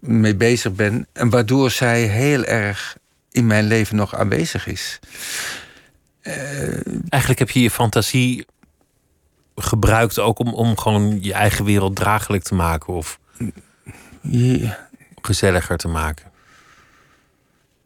mee 0.00 0.34
bezig 0.36 0.72
ben. 0.72 1.06
En 1.12 1.30
waardoor 1.30 1.70
zij 1.70 2.02
heel 2.02 2.44
erg 2.44 2.96
in 3.30 3.46
mijn 3.46 3.66
leven 3.66 3.96
nog 3.96 4.14
aanwezig 4.14 4.66
is. 4.66 4.98
Eigenlijk 7.08 7.38
heb 7.38 7.50
je 7.50 7.60
je 7.62 7.70
fantasie 7.70 8.46
gebruikt 9.56 10.18
ook 10.18 10.38
om, 10.38 10.54
om 10.54 10.78
gewoon 10.78 11.22
je 11.22 11.32
eigen 11.32 11.64
wereld 11.64 11.96
draaglijk 11.96 12.42
te 12.42 12.54
maken 12.54 12.94
of 12.94 13.18
Ja, 14.20 14.88
gezelliger 15.20 15.76
te 15.76 15.88
maken. 15.88 16.30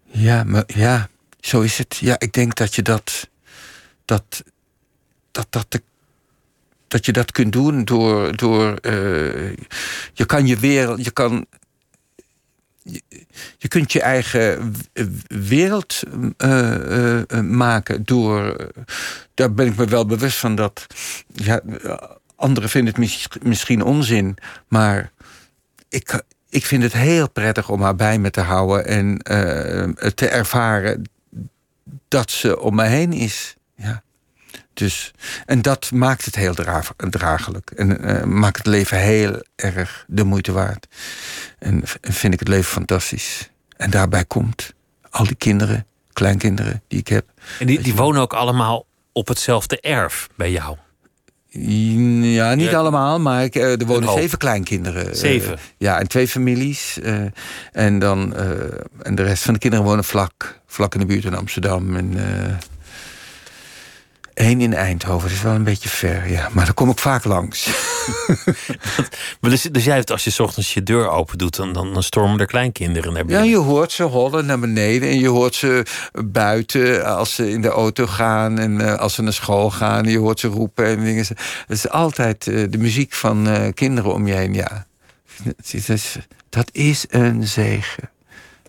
Ja, 0.07 0.45
maar 0.45 0.65
ja, 0.67 1.09
zo 1.41 1.61
is 1.61 1.79
het. 1.79 1.97
Ja, 1.97 2.19
ik 2.19 2.33
denk 2.33 2.55
dat 2.55 2.75
je 2.75 2.83
dat. 2.83 3.29
dat. 4.05 4.43
dat, 5.31 5.47
dat, 5.51 5.67
de- 5.69 5.83
dat 6.89 7.07
je 7.07 7.13
dat 7.13 7.33
kunt 7.33 7.53
doen 7.53 7.85
door. 7.85 8.37
door 8.37 8.75
eh, 8.75 9.57
je 10.13 10.25
kan 10.27 10.47
je 10.47 10.57
wereld. 10.57 11.05
Je 11.05 11.11
kan. 11.11 11.47
Je, 13.57 13.69
kunt 13.69 13.93
je 13.93 14.01
eigen 14.01 14.75
wereld 15.29 16.03
eh, 16.37 16.75
eh, 16.75 17.23
eh, 17.27 17.41
maken 17.41 18.05
door. 18.05 18.71
daar 19.35 19.53
ben 19.55 19.67
ik 19.67 19.77
me 19.77 19.87
wel 19.87 20.07
bewust 20.07 20.39
van 20.39 20.55
dat. 20.55 20.87
Ja, 21.33 21.61
anderen 22.37 22.71
vinden 22.71 22.93
het 22.93 23.03
mis- 23.03 23.29
misschien 23.43 23.83
onzin, 23.83 24.37
maar 24.69 25.13
ik, 25.89 26.23
ik 26.49 26.65
vind 26.67 26.83
het 26.83 26.93
heel 26.93 27.31
prettig 27.31 27.69
om 27.71 27.83
haar 27.83 27.97
bij 27.97 28.19
me 28.19 28.31
te 28.31 28.41
houden 28.41 28.87
en 28.87 29.19
te 30.15 30.29
ervaren 30.29 31.11
dat 32.09 32.31
ze 32.31 32.61
om 32.61 32.75
me 32.75 32.85
heen 32.85 33.13
is. 33.13 33.57
Ja. 33.77 34.03
Dus, 34.75 35.13
en 35.47 35.63
dat 35.63 35.91
maakt 35.91 36.25
het 36.25 36.35
heel 36.35 36.55
dra 36.55 36.83
draaglijk. 36.97 37.71
En 37.71 38.01
eh, 38.05 38.25
maakt 38.25 38.57
het 38.57 38.67
leven 38.67 38.99
heel 38.99 39.43
erg 39.57 40.05
de 40.09 40.25
moeite 40.25 40.53
waard. 40.53 40.87
En 41.59 41.83
vind 42.01 42.33
ik 42.33 42.39
het 42.39 42.49
leven 42.49 42.73
fantastisch. 42.73 43.51
En 43.77 43.91
daarbij 43.91 44.25
komt 44.25 44.73
al 45.11 45.25
die 45.25 45.37
kinderen, 45.37 45.87
kleinkinderen 46.13 46.83
die 46.89 46.99
ik 46.99 47.09
heb. 47.09 47.27
En 47.59 47.67
die, 47.67 47.81
die 47.81 47.95
wonen 47.95 48.21
ook 48.21 48.33
allemaal 48.33 48.87
op 49.13 49.29
hetzelfde 49.29 49.81
erf 49.81 50.29
bij 50.35 50.51
jou. 50.51 50.77
Ja, 51.49 52.55
niet 52.55 52.71
Ja. 52.71 52.79
allemaal, 52.79 53.21
maar 53.21 53.45
ik, 53.45 53.55
eh, 53.55 53.81
er 53.81 53.87
wonen 53.87 54.13
zeven 54.13 54.39
kleinkinderen. 54.39 55.11
Eh, 55.11 55.15
Zeven? 55.15 55.59
ja, 55.79 55.99
en 56.01 56.09
twee 56.09 56.29
families. 56.29 56.99
en, 57.73 57.99
dan, 57.99 58.35
en 59.03 59.15
de 59.15 59.23
rest 59.23 59.43
van 59.43 59.53
de 59.55 59.61
kinderen 59.61 59.85
wonen 59.85 60.05
vlak, 60.05 60.61
vlak 60.67 60.95
in 60.95 61.01
de 61.01 61.07
buurt 61.07 61.25
in 61.25 61.35
Amsterdam. 61.35 61.97
En 61.97 62.17
één 64.35 64.61
in 64.61 64.75
Eindhoven. 64.75 65.29
Dat 65.29 65.37
is 65.37 65.43
wel 65.43 65.55
een 65.55 65.65
beetje 65.65 65.89
ver, 65.89 66.31
ja. 66.31 66.49
Maar 66.53 66.65
daar 66.65 66.75
kom 66.75 66.91
ik 66.91 66.99
vaak 66.99 67.25
langs. 67.25 67.69
Dus, 69.41 69.63
dus 69.63 69.85
jij 69.85 69.97
hebt, 69.97 70.11
als 70.11 70.25
je 70.25 70.31
's 70.31 70.39
ochtends 70.41 70.75
je 70.75 70.83
deur 70.83 71.09
open 71.09 71.39
doet, 71.39 71.57
dan, 71.57 71.73
dan, 71.73 72.03
stormen 72.03 72.39
er 72.41 72.47
kleinkinderen 72.47 73.13
naar 73.13 73.21
Ja, 73.23 73.27
binnen. 73.27 73.49
je 73.49 73.57
hoort 73.57 73.93
ze 73.93 74.03
hollen 74.03 74.47
naar 74.47 74.59
beneden. 74.59 75.09
En 75.09 75.19
je 75.19 75.29
hoort 75.29 75.55
ze 75.55 75.87
buiten 76.25 77.05
als 77.17 77.35
ze 77.35 77.51
in 77.51 77.63
de 77.63 77.69
auto 77.69 78.07
gaan. 78.07 78.59
En 78.59 78.81
eh, 78.81 78.95
als 78.99 79.15
ze 79.15 79.23
naar 79.23 79.33
school 79.33 79.71
gaan. 79.71 80.05
Je 80.05 80.19
hoort 80.19 80.41
ze 80.41 80.49
roepen 80.49 80.87
en 80.87 81.05
dingen. 81.05 81.27
Het 81.27 81.37
is 81.77 81.89
altijd 81.89 82.47
eh, 82.47 82.65
de 82.71 82.79
muziek 82.79 83.13
van 83.15 83.49
eh, 83.49 83.73
kinderen 83.75 84.13
om 84.13 84.27
je 84.27 84.35
heen. 84.35 84.55
Ja. 84.55 84.87
Het 85.57 85.89
is- 85.89 86.17
dat 86.49 86.69
is 86.73 87.05
een 87.09 87.47
zegen. 87.47 88.11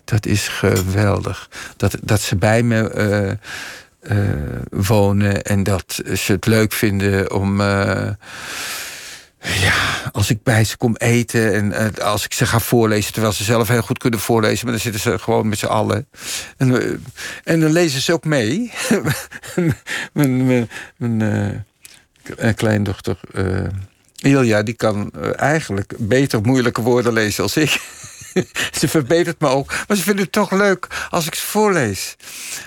Dat 0.04 0.26
is 0.26 0.48
geweldig. 0.48 1.48
Dat, 1.76 1.96
dat 2.02 2.20
ze 2.20 2.36
bij 2.36 2.62
me 2.62 3.38
eh, 4.08 4.18
wonen. 4.70 5.42
En 5.42 5.62
dat 5.62 6.00
ze 6.14 6.32
het 6.32 6.46
leuk 6.46 6.72
vinden 6.72 7.32
om... 7.32 7.60
eh, 7.60 8.08
ja, 9.38 9.74
als 10.12 10.30
ik 10.30 10.42
bij 10.42 10.64
ze 10.64 10.76
kom 10.76 10.96
eten 10.96 11.54
en 11.54 11.72
eh, 11.72 12.04
als 12.04 12.24
ik 12.24 12.32
ze 12.32 12.46
ga 12.46 12.60
voorlezen, 12.60 13.12
terwijl 13.12 13.32
ze 13.32 13.44
zelf 13.44 13.68
heel 13.68 13.82
goed 13.82 13.98
kunnen 13.98 14.20
voorlezen, 14.20 14.64
maar 14.64 14.72
dan 14.72 14.82
zitten 14.82 15.00
ze 15.00 15.18
gewoon 15.18 15.48
met 15.48 15.58
z'n 15.58 15.66
allen. 15.66 16.08
En, 16.56 17.02
en 17.44 17.60
dan 17.60 17.72
lezen 17.72 18.00
ze 18.00 18.12
ook 18.12 18.24
mee. 18.24 18.72
mijn 20.12 20.46
mijn, 20.46 20.76
mijn 20.96 22.54
kleindochter, 22.54 23.20
Ilja, 24.16 24.62
die 24.62 24.74
kan 24.74 25.10
eigenlijk 25.36 25.92
beter 25.98 26.40
moeilijke 26.40 26.80
woorden 26.80 27.12
lezen 27.12 27.42
als 27.42 27.56
ik. 27.56 27.80
ze 28.80 28.88
verbetert 28.88 29.40
me 29.40 29.48
ook. 29.48 29.74
Maar 29.88 29.96
ze 29.96 30.02
vinden 30.02 30.22
het 30.24 30.32
toch 30.32 30.50
leuk 30.50 31.06
als 31.10 31.26
ik 31.26 31.34
ze 31.34 31.46
voorlees. 31.46 32.16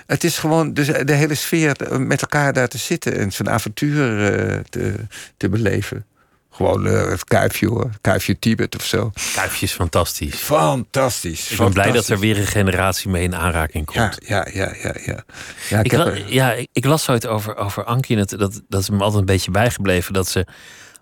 Het 0.08 0.24
is 0.24 0.38
gewoon 0.38 0.74
dus 0.74 0.88
de 0.88 1.14
hele 1.14 1.36
sfeer 1.36 1.76
eh, 1.82 1.98
met 1.98 2.22
elkaar 2.22 2.54
daar 2.54 2.68
te 2.68 2.78
zitten 2.78 3.18
en 3.18 3.32
zo'n 3.32 3.50
avontuur 3.50 4.34
eh, 4.34 4.60
te, 4.70 4.94
te 5.38 5.50
beleven. 5.50 6.04
Gewoon 6.52 6.88
eh, 6.88 7.10
het 7.10 7.24
kuifje 7.24 7.68
hoor. 7.68 7.90
Kuifje 8.02 8.40
Tibet 8.40 8.76
of 8.76 8.86
zo. 8.86 9.12
Kuifje 9.34 9.66
is 9.66 9.72
fantastisch. 9.72 10.36
Fantastisch. 10.36 11.52
Ik 11.52 11.58
ben 11.58 11.74
blij 11.74 11.92
dat 11.92 12.08
er 12.08 12.20
weer 12.20 12.38
een 12.38 12.48
generatie 12.48 13.10
mee 13.10 13.24
in 13.24 13.36
aanraking 13.36 13.86
komt. 13.86 14.18
Ja, 14.26 14.48
ja, 14.54 14.54
ja, 14.54 14.76
ja. 14.84 14.96
ja. 15.06 15.24
ja 15.70 15.80
Ik, 15.84 15.92
heb 15.92 16.00
la- 16.00 16.06
er- 16.12 16.34
ja, 16.34 16.52
ik, 16.54 16.68
ik 16.74 16.86
las 16.86 17.04
zoiets 17.04 17.26
over, 17.26 17.56
over 17.56 17.84
Ankie. 17.84 18.18
en 18.18 18.26
dat, 18.38 18.62
dat 18.68 18.82
is 18.82 18.90
me 18.90 18.98
altijd 19.00 19.20
een 19.20 19.26
beetje 19.26 19.52
bijgebleven. 19.52 20.14
Dat 20.14 20.28
ze 20.30 20.46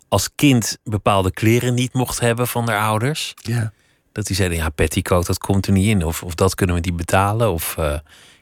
als 0.09 0.29
kind 0.35 0.77
bepaalde 0.83 1.31
kleren 1.31 1.73
niet 1.73 1.93
mocht 1.93 2.19
hebben 2.19 2.47
van 2.47 2.69
haar 2.69 2.79
ouders. 2.87 3.33
ja. 3.41 3.71
Dat 4.17 4.25
die 4.25 4.35
zeiden, 4.35 4.57
ja, 4.57 4.69
petticoat, 4.69 5.25
dat 5.25 5.37
komt 5.37 5.65
er 5.65 5.71
niet 5.71 5.87
in. 5.87 6.05
Of, 6.05 6.23
of 6.23 6.35
dat 6.35 6.55
kunnen 6.55 6.75
we 6.75 6.81
niet 6.81 6.95
betalen. 6.95 7.51
Of 7.51 7.77
eh, 7.77 7.99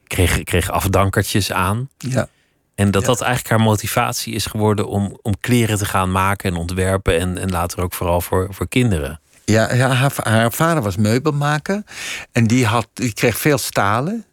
kreeg, 0.08 0.44
kreeg 0.44 0.70
afdankertjes 0.72 1.52
aan. 1.52 1.90
ja. 1.98 2.28
En 2.76 2.92
dat 2.92 3.02
Ja. 3.02 3.08
dat 3.08 3.22
eigenlijk 3.22 3.50
haar 3.56 3.68
motivatie 3.68 4.34
is 4.34 4.46
geworden 4.46 4.88
om, 4.88 5.20
om 5.22 5.34
kleren 5.40 5.78
te 5.78 5.86
gaan 5.86 6.12
maken 6.12 6.52
en 6.52 6.58
ontwerpen. 6.58 7.20
En, 7.20 7.38
en 7.38 7.50
later 7.52 7.82
ook 7.84 7.94
vooral 7.94 8.22
voor, 8.22 8.48
voor 8.52 8.68
kinderen. 8.68 9.20
Ja, 9.46 9.74
ja 9.74 9.90
haar, 9.90 10.14
haar 10.24 10.52
vader 10.52 10.84
was 10.84 10.96
meubelmaker. 10.96 11.84
En 12.32 12.48
die, 12.48 12.66
had, 12.66 12.88
die 12.94 13.14
kreeg 13.14 13.38
veel 13.38 13.58
stalen 13.58 14.26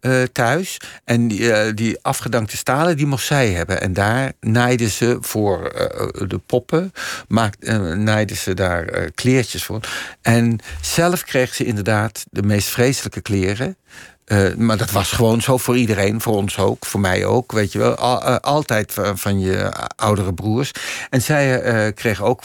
eh, 0.00 0.22
thuis. 0.32 0.76
En 1.04 1.28
die, 1.28 1.52
eh, 1.52 1.74
die 1.74 1.98
afgedankte 2.02 2.56
stalen, 2.56 2.96
die 2.96 3.06
mocht 3.06 3.24
zij 3.24 3.50
hebben. 3.50 3.80
En 3.80 3.92
daar 3.92 4.32
naaiden 4.40 4.90
ze 4.90 5.18
voor 5.20 5.66
eh, 5.66 6.28
de 6.28 6.38
poppen... 6.38 6.92
Maakt, 7.28 7.66
naaiden 7.96 8.36
ze 8.36 8.54
daar 8.54 9.10
kleertjes 9.14 9.64
voor. 9.64 9.80
En 10.22 10.58
zelf 10.80 11.24
kreeg 11.24 11.54
ze 11.54 11.64
inderdaad 11.64 12.24
de 12.30 12.42
meest 12.42 12.68
vreselijke 12.68 13.20
kleren... 13.20 13.76
Eh, 14.30 14.54
maar 14.54 14.76
dat 14.76 14.90
was 14.90 15.12
gewoon 15.12 15.40
zo 15.42 15.56
voor 15.56 15.76
iedereen, 15.76 16.20
voor 16.20 16.34
ons 16.34 16.58
ook, 16.58 16.86
voor 16.86 17.00
mij 17.00 17.24
ook, 17.24 17.52
weet 17.52 17.72
je 17.72 17.78
wel. 17.78 17.96
Eh, 17.96 18.36
altijd 18.36 18.92
van, 18.92 19.18
van 19.18 19.40
je 19.40 19.72
oudere 19.96 20.34
broers. 20.34 20.70
En 21.10 21.22
zij 21.22 21.60
eh, 21.60 21.94
kreeg 21.94 22.22
ook 22.22 22.42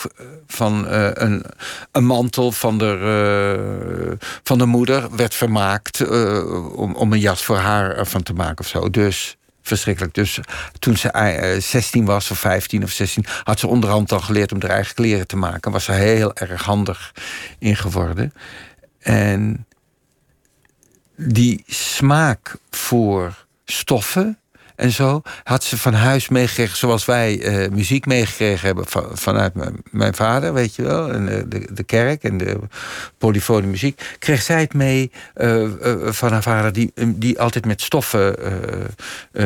van 0.47 0.87
een, 0.87 1.45
een 1.91 2.05
mantel 2.05 2.51
van 2.51 2.77
de, 2.77 4.17
van 4.43 4.57
de 4.57 4.65
moeder, 4.65 5.15
werd 5.15 5.35
vermaakt 5.35 6.09
om, 6.75 6.95
om 6.95 7.13
een 7.13 7.19
jas 7.19 7.43
voor 7.43 7.57
haar 7.57 7.97
ervan 7.97 8.23
te 8.23 8.33
maken 8.33 8.59
of 8.59 8.67
zo. 8.67 8.89
Dus 8.89 9.37
verschrikkelijk. 9.67 10.13
Dus 10.13 10.39
toen 10.79 10.97
ze 10.97 11.09
eh, 11.09 11.61
16 11.61 12.05
was, 12.05 12.31
of 12.31 12.39
15 12.39 12.83
of 12.83 12.91
16, 12.91 13.25
had 13.43 13.59
ze 13.59 13.67
onderhand 13.67 14.11
al 14.11 14.19
geleerd 14.19 14.51
om 14.51 14.61
haar 14.61 14.69
eigen 14.69 14.95
kleren 14.95 15.27
te 15.27 15.37
maken. 15.37 15.71
Was 15.71 15.83
ze 15.83 15.91
heel 15.91 16.35
erg 16.35 16.63
handig 16.63 17.13
in 17.59 17.75
geworden. 17.75 18.33
En 18.99 19.65
die 21.15 21.63
smaak 21.67 22.55
voor 22.69 23.45
stoffen 23.65 24.39
en 24.75 24.91
zo 24.91 25.21
had 25.43 25.63
ze 25.63 25.77
van 25.77 25.93
huis 25.93 26.29
meegekregen, 26.29 26.77
zoals 26.77 27.05
wij 27.05 27.41
eh, 27.41 27.71
muziek 27.71 28.05
meegekregen 28.05 28.65
hebben 28.65 28.87
van, 28.87 29.09
vanuit 29.13 29.53
mijn, 29.91 30.15
vader, 30.15 30.53
weet 30.53 30.75
je 30.75 30.81
wel, 30.81 31.11
en 31.11 31.49
de, 31.49 31.73
de, 31.73 31.83
kerk 31.83 32.23
en 32.23 32.37
de 32.37 32.59
polyfone 33.17 33.67
muziek, 33.67 34.15
kreeg 34.19 34.41
zij 34.41 34.61
het 34.61 34.73
mee 34.73 35.11
eh, 35.33 35.63
eh, 35.63 36.11
van 36.13 36.31
haar 36.31 36.43
vader, 36.43 36.73
die, 36.73 36.91
die 37.05 37.39
altijd 37.39 37.65
met 37.65 37.81
stoffen 37.81 38.35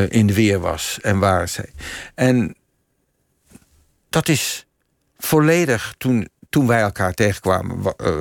in 0.10 0.28
de 0.28 0.34
weer 0.34 0.60
was 0.60 0.98
en 1.02 1.20
waar 1.20 1.48
zij. 1.48 1.70
En 2.16 2.56
dat 4.10 4.28
is 4.28 4.66
volledig 5.18 5.94
toen, 5.98 6.30
toen 6.50 6.68
wij 6.68 6.82
elkaar 6.82 7.14
tegenkwamen, 7.14 7.82
wa- 7.82 7.94
eh, 7.98 8.14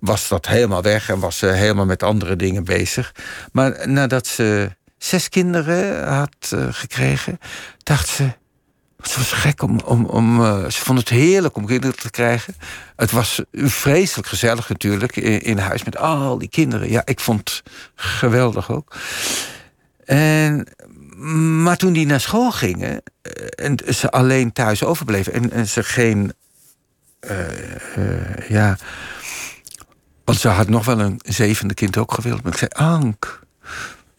was 0.00 0.28
dat 0.28 0.46
helemaal 0.46 0.82
weg 0.82 1.08
en 1.08 1.18
was 1.18 1.38
ze 1.38 1.46
helemaal 1.46 1.84
met 1.86 2.02
andere 2.02 2.36
dingen 2.36 2.64
bezig. 2.64 3.14
Maar 3.52 3.88
nadat 3.88 4.26
ze 4.26 4.70
zes 4.98 5.28
kinderen 5.28 6.08
had 6.08 6.36
eh, 6.50 6.66
gekregen, 6.70 7.38
dacht 7.82 8.08
ze. 8.08 8.32
Ze 9.02 9.16
was 9.18 9.32
gek 9.32 9.62
om. 9.62 9.80
om, 9.84 10.04
om 10.04 10.44
eh, 10.44 10.64
ze 10.64 10.80
vond 10.84 10.98
het 10.98 11.08
heerlijk 11.08 11.56
om 11.56 11.66
kinderen 11.66 11.96
te 11.96 12.10
krijgen. 12.10 12.54
Het 12.96 13.10
was 13.10 13.42
vreselijk 13.52 14.28
gezellig 14.28 14.68
natuurlijk 14.68 15.16
in, 15.16 15.40
in 15.42 15.58
huis 15.58 15.84
met 15.84 15.96
al 15.96 16.38
die 16.38 16.48
kinderen. 16.48 16.90
Ja, 16.90 17.02
ik 17.04 17.20
vond 17.20 17.38
het 17.38 17.62
geweldig 17.94 18.70
ook. 18.70 18.94
En, 20.04 20.66
maar 21.62 21.76
toen 21.76 21.92
die 21.92 22.06
naar 22.06 22.20
school 22.20 22.50
gingen 22.50 23.02
en 23.54 23.78
ze 23.94 24.10
alleen 24.10 24.52
thuis 24.52 24.84
overbleven 24.84 25.32
en, 25.32 25.50
en 25.50 25.68
ze 25.68 25.82
geen. 25.82 26.32
Eh, 27.20 27.96
eh, 27.96 28.48
ja. 28.48 28.78
Want 30.24 30.38
ze 30.38 30.48
had 30.48 30.68
nog 30.68 30.84
wel 30.84 31.00
een 31.00 31.20
zevende 31.24 31.74
kind 31.74 31.96
ook 31.96 32.12
gewild. 32.12 32.42
Maar 32.42 32.52
ik 32.52 32.58
zei: 32.58 32.70
Ank, 32.70 33.40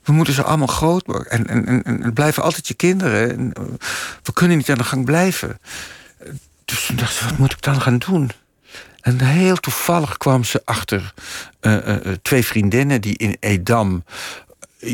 we 0.04 0.12
moeten 0.12 0.34
ze 0.34 0.44
allemaal 0.44 0.68
groot 0.68 1.08
maken. 1.08 1.32
En, 1.32 1.48
en, 1.48 1.66
en, 1.66 1.84
en 1.84 2.04
het 2.04 2.14
blijven 2.14 2.44
altijd 2.44 2.68
je 2.68 2.74
kinderen. 2.74 3.30
En, 3.32 3.54
eh, 3.54 3.64
we 4.24 4.34
kunnen 4.34 4.58
niet 4.58 4.70
aan 4.70 4.78
de 4.78 4.84
gang 4.84 5.06
blijven. 5.06 5.60
Dus 6.66 6.86
toen 6.86 6.96
dacht 6.96 7.14
ze: 7.14 7.26
wat 7.26 7.38
moet 7.38 7.52
ik 7.52 7.62
dan 7.62 7.82
gaan 7.82 7.98
doen? 7.98 8.32
En 9.02 9.22
heel 9.22 9.58
toevallig 9.58 10.18
kwam 10.18 10.44
ze 10.44 10.62
achter 10.66 11.14
twee 12.22 12.46
vriendinnen 12.46 13.02
die 13.02 13.18
in 13.18 13.38
Edam 13.40 14.04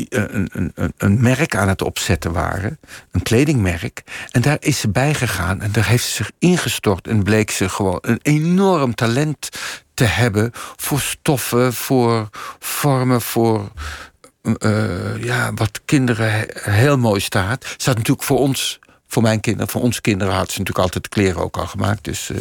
een, 0.08 0.72
een, 0.96 1.20
merk 1.20 1.56
aan 1.56 1.68
het 1.68 1.82
opzetten 1.82 2.32
waren. 2.32 2.78
Een 3.12 3.22
kledingmerk. 3.22 4.02
En 4.30 4.40
daar 4.40 4.56
is 4.60 4.80
ze 4.80 4.88
bij 4.88 5.14
gegaan 5.14 5.60
en 5.60 5.72
daar 5.72 5.86
heeft 5.86 6.04
ze 6.04 6.10
zich 6.10 6.30
ingestort. 6.38 7.08
En 7.08 7.22
bleek 7.22 7.50
ze 7.50 7.68
gewoon 7.68 7.98
een 8.00 8.20
enorm 8.22 8.94
talent 8.94 9.48
te 9.94 10.04
hebben 10.04 10.50
voor 10.76 11.00
stoffen, 11.00 11.74
voor 11.74 12.28
vormen, 12.58 13.20
voor 13.20 13.70
eh, 14.58 15.22
ja, 15.22 15.52
wat 15.54 15.80
kinderen 15.84 16.32
he- 16.32 16.70
heel 16.70 16.98
mooi 16.98 17.20
staat. 17.20 17.64
Ze 17.76 17.88
had 17.88 17.96
natuurlijk 17.96 18.26
voor 18.26 18.38
ons, 18.38 18.78
voor 19.06 19.22
mijn 19.22 19.40
kinderen, 19.40 19.68
voor 19.68 19.82
onze 19.82 20.00
kinderen 20.00 20.34
had 20.34 20.50
ze 20.50 20.58
natuurlijk 20.58 20.84
altijd 20.84 21.08
kleren 21.08 21.42
ook 21.42 21.56
al 21.56 21.66
gemaakt. 21.66 22.04
Dus, 22.04 22.30
eh, 22.30 22.36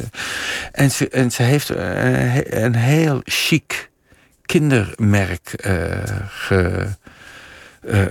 en, 0.71 0.91
ze, 0.91 1.09
en 1.09 1.31
ze 1.31 1.43
heeft 1.43 1.69
eh, 1.69 1.77
he- 1.77 2.63
een 2.63 2.75
heel 2.75 3.21
chic 3.23 3.89
kindermerk 4.45 5.53
eh, 5.53 5.73
ge, 6.27 6.87
eh, 7.81 8.01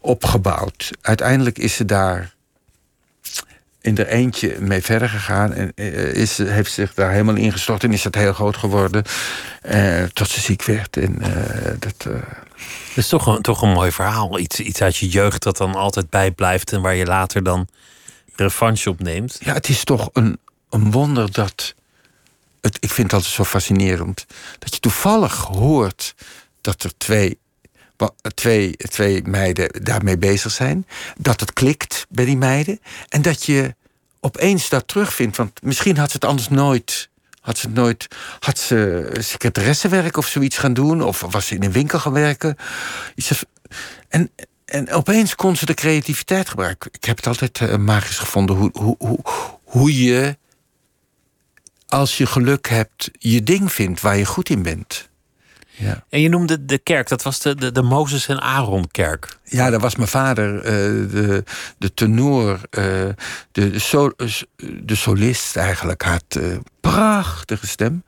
opgebouwd. 0.00 0.90
Uiteindelijk 1.00 1.58
is 1.58 1.74
ze 1.74 1.84
daar 1.84 2.34
in 3.80 3.98
er 3.98 4.06
eentje 4.06 4.56
mee 4.60 4.82
verder 4.82 5.08
gegaan. 5.08 5.52
En 5.52 5.72
eh, 5.74 6.14
is, 6.14 6.38
heeft 6.38 6.72
zich 6.72 6.94
daar 6.94 7.10
helemaal 7.10 7.34
ingestort 7.34 7.84
en 7.84 7.92
is 7.92 8.02
dat 8.02 8.14
heel 8.14 8.32
groot 8.32 8.56
geworden. 8.56 9.04
eh, 9.62 10.02
tot 10.02 10.28
ze 10.28 10.40
ziek 10.40 10.64
werd. 10.64 10.96
En 10.96 11.22
dat. 11.78 12.06
Dat 12.94 13.04
is 13.04 13.08
toch 13.08 13.26
een, 13.26 13.42
toch 13.42 13.62
een 13.62 13.72
mooi 13.72 13.92
verhaal. 13.92 14.38
Iets, 14.38 14.60
iets 14.60 14.82
uit 14.82 14.96
je 14.96 15.08
jeugd 15.08 15.42
dat 15.42 15.56
dan 15.56 15.74
altijd 15.74 16.10
bijblijft 16.10 16.72
en 16.72 16.80
waar 16.80 16.94
je 16.94 17.04
later 17.04 17.42
dan 17.42 17.68
revanche 18.36 18.90
op 18.90 19.00
neemt. 19.00 19.38
Ja, 19.40 19.52
het 19.52 19.68
is 19.68 19.84
toch 19.84 20.10
een, 20.12 20.38
een 20.70 20.90
wonder 20.90 21.32
dat. 21.32 21.74
Het, 22.60 22.76
ik 22.80 22.90
vind 22.90 23.06
het 23.06 23.12
altijd 23.12 23.32
zo 23.32 23.44
fascinerend. 23.44 24.26
Dat 24.58 24.74
je 24.74 24.80
toevallig 24.80 25.34
hoort 25.34 26.14
dat 26.60 26.82
er 26.82 26.92
twee, 26.96 27.38
twee, 28.34 28.76
twee 28.76 29.22
meiden 29.22 29.84
daarmee 29.84 30.18
bezig 30.18 30.52
zijn. 30.52 30.86
Dat 31.18 31.40
het 31.40 31.52
klikt 31.52 32.06
bij 32.08 32.24
die 32.24 32.36
meiden. 32.36 32.80
En 33.08 33.22
dat 33.22 33.44
je 33.44 33.74
opeens 34.20 34.68
dat 34.68 34.88
terugvindt. 34.88 35.36
Want 35.36 35.62
misschien 35.62 35.96
had 35.96 36.10
ze 36.10 36.14
het 36.14 36.24
anders 36.24 36.48
nooit. 36.48 37.10
Had 37.40 37.58
ze 37.58 37.68
nooit. 37.68 38.08
Had 38.38 38.58
ze 38.58 39.10
secretaressewerk 39.18 40.16
of 40.16 40.26
zoiets 40.26 40.58
gaan 40.58 40.74
doen? 40.74 41.02
Of 41.02 41.20
was 41.20 41.46
ze 41.46 41.54
in 41.54 41.62
een 41.62 41.72
winkel 41.72 41.98
gaan 41.98 42.12
werken? 42.12 42.56
En, 44.08 44.30
en 44.64 44.90
opeens 44.90 45.34
kon 45.34 45.56
ze 45.56 45.66
de 45.66 45.74
creativiteit 45.74 46.48
gebruiken. 46.48 46.90
Ik 46.92 47.04
heb 47.04 47.16
het 47.16 47.26
altijd 47.26 47.60
eh, 47.60 47.76
magisch 47.76 48.18
gevonden 48.18 48.56
hoe, 48.56 48.70
hoe, 48.72 48.96
hoe, 48.98 49.18
hoe 49.64 50.04
je, 50.04 50.36
als 51.86 52.16
je 52.16 52.26
geluk 52.26 52.68
hebt, 52.68 53.10
je 53.12 53.42
ding 53.42 53.72
vindt 53.72 54.00
waar 54.00 54.16
je 54.16 54.24
goed 54.24 54.48
in 54.48 54.62
bent. 54.62 55.10
Ja, 55.82 56.04
En 56.08 56.20
je 56.20 56.28
noemde 56.28 56.64
de 56.64 56.78
kerk, 56.78 57.08
dat 57.08 57.22
was 57.22 57.40
de, 57.40 57.54
de, 57.54 57.72
de 57.72 57.82
Mozes 57.82 58.28
en 58.28 58.40
Aaron 58.40 58.88
kerk. 58.90 59.38
ja 59.44 59.70
daar 59.70 59.80
was 59.80 59.96
mijn 59.96 60.08
vader, 60.08 60.56
eh, 60.56 60.72
de, 61.12 61.44
de 61.78 61.94
tenor, 61.94 62.60
eh, 62.70 62.84
de, 63.52 63.70
de, 63.70 63.78
sol- 63.78 64.12
de 64.82 64.94
solist 64.94 65.56
eigenlijk, 65.56 66.02
had 66.02 66.24
eh, 66.28 66.56
prachtige 66.80 67.66
stem. 67.66 68.04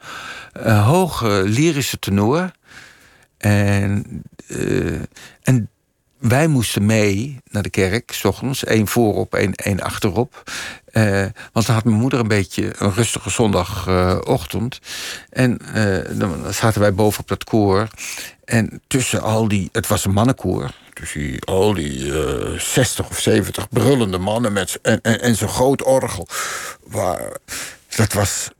Hoge 0.62 1.42
lyrische 1.46 1.98
tenor. 1.98 2.50
En, 3.38 4.22
en 5.42 5.68
wij 6.28 6.46
moesten 6.46 6.86
mee 6.86 7.38
naar 7.50 7.62
de 7.62 7.70
kerk, 7.70 8.12
s 8.12 8.24
ochtends. 8.24 8.64
één 8.64 8.86
voorop, 8.86 9.34
één, 9.34 9.54
één 9.54 9.80
achterop. 9.80 10.42
Eh, 10.84 11.26
want 11.52 11.66
dan 11.66 11.74
had 11.74 11.84
mijn 11.84 11.96
moeder 11.96 12.20
een 12.20 12.28
beetje 12.28 12.72
een 12.78 12.92
rustige 12.94 13.30
zondagochtend. 13.30 14.78
en 15.30 15.58
eh, 15.74 16.18
dan 16.18 16.52
zaten 16.52 16.80
wij 16.80 16.94
boven 16.94 17.20
op 17.20 17.28
dat 17.28 17.44
koor. 17.44 17.88
En 18.44 18.82
tussen 18.86 19.22
al 19.22 19.48
die... 19.48 19.68
Het 19.72 19.86
was 19.86 20.04
een 20.04 20.12
mannenkoor. 20.12 20.70
Tussen 20.92 21.38
al 21.38 21.74
die 21.74 22.22
eh 22.22 22.58
60 22.58 23.08
of 23.10 23.18
70 23.18 23.68
brullende 23.68 24.18
mannen... 24.18 24.52
Met, 24.52 24.78
en, 24.82 25.00
en, 25.02 25.20
en 25.20 25.36
zo'n 25.36 25.48
groot 25.48 25.82
orgel. 25.82 26.28
Waar, 26.84 27.36
dat 27.96 28.12
was. 28.12 28.50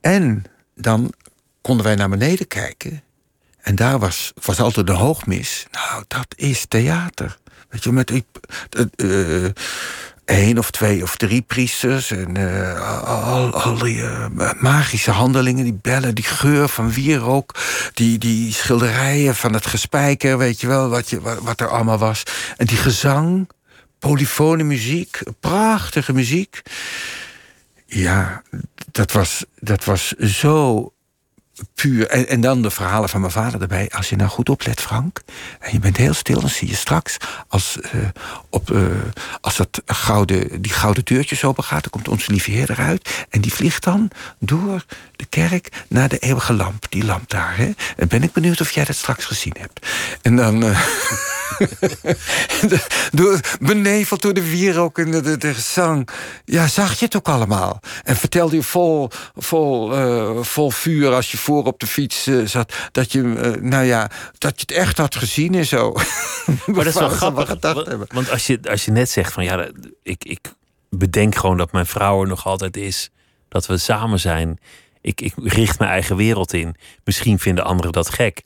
En 0.00 0.44
dan 0.74 1.12
konden 1.60 1.84
wij 1.84 1.94
naar 1.94 2.08
beneden 2.08 2.46
kijken. 2.46 3.02
En 3.66 3.74
daar 3.74 3.98
was, 3.98 4.32
was 4.42 4.60
altijd 4.60 4.86
de 4.86 4.92
hoogmis. 4.92 5.66
Nou, 5.70 6.04
dat 6.08 6.26
is 6.36 6.64
theater. 6.68 7.36
Weet 7.68 7.84
je, 7.84 7.92
met 7.92 8.22
eh, 8.96 9.44
één 10.24 10.58
of 10.58 10.70
twee 10.70 11.02
of 11.02 11.16
drie 11.16 11.42
priesters 11.42 12.10
en 12.10 12.36
eh, 12.36 13.04
al, 13.04 13.52
al 13.52 13.78
die 13.78 14.02
eh, 14.02 14.52
magische 14.60 15.10
handelingen, 15.10 15.64
die 15.64 15.78
bellen, 15.82 16.14
die 16.14 16.24
geur 16.24 16.68
van 16.68 16.92
wierook, 16.92 17.54
die, 17.94 18.18
die 18.18 18.52
schilderijen 18.52 19.34
van 19.34 19.52
het 19.52 19.66
gespijker, 19.66 20.38
weet 20.38 20.60
je 20.60 20.66
wel, 20.66 20.88
wat, 20.88 21.10
je, 21.10 21.20
wat 21.20 21.60
er 21.60 21.68
allemaal 21.68 21.98
was. 21.98 22.22
En 22.56 22.66
die 22.66 22.76
gezang, 22.76 23.50
polyfone 23.98 24.62
muziek, 24.62 25.22
prachtige 25.40 26.12
muziek. 26.12 26.62
Ja, 27.86 28.42
dat 28.92 29.12
was, 29.12 29.44
dat 29.58 29.84
was 29.84 30.12
zo 30.12 30.90
puur. 31.74 32.06
En, 32.08 32.40
dan 32.40 32.62
de 32.62 32.70
verhalen 32.70 33.08
van 33.08 33.20
mijn 33.20 33.32
vader 33.32 33.60
erbij. 33.60 33.90
Als 33.94 34.08
je 34.08 34.16
nou 34.16 34.30
goed 34.30 34.48
oplet, 34.48 34.80
Frank. 34.80 35.22
En 35.60 35.72
je 35.72 35.78
bent 35.78 35.96
heel 35.96 36.14
stil, 36.14 36.40
dan 36.40 36.48
zie 36.48 36.68
je 36.68 36.74
straks. 36.74 37.16
Als, 37.48 37.80
eh, 37.80 37.90
op, 38.50 38.70
eh, 38.70 38.82
als 39.40 39.56
dat 39.56 39.82
gouden, 39.86 40.62
die 40.62 40.72
gouden 40.72 41.04
deurtjes 41.04 41.44
open 41.44 41.64
gaat, 41.64 41.82
dan 41.82 41.90
komt 41.90 42.08
onze 42.08 42.30
lieve 42.30 42.50
Heer 42.50 42.70
eruit. 42.70 43.26
En 43.30 43.40
die 43.40 43.52
vliegt 43.52 43.84
dan 43.84 44.10
door 44.38 44.84
de 45.16 45.24
kerk 45.24 45.84
naar 45.88 46.08
de 46.08 46.18
eeuwige 46.18 46.52
lamp. 46.52 46.86
Die 46.88 47.04
lamp 47.04 47.30
daar. 47.30 47.56
Hè? 47.56 47.70
En 47.96 48.08
ben 48.08 48.22
ik 48.22 48.32
benieuwd 48.32 48.60
of 48.60 48.70
jij 48.70 48.84
dat 48.84 48.96
straks 48.96 49.24
gezien 49.24 49.54
hebt. 49.58 49.86
En 50.22 50.36
dan. 50.36 50.64
eh, 50.64 50.80
door, 53.12 53.40
beneveld 53.60 54.22
door 54.22 54.34
de 54.34 54.50
wierook 54.50 54.98
en 54.98 55.10
de, 55.10 55.20
de, 55.20 55.36
de 55.36 55.54
gezang. 55.54 56.08
Ja, 56.44 56.66
zag 56.66 56.98
je 56.98 57.04
het 57.04 57.16
ook 57.16 57.28
allemaal. 57.28 57.80
En 58.04 58.16
vertelde 58.16 58.56
je 58.56 58.62
vol, 58.62 59.08
vol, 59.34 59.94
eh, 59.94 60.42
vol 60.42 60.70
vuur 60.70 61.12
als 61.12 61.30
je 61.30 61.36
voor 61.36 61.64
op 61.64 61.80
de 61.80 61.86
fiets 61.86 62.26
eh, 62.26 62.44
zat. 62.44 62.74
Dat 62.92 63.12
je, 63.12 63.34
eh, 63.34 63.62
nou 63.62 63.84
ja, 63.84 64.10
dat 64.38 64.54
je 64.54 64.60
het 64.60 64.70
echt 64.70 64.98
had 64.98 65.16
gezien 65.16 65.54
en 65.54 65.66
zo. 65.66 65.92
Maar 66.66 66.84
dat 66.84 66.86
is 66.86 66.94
wel 66.94 67.08
grappig. 67.08 67.48
Gedacht 67.48 67.74
Want, 67.74 67.86
hebben. 67.86 68.06
want 68.14 68.30
als, 68.30 68.46
je, 68.46 68.58
als 68.70 68.84
je 68.84 68.90
net 68.90 69.10
zegt 69.10 69.32
van 69.32 69.44
ja, 69.44 69.68
ik, 70.02 70.24
ik 70.24 70.52
bedenk 70.90 71.36
gewoon 71.36 71.56
dat 71.56 71.72
mijn 71.72 71.86
vrouw 71.86 72.20
er 72.20 72.28
nog 72.28 72.46
altijd 72.46 72.76
is. 72.76 73.10
Dat 73.48 73.66
we 73.66 73.78
samen 73.78 74.20
zijn. 74.20 74.58
Ik, 75.00 75.20
ik 75.20 75.32
richt 75.36 75.78
mijn 75.78 75.90
eigen 75.90 76.16
wereld 76.16 76.52
in. 76.52 76.76
Misschien 77.04 77.38
vinden 77.38 77.64
anderen 77.64 77.92
dat 77.92 78.10
gek. 78.10 78.42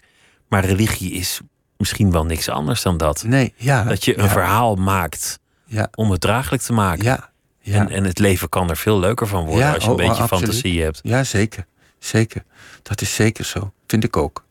Maar 0.48 0.64
religie 0.64 1.12
is 1.12 1.40
misschien 1.80 2.10
wel 2.10 2.24
niks 2.24 2.48
anders 2.48 2.82
dan 2.82 2.96
dat. 2.96 3.22
Nee, 3.26 3.54
ja. 3.56 3.84
Dat 3.84 4.04
je 4.04 4.18
een 4.18 4.24
ja, 4.24 4.30
verhaal 4.30 4.74
maakt 4.74 5.38
Ja, 5.64 5.88
om 5.94 6.10
het 6.10 6.20
draaglijk 6.20 6.62
te 6.62 6.72
maken. 6.72 7.04
ja. 7.04 7.30
ja. 7.60 7.78
En, 7.78 7.90
en 7.90 8.04
het 8.04 8.18
leven 8.18 8.48
kan 8.48 8.70
er 8.70 8.76
veel 8.76 8.98
leuker 8.98 9.26
van 9.26 9.44
worden 9.44 9.64
Ja, 9.66 9.74
als 9.74 9.82
je 9.84 9.90
een 9.90 9.94
oh, 9.94 10.06
beetje 10.06 10.22
absoluut. 10.22 10.44
fantasie 10.44 10.82
hebt. 10.82 11.00
Ja, 11.02 11.24
zeker. 11.24 11.66
Zeker. 11.98 12.44
Dat 12.82 13.00
is 13.00 13.14
zeker 13.14 13.44
zo. 13.44 13.72
Vind 13.86 14.04
ik 14.04 14.16
ook. 14.16 14.44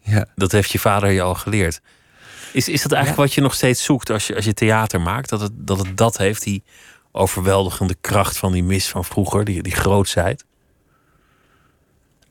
Ja. 0.00 0.26
Dat 0.34 0.52
heeft 0.52 0.70
je 0.70 0.78
vader 0.78 1.10
je 1.10 1.22
al 1.22 1.34
geleerd. 1.34 1.80
Is, 2.52 2.68
is 2.68 2.82
dat 2.82 2.92
eigenlijk 2.92 3.22
wat 3.22 3.34
je 3.34 3.40
nog 3.40 3.54
steeds 3.54 3.84
zoekt 3.84 4.10
als 4.10 4.26
je, 4.26 4.34
als 4.34 4.44
je 4.44 4.54
theater 4.54 5.00
maakt? 5.00 5.28
Dat 5.28 5.40
het, 5.40 5.52
dat 5.54 5.78
het 5.78 5.96
dat 5.96 6.16
heeft, 6.16 6.42
die 6.42 6.62
overweldigende 7.12 7.96
kracht 8.00 8.38
van 8.38 8.52
die 8.52 8.62
mis 8.64 8.88
van 8.88 9.04
vroeger, 9.04 9.44
die, 9.44 9.62
die 9.62 9.74
grootsheid? 9.74 10.44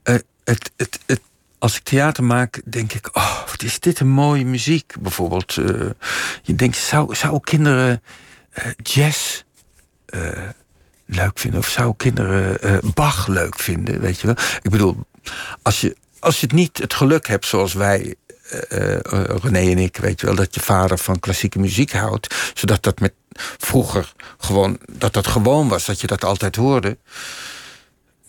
Eh, 0.04 0.16
het, 0.44 0.72
het, 0.76 1.00
het, 1.06 1.22
als 1.62 1.76
ik 1.76 1.84
theater 1.84 2.24
maak, 2.24 2.62
denk 2.66 2.93
ik, 2.93 3.09
oh, 3.14 3.47
wat 3.47 3.64
is 3.64 3.80
dit 3.80 3.99
een 3.99 4.09
mooie 4.09 4.45
muziek. 4.45 4.93
Bijvoorbeeld, 4.99 5.57
eh, 5.57 5.89
je 6.41 6.55
denkt, 6.55 6.78
zou, 6.78 7.16
zou 7.16 7.39
kinderen 7.39 8.01
eh, 8.51 8.66
jazz 8.84 9.41
eh, 10.05 10.49
leuk 11.05 11.39
vinden? 11.39 11.59
Of 11.59 11.68
zou 11.68 11.93
kinderen 11.97 12.82
Bach 12.93 13.28
leuk 13.28 13.59
vinden? 13.59 13.99
Weet 13.99 14.20
je 14.20 14.28
wel? 14.28 14.36
Ik 14.62 14.72
bedoel, 14.72 15.05
als 15.62 15.82
je, 15.82 15.95
als 16.20 16.39
je 16.39 16.45
het 16.45 16.55
niet 16.55 16.78
het 16.78 16.93
geluk 16.93 17.28
hebt 17.28 17.45
zoals 17.45 17.74
wij, 17.74 18.16
eh, 18.70 18.99
René 19.41 19.72
en 19.72 19.78
ik, 19.78 19.97
weet 19.97 20.20
je 20.20 20.26
wel, 20.26 20.36
dat 20.36 20.55
je 20.55 20.62
vader 20.62 20.97
van 20.97 21.20
klassieke 21.20 21.59
muziek 21.59 21.91
houdt, 21.91 22.36
zodat 22.53 22.84
dat 22.84 22.99
met 22.99 23.14
vroeger 23.57 24.14
gewoon, 24.38 24.80
dat 24.91 25.14
dat 25.14 25.28
gewoon 25.28 25.68
was, 25.68 25.86
dat 25.86 26.01
je 26.01 26.07
dat 26.07 26.24
altijd 26.24 26.55
hoorde 26.55 26.97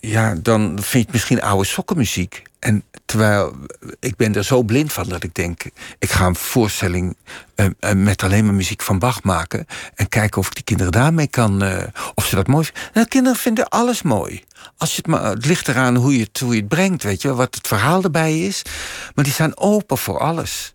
ja, 0.05 0.35
dan 0.41 0.61
vind 0.61 0.91
je 0.91 0.99
het 0.99 1.11
misschien 1.11 1.41
oude 1.41 1.65
sokkenmuziek. 1.65 2.43
En 2.59 2.83
terwijl 3.05 3.55
ik 3.99 4.15
ben 4.15 4.35
er 4.35 4.43
zo 4.43 4.63
blind 4.63 4.93
van 4.93 5.09
dat 5.09 5.23
ik 5.23 5.35
denk... 5.35 5.63
ik 5.99 6.11
ga 6.11 6.25
een 6.25 6.35
voorstelling 6.35 7.17
eh, 7.55 7.65
eh, 7.79 7.95
met 7.95 8.23
alleen 8.23 8.45
maar 8.45 8.53
muziek 8.53 8.81
van 8.81 8.99
Bach 8.99 9.23
maken... 9.23 9.65
en 9.95 10.09
kijken 10.09 10.39
of 10.39 10.47
ik 10.47 10.55
die 10.55 10.63
kinderen 10.63 10.91
daarmee 10.91 11.27
kan... 11.27 11.63
eh, 11.63 11.83
of 12.15 12.25
ze 12.25 12.35
dat 12.35 12.47
mooi 12.47 12.65
vinden. 12.65 12.91
Nou, 12.93 13.07
kinderen 13.07 13.39
vinden 13.39 13.69
alles 13.69 14.01
mooi. 14.01 14.43
Als 14.77 14.89
je 14.89 14.97
het, 14.97 15.07
maar, 15.07 15.23
het 15.23 15.45
ligt 15.45 15.67
eraan 15.67 15.95
hoe 15.95 16.17
je 16.17 16.23
het, 16.23 16.39
hoe 16.39 16.53
je 16.53 16.59
het 16.59 16.69
brengt, 16.69 17.03
weet 17.03 17.21
je 17.21 17.33
wat 17.33 17.55
het 17.55 17.67
verhaal 17.67 18.03
erbij 18.03 18.39
is. 18.39 18.61
Maar 19.15 19.23
die 19.23 19.33
zijn 19.33 19.57
open 19.57 19.97
voor 19.97 20.19
alles. 20.19 20.73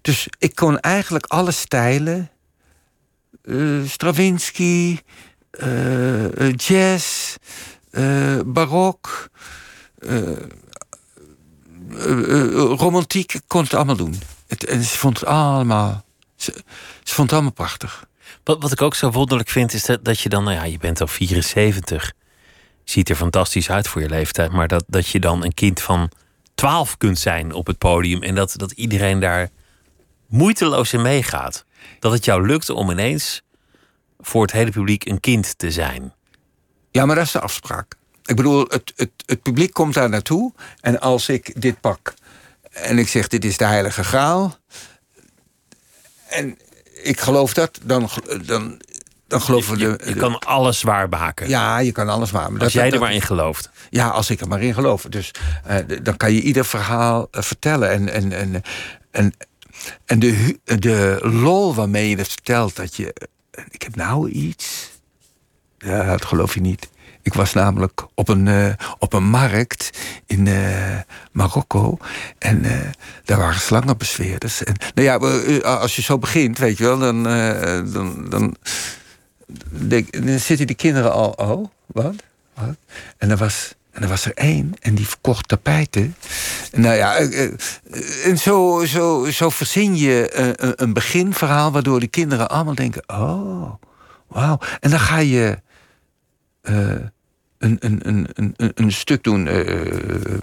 Dus 0.00 0.28
ik 0.38 0.54
kon 0.54 0.80
eigenlijk 0.80 1.26
alle 1.26 1.52
stijlen... 1.52 2.30
Stravinsky, 3.86 4.98
jazz, 6.56 7.34
barok, 8.46 9.28
eh, 9.98 10.32
eh, 11.96 12.42
eh, 12.42 12.78
romantiek. 12.78 13.40
Kon 13.46 13.62
het 13.62 13.74
allemaal 13.74 13.96
doen. 13.96 14.20
Het, 14.46 14.60
ze 14.68 14.98
vond 14.98 15.20
het 15.20 15.28
allemaal, 15.28 16.04
ze 16.36 16.52
vond 17.04 17.30
het 17.30 17.32
allemaal 17.32 17.52
prachtig. 17.52 18.06
Wat, 18.44 18.62
wat 18.62 18.72
ik 18.72 18.82
ook 18.82 18.94
zo 18.94 19.10
wonderlijk 19.10 19.48
vind, 19.48 19.72
is 19.72 19.84
dat, 19.84 20.04
dat 20.04 20.20
je 20.20 20.28
dan, 20.28 20.44
nou 20.44 20.56
ja, 20.56 20.64
je 20.64 20.78
bent 20.78 21.00
al 21.00 21.06
74. 21.06 22.12
Ziet 22.84 23.08
er 23.08 23.16
fantastisch 23.16 23.70
uit 23.70 23.88
voor 23.88 24.00
je 24.00 24.08
leeftijd. 24.08 24.52
Maar 24.52 24.68
dat, 24.68 24.84
dat 24.86 25.08
je 25.08 25.20
dan 25.20 25.44
een 25.44 25.54
kind 25.54 25.80
van 25.80 26.10
12 26.54 26.96
kunt 26.96 27.18
zijn 27.18 27.52
op 27.52 27.66
het 27.66 27.78
podium. 27.78 28.22
En 28.22 28.34
dat, 28.34 28.54
dat 28.56 28.72
iedereen 28.72 29.20
daar 29.20 29.48
moeiteloos 30.26 30.92
in 30.92 31.02
meegaat. 31.02 31.64
Dat 32.00 32.12
het 32.12 32.24
jou 32.24 32.46
lukt 32.46 32.70
om 32.70 32.90
ineens 32.90 33.42
voor 34.18 34.42
het 34.42 34.52
hele 34.52 34.70
publiek 34.70 35.04
een 35.04 35.20
kind 35.20 35.58
te 35.58 35.70
zijn. 35.70 36.14
Ja, 36.96 37.06
maar 37.06 37.16
dat 37.16 37.24
is 37.24 37.32
de 37.32 37.40
afspraak. 37.40 37.94
Ik 38.24 38.36
bedoel, 38.36 38.60
het, 38.68 38.92
het, 38.96 39.10
het 39.26 39.42
publiek 39.42 39.72
komt 39.72 39.94
daar 39.94 40.08
naartoe. 40.08 40.52
En 40.80 41.00
als 41.00 41.28
ik 41.28 41.60
dit 41.60 41.80
pak 41.80 42.14
en 42.72 42.98
ik 42.98 43.08
zeg: 43.08 43.28
Dit 43.28 43.44
is 43.44 43.56
de 43.56 43.64
Heilige 43.64 44.04
Graal. 44.04 44.56
En 46.28 46.58
ik 47.02 47.20
geloof 47.20 47.54
dat, 47.54 47.78
dan, 47.84 48.08
dan, 48.46 48.80
dan 49.28 49.40
geloven 49.40 49.78
Je, 49.78 49.96
de. 49.96 50.08
je 50.08 50.14
kan 50.14 50.38
alles 50.38 50.82
waarmaken. 50.82 51.48
Ja, 51.48 51.78
je 51.78 51.92
kan 51.92 52.08
alles 52.08 52.30
waar. 52.30 52.52
Maar 52.52 52.62
als 52.62 52.72
dat- 52.72 52.72
jij 52.72 52.84
dat- 52.84 52.92
er 52.92 53.00
maar 53.00 53.14
in 53.14 53.22
gelooft. 53.22 53.70
Ja, 53.90 54.08
als 54.08 54.30
ik 54.30 54.40
er 54.40 54.48
maar 54.48 54.62
in 54.62 54.74
geloof. 54.74 55.02
Dus 55.08 55.30
eh, 55.64 55.76
dan 56.02 56.16
kan 56.16 56.32
je 56.32 56.40
ieder 56.40 56.64
verhaal 56.64 57.28
eh, 57.30 57.42
vertellen. 57.42 57.90
En, 57.90 58.08
en, 58.12 58.32
en, 58.32 58.62
en, 59.10 59.34
en 60.04 60.18
de, 60.18 60.58
de 60.64 61.18
lol 61.22 61.74
waarmee 61.74 62.08
je 62.08 62.16
het 62.16 62.28
vertelt, 62.28 62.76
dat 62.76 62.96
je. 62.96 63.12
eh, 63.50 63.64
Ik 63.70 63.82
heb 63.82 63.96
nou 63.96 64.28
iets. 64.30 64.94
Ja, 65.78 66.04
dat 66.04 66.24
geloof 66.24 66.54
je 66.54 66.60
niet. 66.60 66.88
Ik 67.26 67.34
was 67.34 67.52
namelijk 67.52 68.06
op 68.14 68.28
een, 68.28 68.48
eh, 68.48 68.72
op 68.98 69.12
een 69.12 69.24
markt 69.24 69.90
in 70.26 70.46
eh, 70.46 70.98
Marokko. 71.32 71.98
En 72.38 72.64
eh, 72.64 72.72
daar 73.24 73.38
waren 73.38 73.60
slangenbezweerders. 73.60 74.64
En, 74.64 74.74
nou 74.94 75.06
ja, 75.06 75.16
als 75.62 75.96
je 75.96 76.02
zo 76.02 76.18
begint, 76.18 76.58
weet 76.58 76.78
je 76.78 76.84
wel, 76.84 76.98
dan, 76.98 77.22
dan, 77.92 78.26
dan, 78.28 78.56
zitten 80.38 80.66
die 80.66 80.76
kinderen 80.76 81.12
al. 81.12 81.30
Oh, 81.30 81.68
wat? 81.86 82.14
wat? 82.54 82.76
En 83.18 83.30
er 83.30 83.36
was. 83.36 83.74
En 83.90 84.02
er 84.02 84.08
was 84.08 84.24
er 84.24 84.34
één 84.34 84.74
en 84.80 84.94
die 84.94 85.08
verkocht 85.08 85.48
tapijten. 85.48 86.16
Nou 86.72 86.94
ja, 86.94 87.16
en 88.24 88.38
zo, 88.38 88.84
zo, 88.84 89.30
zo 89.30 89.50
verzin 89.50 89.96
je 89.96 90.30
een, 90.76 90.92
beginverhaal... 90.92 91.72
waardoor 91.72 92.00
die 92.00 92.08
kinderen 92.08 92.48
allemaal 92.48 92.74
denken... 92.74 93.02
oh, 93.06 93.74
wauw. 94.26 94.58
En 94.80 94.90
dan 94.90 95.00
ga 95.00 95.18
je 95.18 95.58
een, 97.58 97.76
een, 97.80 98.00
een, 98.08 98.28
een, 98.34 98.54
een- 98.74 98.92
stuk 98.92 99.22
doen... 99.24 99.46
eh 99.48 100.34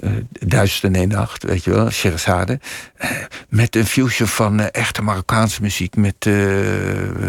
eh, 0.00 0.10
Duizend 0.46 0.96
en 0.96 1.08
nacht, 1.08 1.42
weet 1.42 1.64
je 1.64 1.70
wel, 1.70 1.90
Sherazade. 1.90 2.60
Eh, 2.96 3.10
met 3.48 3.76
een 3.76 3.86
fusion 3.86 4.28
van 4.28 4.60
eh, 4.60 4.66
echte 4.70 5.02
Marokkaanse 5.02 5.62
muziek... 5.62 5.96
met 5.96 6.14
eh, 6.18 7.22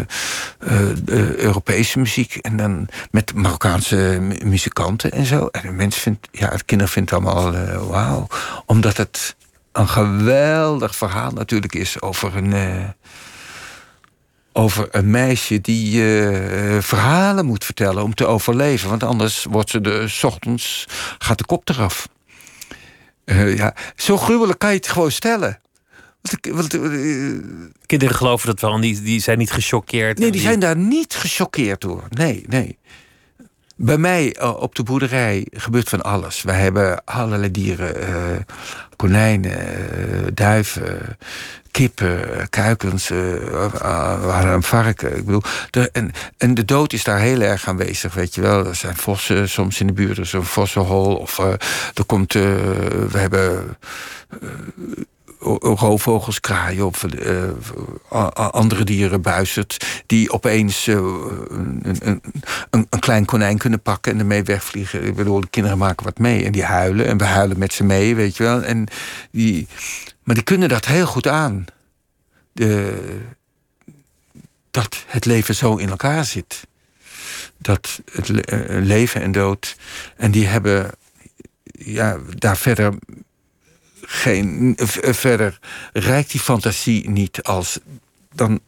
eh, 1.06 1.34
Europese 1.36 1.98
muziek... 1.98 2.36
en 2.36 2.56
dan 2.56 2.88
met 3.10 3.34
Marokkaanse 3.34 3.96
mu- 4.20 4.44
muzikanten 4.44 5.12
en 5.12 5.24
zo. 5.26 5.46
En 5.46 5.60
de 5.62 5.70
mensen 5.70 6.00
vindt, 6.02 6.28
ja, 6.32 6.48
het 6.50 6.64
kinderen 6.64 6.92
vindt 6.92 7.10
het 7.10 7.18
allemaal 7.24 7.54
eh, 7.54 7.86
wauw. 7.88 8.26
Omdat 8.66 8.96
het 8.96 9.36
een 9.72 9.88
geweldig 9.88 10.96
verhaal 10.96 11.30
natuurlijk 11.30 11.74
is 11.74 12.00
over 12.00 12.36
een... 12.36 12.52
over 14.56 14.88
een 14.90 15.10
meisje 15.10 15.60
die 15.60 16.02
eh, 16.02 16.78
verhalen 16.80 17.46
moet 17.46 17.64
vertellen 17.64 18.02
om 18.02 18.14
te 18.14 18.26
overleven. 18.26 18.88
Want 18.88 19.02
anders 19.02 19.46
wordt 19.50 19.70
ze 19.70 19.80
de 19.80 20.08
s 20.08 20.24
ochtends 20.24 20.86
gaat 21.18 21.38
de 21.38 21.44
kop 21.44 21.68
eraf. 21.68 22.08
Eh, 23.24 23.56
ja, 23.56 23.74
zo 23.96 24.16
gruwelijk 24.16 24.58
kan 24.58 24.70
je 24.70 24.76
het 24.76 24.88
gewoon 24.88 25.10
stellen. 25.10 25.60
Want, 26.40 26.74
eh, 26.74 26.80
Kinderen 27.86 28.14
geloven 28.14 28.46
dat 28.46 28.60
wel, 28.60 28.74
en 28.74 28.80
die, 28.80 29.02
die 29.02 29.20
zijn 29.20 29.38
niet 29.38 29.50
gechoqueerd. 29.50 30.18
nee, 30.18 30.26
En 30.26 30.32
die 30.32 30.40
zijn 30.40 30.60
daar 30.60 30.76
niet 30.76 31.14
gechoqueerd 31.14 31.80
door. 31.80 32.04
Nee, 32.10 32.44
nee. 32.48 32.78
Bij 33.76 33.98
mij 33.98 34.34
eh, 34.34 34.56
op 34.56 34.74
de 34.74 34.82
boerderij 34.82 35.46
gebeurt 35.50 35.88
van 35.88 36.02
alles. 36.02 36.42
We 36.42 36.52
hebben 36.52 37.04
allerlei 37.04 37.50
dieren. 37.50 37.96
eh, 37.96 38.40
konijnen, 38.96 39.58
eh, 39.58 40.26
duiven, 40.34 41.16
kippen, 41.70 42.48
kuikens. 42.50 43.08
we 43.08 44.40
een 44.42 44.62
varken. 44.62 45.16
Ik 45.16 45.24
bedoel, 45.24 45.42
de, 45.70 45.90
en, 45.90 46.10
en 46.36 46.54
de 46.54 46.64
dood 46.64 46.92
is 46.92 47.04
daar 47.04 47.18
heel 47.18 47.40
erg 47.40 47.68
aanwezig, 47.68 48.14
weet 48.14 48.34
je 48.34 48.40
wel. 48.40 48.66
Er 48.66 48.74
zijn 48.74 48.96
vossen 48.96 49.48
soms 49.48 49.80
in 49.80 49.86
de 49.86 49.92
buurt. 49.92 50.16
Er 50.16 50.22
is 50.22 50.32
een 50.32 50.44
vossenhol. 50.44 51.16
Of 51.16 51.38
er 51.38 52.04
komt... 52.06 52.32
we 52.32 53.18
hebben 53.18 53.76
roofvogels, 55.60 56.40
kraaien 56.40 56.86
of 56.86 57.04
eh, 57.04 58.28
andere 58.34 58.84
dieren, 58.84 59.22
buizerd, 59.22 60.02
die 60.06 60.32
opeens 60.32 60.86
eh, 60.86 60.94
een, 60.94 61.96
een, 62.00 62.22
een, 62.70 62.88
klein 62.98 63.24
konijn 63.24 63.58
kunnen 63.58 63.82
pakken 63.82 64.12
en 64.12 64.18
ermee 64.18 64.42
wegvliegen. 64.42 65.04
Ik 65.04 65.14
bedoel, 65.14 65.40
de 65.40 65.50
kinderen 65.50 65.78
maken 65.78 66.04
wat 66.04 66.18
mee 66.18 66.44
en 66.44 66.52
die 66.52 66.64
huilen 66.64 67.06
en 67.06 67.18
we 67.18 67.24
huilen 67.24 67.58
met 67.58 67.72
ze 67.72 67.84
mee, 67.84 68.14
weet 68.14 68.36
je 68.36 68.42
wel. 68.42 68.62
En 68.62 68.86
die, 69.30 69.66
maar 70.22 70.34
die 70.34 70.44
kunnen 70.44 70.68
dat 70.68 70.84
heel 70.84 71.06
goed 71.06 71.26
aan. 71.26 71.64
De, 72.52 73.02
dat 74.70 75.04
het 75.06 75.24
leven 75.24 75.54
zo 75.54 75.76
in 75.76 75.88
elkaar 75.88 76.24
zit. 76.24 76.66
Dat 77.58 78.00
het 78.12 78.44
eh, 78.44 78.58
leven 78.68 79.22
en 79.22 79.32
dood. 79.32 79.76
En 80.16 80.30
die 80.30 80.46
hebben 80.46 80.90
ja, 81.62 82.18
daar 82.36 82.56
verder 82.56 82.94
geen. 84.06 84.74
v- 84.76 85.16
Verder 85.16 85.58
rijkt 85.92 86.30
die 86.30 86.40
fantasie 86.40 87.10
niet 87.10 87.42
als 87.42 87.78
dan. 88.34 88.60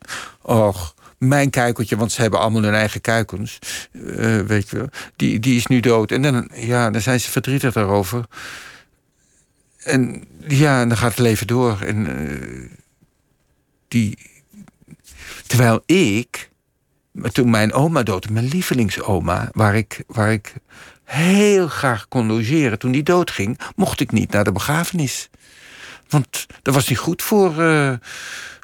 Och, 0.42 0.94
mijn 1.18 1.50
kuikeltje, 1.50 1.96
want 1.96 2.12
ze 2.12 2.20
hebben 2.20 2.40
allemaal 2.40 2.62
hun 2.62 2.74
eigen 2.74 3.00
kuikens. 3.00 3.58
eh, 3.92 4.40
weet 4.40 4.70
je 4.70 4.76
wel. 4.76 4.88
Die, 5.16 5.40
die 5.40 5.56
is 5.56 5.66
nu 5.66 5.80
dood. 5.80 6.10
En 6.10 6.22
dan, 6.22 6.50
ja, 6.54 6.90
dan 6.90 7.00
zijn 7.00 7.20
ze 7.20 7.30
verdrietig 7.30 7.72
daarover. 7.72 8.24
En 9.76 10.24
ja, 10.48 10.86
dan 10.86 10.96
gaat 10.96 11.10
het 11.10 11.18
leven 11.18 11.46
door. 11.46 11.80
En 11.80 12.06
eh, 12.28 12.70
die. 13.88 14.18
Terwijl 15.46 15.82
ik. 15.86 16.50
Toen 17.32 17.50
mijn 17.50 17.72
oma 17.72 18.02
dood, 18.02 18.30
mijn 18.30 18.48
lievelingsoma, 18.48 19.48
waar 19.52 19.76
ik, 19.76 20.02
waar 20.06 20.32
ik 20.32 20.52
heel 21.06 21.68
graag 21.68 22.08
kon 22.08 22.26
logeren. 22.26 22.78
Toen 22.78 22.92
die 22.92 23.02
doodging, 23.02 23.58
mocht 23.76 24.00
ik 24.00 24.12
niet 24.12 24.30
naar 24.32 24.44
de 24.44 24.52
begrafenis. 24.52 25.28
Want 26.08 26.46
dat 26.62 26.74
was 26.74 26.88
niet 26.88 26.98
goed 26.98 27.22
voor, 27.22 27.62
eh, 27.62 27.92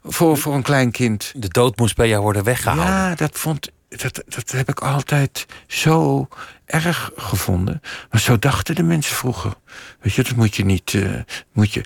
voor, 0.05 0.39
voor 0.39 0.55
een 0.55 0.63
klein 0.63 0.91
kind. 0.91 1.33
De 1.37 1.49
dood 1.49 1.79
moest 1.79 1.97
bij 1.97 2.09
jou 2.09 2.23
worden 2.23 2.45
weggehaald. 2.45 2.81
Ja, 2.89 3.15
dat, 3.15 3.39
vond, 3.39 3.71
dat, 3.89 4.23
dat 4.27 4.51
heb 4.51 4.69
ik 4.69 4.81
altijd 4.81 5.47
zo 5.67 6.29
erg 6.65 7.11
gevonden. 7.17 7.81
Maar 8.11 8.21
zo 8.21 8.39
dachten 8.39 8.75
de 8.75 8.83
mensen 8.83 9.17
vroeger. 9.17 9.55
Weet 10.01 10.15
je, 10.15 10.23
dat 10.23 10.37
moet 10.37 10.57
je 10.57 10.65
niet. 10.65 10.95
eh, 10.95 11.11
moet 11.53 11.73
je. 11.73 11.85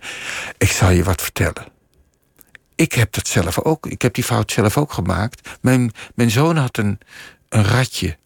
Ik 0.58 0.70
zal 0.70 0.90
je 0.90 1.04
wat 1.04 1.22
vertellen. 1.22 1.64
Ik 2.74 2.92
heb 2.92 3.12
dat 3.12 3.28
zelf 3.28 3.58
ook. 3.60 3.86
Ik 3.86 4.02
heb 4.02 4.14
die 4.14 4.24
fout 4.24 4.52
zelf 4.52 4.76
ook 4.76 4.92
gemaakt. 4.92 5.48
Mijn, 5.60 5.92
mijn 6.14 6.30
zoon 6.30 6.56
had 6.56 6.76
een, 6.78 6.98
een 7.48 7.64
ratje. 7.64 8.16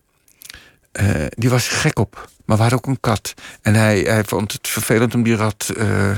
Eh, 0.92 1.26
die 1.28 1.50
was 1.50 1.68
gek 1.68 1.98
op. 1.98 2.28
Maar 2.44 2.56
we 2.56 2.62
hadden 2.62 2.78
ook 2.78 2.86
een 2.86 3.00
kat. 3.00 3.34
En 3.62 3.74
hij, 3.74 4.00
hij 4.00 4.24
vond 4.24 4.52
het 4.52 4.68
vervelend 4.68 5.14
om 5.14 5.22
die 5.22 5.36
rat 5.36 5.72
eh, 5.76 6.10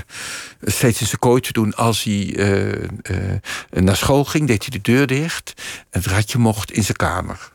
steeds 0.62 1.01
in 1.01 1.07
zijn 1.07 1.18
kooi 1.18 1.41
te 1.41 1.53
doen. 1.53 1.75
Als 1.75 2.03
hij 2.03 2.35
eh, 2.37 3.83
naar 3.83 3.97
school 3.97 4.25
ging, 4.25 4.47
deed 4.47 4.62
hij 4.62 4.70
de 4.70 4.93
deur 4.93 5.07
dicht. 5.07 5.53
En 5.91 6.01
het 6.01 6.07
ratje 6.07 6.39
mocht 6.39 6.70
in 6.70 6.85
zijn 6.85 6.97
kamer. 6.97 7.51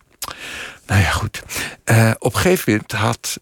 Nou 0.86 1.02
ja, 1.02 1.12
goed. 1.12 1.44
Op 2.20 2.34
een 2.34 2.40
gegeven 2.40 2.72
moment 2.72 2.92
had, 2.92 3.40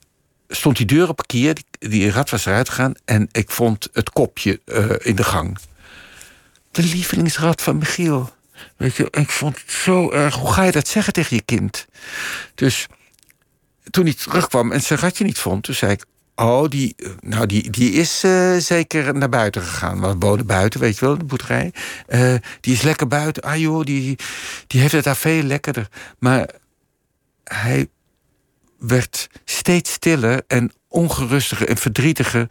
stond 0.47 0.77
die 0.77 0.85
deur 0.85 1.09
op 1.09 1.27
kier. 1.27 1.53
Die, 1.53 1.89
die 1.89 2.11
rat 2.11 2.29
was 2.29 2.45
eruit 2.45 2.69
gegaan. 2.69 2.93
En 3.05 3.29
ik 3.31 3.51
vond 3.51 3.89
het 3.93 4.09
kopje 4.09 4.59
in 5.03 5.15
de 5.15 5.23
gang. 5.23 5.57
De 6.71 6.83
lievelingsrat 6.83 7.61
van 7.61 7.77
Michiel. 7.77 8.33
Weet 8.77 8.95
je, 8.95 9.07
ik 9.11 9.29
vond 9.29 9.59
het 9.59 9.71
zo 9.71 10.11
erg. 10.11 10.35
Hoe 10.35 10.53
ga 10.53 10.63
je 10.63 10.71
dat 10.71 10.87
zeggen 10.87 11.13
tegen 11.13 11.35
je 11.35 11.41
kind? 11.41 11.85
Dus 12.55 12.87
toen 13.89 14.03
hij 14.03 14.13
terugkwam 14.13 14.71
en 14.71 14.81
zijn 14.81 14.99
ratje 14.99 15.23
niet 15.23 15.39
vond, 15.39 15.63
toen 15.63 15.75
zei 15.75 15.91
ik. 15.91 16.05
Oh, 16.35 16.67
die, 16.67 16.93
eh, 16.97 17.09
nou, 17.19 17.45
die, 17.45 17.69
die 17.69 17.91
is 17.91 18.23
eh, 18.23 18.55
zeker 18.57 19.15
naar 19.15 19.29
buiten 19.29 19.61
gegaan. 19.61 20.01
We 20.01 20.15
wonen 20.19 20.45
buiten, 20.45 20.79
weet 20.79 20.97
je 20.97 21.05
wel, 21.05 21.17
de 21.17 21.23
boerderij. 21.23 21.73
Eh, 22.07 22.35
die 22.61 22.73
is 22.73 22.81
lekker 22.81 23.07
buiten. 23.07 23.43
Ah 23.43 23.57
joh, 23.57 23.83
die, 23.83 24.17
die 24.67 24.81
heeft 24.81 24.93
het 24.93 25.03
daar 25.03 25.15
veel 25.15 25.43
lekkerder. 25.43 25.87
Maar 26.19 26.49
hij 27.43 27.87
werd 28.79 29.27
steeds 29.45 29.91
stiller 29.91 30.43
en 30.47 30.71
ongerustiger 30.87 31.67
en 31.67 31.77
verdrietiger. 31.77 32.47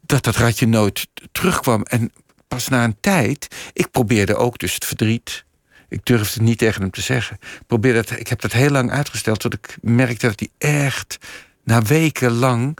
Dat 0.00 0.24
dat 0.24 0.36
ratje 0.36 0.66
nooit 0.66 1.08
terugkwam. 1.32 1.82
En 1.82 2.12
pas 2.48 2.68
na 2.68 2.84
een 2.84 2.96
tijd, 3.00 3.48
ik 3.72 3.90
probeerde 3.90 4.36
ook 4.36 4.58
dus 4.58 4.74
het 4.74 4.84
verdriet. 4.84 5.44
Ik 5.88 6.00
durfde 6.04 6.32
het 6.32 6.42
niet 6.42 6.58
tegen 6.58 6.80
hem 6.80 6.90
te 6.90 7.00
zeggen. 7.00 7.36
Ik, 7.40 7.66
probeerde 7.66 7.98
het, 7.98 8.10
ik 8.10 8.28
heb 8.28 8.40
dat 8.40 8.52
heel 8.52 8.70
lang 8.70 8.90
uitgesteld 8.90 9.40
tot 9.40 9.54
ik 9.54 9.76
merkte 9.82 10.26
dat 10.26 10.40
hij 10.40 10.70
echt 10.74 11.18
na 11.64 11.82
weken 11.82 12.32
lang 12.32 12.78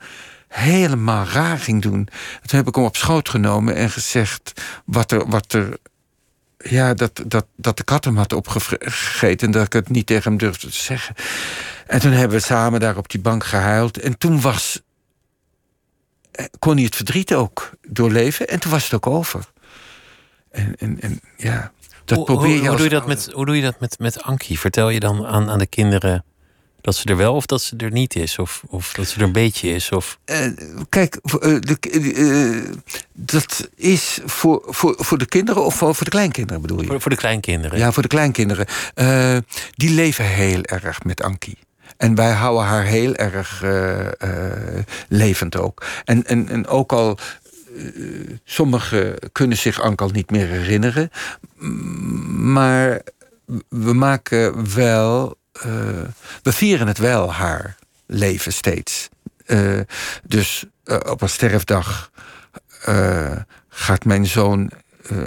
helemaal 0.49 1.27
raar 1.27 1.59
ging 1.59 1.83
doen. 1.83 2.09
En 2.43 2.49
toen 2.49 2.59
heb 2.59 2.69
ik 2.69 2.75
hem 2.75 2.85
op 2.85 2.97
schoot 2.97 3.29
genomen 3.29 3.75
en 3.75 3.91
gezegd 3.91 4.63
wat 4.85 5.13
er, 5.13 5.29
wat 5.29 5.53
er 5.53 5.79
ja, 6.59 6.95
dat, 6.95 7.23
dat, 7.27 7.47
dat 7.57 7.77
de 7.77 7.85
kat 7.85 8.05
hem 8.05 8.17
had 8.17 8.33
opgegeten 8.33 9.47
en 9.47 9.53
dat 9.53 9.67
ik 9.67 9.73
het 9.73 9.89
niet 9.89 10.07
tegen 10.07 10.31
hem 10.31 10.39
durfde 10.39 10.67
te 10.67 10.83
zeggen. 10.83 11.15
En 11.87 12.01
toen 12.01 12.13
hebben 12.13 12.37
we 12.37 12.45
samen 12.45 12.81
daar 12.81 12.97
op 12.97 13.11
die 13.11 13.21
bank 13.21 13.45
gehuild. 13.45 13.99
En 13.99 14.19
toen 14.19 14.41
was, 14.41 14.83
eh, 16.31 16.45
kon 16.59 16.75
hij 16.75 16.85
het 16.85 16.97
verdriet 16.97 17.35
ook 17.35 17.71
doorleven 17.89 18.49
en 18.49 18.61
toen 18.61 18.71
was 18.71 18.85
het 18.85 18.95
ook 18.95 19.07
over. 19.07 19.51
En, 20.51 20.77
en, 20.79 21.01
en 21.01 21.21
ja, 21.37 21.73
dat 22.07 22.17
hoe, 22.17 22.27
probeer 22.27 22.47
hoe, 22.47 22.63
je 22.63 22.69
hoe 22.69 22.77
doe 22.77 22.85
je 22.85 22.91
dat 22.91 23.01
ouder. 23.01 23.19
met, 23.19 23.33
hoe 23.35 23.47
doe 23.47 23.57
je 23.57 23.63
dat 23.63 23.81
met, 23.81 23.99
met 23.99 24.23
Ankie? 24.23 24.59
Vertel 24.59 24.89
je 24.89 25.01
dan 25.01 25.27
aan, 25.27 25.51
aan 25.51 25.59
de 25.59 25.67
kinderen 25.67 26.25
dat 26.87 26.95
ze 26.95 27.09
er 27.09 27.17
wel 27.17 27.35
of 27.35 27.47
dat 27.47 27.63
ze 27.63 27.77
er 27.77 27.91
niet 27.91 28.17
is? 28.17 28.39
Of, 28.39 28.63
of 28.69 28.93
dat 28.93 29.07
ze 29.07 29.17
er 29.17 29.23
een 29.23 29.33
beetje 29.33 29.69
is? 29.69 29.93
Of... 29.93 30.19
Eh, 30.25 30.47
kijk, 30.89 31.15
eh, 31.15 31.57
de, 31.61 31.79
eh, 31.81 32.75
dat 33.13 33.69
is 33.75 34.21
voor, 34.25 34.63
voor, 34.67 34.95
voor 34.99 35.19
de 35.19 35.27
kinderen 35.27 35.65
of 35.65 35.75
voor, 35.75 35.95
voor 35.95 36.05
de 36.05 36.11
kleinkinderen 36.11 36.63
bedoel 36.63 36.81
je? 36.81 36.87
Voor, 36.87 37.01
voor 37.01 37.11
de 37.11 37.17
kleinkinderen. 37.17 37.79
Ja, 37.79 37.93
voor 37.93 38.03
de 38.03 38.09
kleinkinderen. 38.09 38.67
Die 39.75 39.91
leven 39.91 40.25
heel 40.25 40.63
erg 40.63 41.03
met 41.03 41.23
Ankie. 41.23 41.59
En 41.97 42.15
wij 42.15 42.33
houden 42.33 42.65
haar 42.65 42.85
heel 42.85 43.15
erg 43.15 43.63
levend 45.09 45.57
ook. 45.57 45.85
En, 46.05 46.27
en, 46.27 46.49
en 46.49 46.67
ook 46.67 46.93
al. 46.93 47.19
Sommigen 48.45 49.15
kunnen 49.33 49.57
zich 49.57 49.81
Anke 49.81 50.03
al 50.03 50.11
niet 50.11 50.31
meer 50.31 50.47
herinneren. 50.47 51.11
Maar 52.29 53.03
we 53.69 53.93
maken 53.93 54.75
wel. 54.75 55.39
eh, 55.53 55.65
we 56.43 56.53
vieren 56.53 56.87
het 56.87 56.99
wel, 56.99 57.33
haar 57.33 57.77
leven 58.07 58.53
steeds. 58.53 59.09
Eh, 59.47 59.81
dus 60.25 60.65
eh, 60.85 60.97
op 61.07 61.23
een 61.23 61.29
sterfdag 61.29 62.11
gaat 63.69 64.05
mijn 64.05 64.27
zoon 64.27 64.71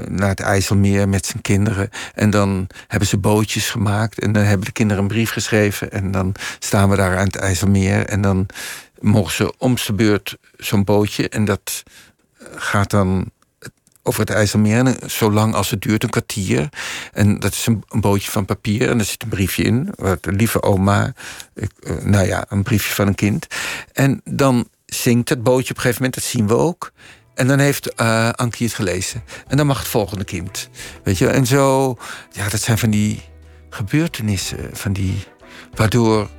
naar 0.07 0.29
het 0.29 0.39
IJsselmeer 0.39 1.09
met 1.09 1.25
zijn 1.25 1.41
kinderen. 1.41 1.89
En 2.13 2.29
dan 2.29 2.67
hebben 2.87 3.07
ze 3.07 3.17
bootjes 3.17 3.69
gemaakt. 3.69 4.19
En 4.19 4.31
dan 4.31 4.43
hebben 4.43 4.65
de 4.65 4.71
kinderen 4.71 5.03
een 5.03 5.09
brief 5.09 5.31
geschreven. 5.31 5.91
En 5.91 6.11
dan 6.11 6.35
staan 6.59 6.89
we 6.89 6.95
daar 6.95 7.17
aan 7.17 7.25
het 7.25 7.35
IJsselmeer. 7.35 8.05
En 8.05 8.21
dan 8.21 8.45
mogen 8.99 9.33
ze 9.33 9.53
om 9.57 9.75
de 9.85 9.93
beurt 9.93 10.37
zo'n 10.57 10.83
bootje. 10.83 11.29
En 11.29 11.45
dat 11.45 11.83
gaat 12.55 12.89
dan 12.89 13.31
over 14.03 14.19
het 14.19 14.29
IJsselmeer. 14.29 14.85
En 14.85 14.95
zolang 15.05 15.53
als 15.53 15.69
het 15.69 15.81
duurt, 15.81 16.03
een 16.03 16.09
kwartier. 16.09 16.69
En 17.13 17.39
dat 17.39 17.53
is 17.53 17.65
een, 17.65 17.83
bootje 17.89 18.31
van 18.31 18.45
papier. 18.45 18.89
En 18.89 18.99
er 18.99 19.05
zit 19.05 19.23
een 19.23 19.29
briefje 19.29 19.63
in. 19.63 19.89
Wat, 19.95 20.25
lieve 20.25 20.61
oma. 20.61 21.13
Ik, 21.55 21.71
eh, 21.79 21.95
nou 22.03 22.27
ja, 22.27 22.45
een 22.49 22.63
briefje 22.63 22.93
van 22.93 23.07
een 23.07 23.15
kind. 23.15 23.47
En 23.93 24.21
dan 24.23 24.67
zingt 24.85 25.29
het 25.29 25.43
bootje 25.43 25.69
op 25.69 25.75
een 25.75 25.81
gegeven 25.81 26.03
moment. 26.03 26.13
Dat 26.13 26.23
zien 26.23 26.47
we 26.47 26.55
ook. 26.55 26.91
En 27.33 27.47
dan 27.47 27.59
heeft 27.59 27.93
eh 27.93 28.29
Ankie 28.29 28.65
het 28.65 28.75
gelezen. 28.75 29.23
En 29.47 29.57
dan 29.57 29.67
mag 29.67 29.79
het 29.79 29.87
volgende 29.87 30.23
kind. 30.23 30.69
Weet 31.03 31.17
je, 31.17 31.27
en 31.27 31.45
zo. 31.45 31.97
Ja, 32.31 32.49
dat 32.49 32.61
zijn 32.61 32.77
van 32.77 32.89
die 32.89 33.21
gebeurtenissen. 33.69 34.69
Van 34.73 34.93
die. 34.93 35.23
Waardoor. 35.73 36.29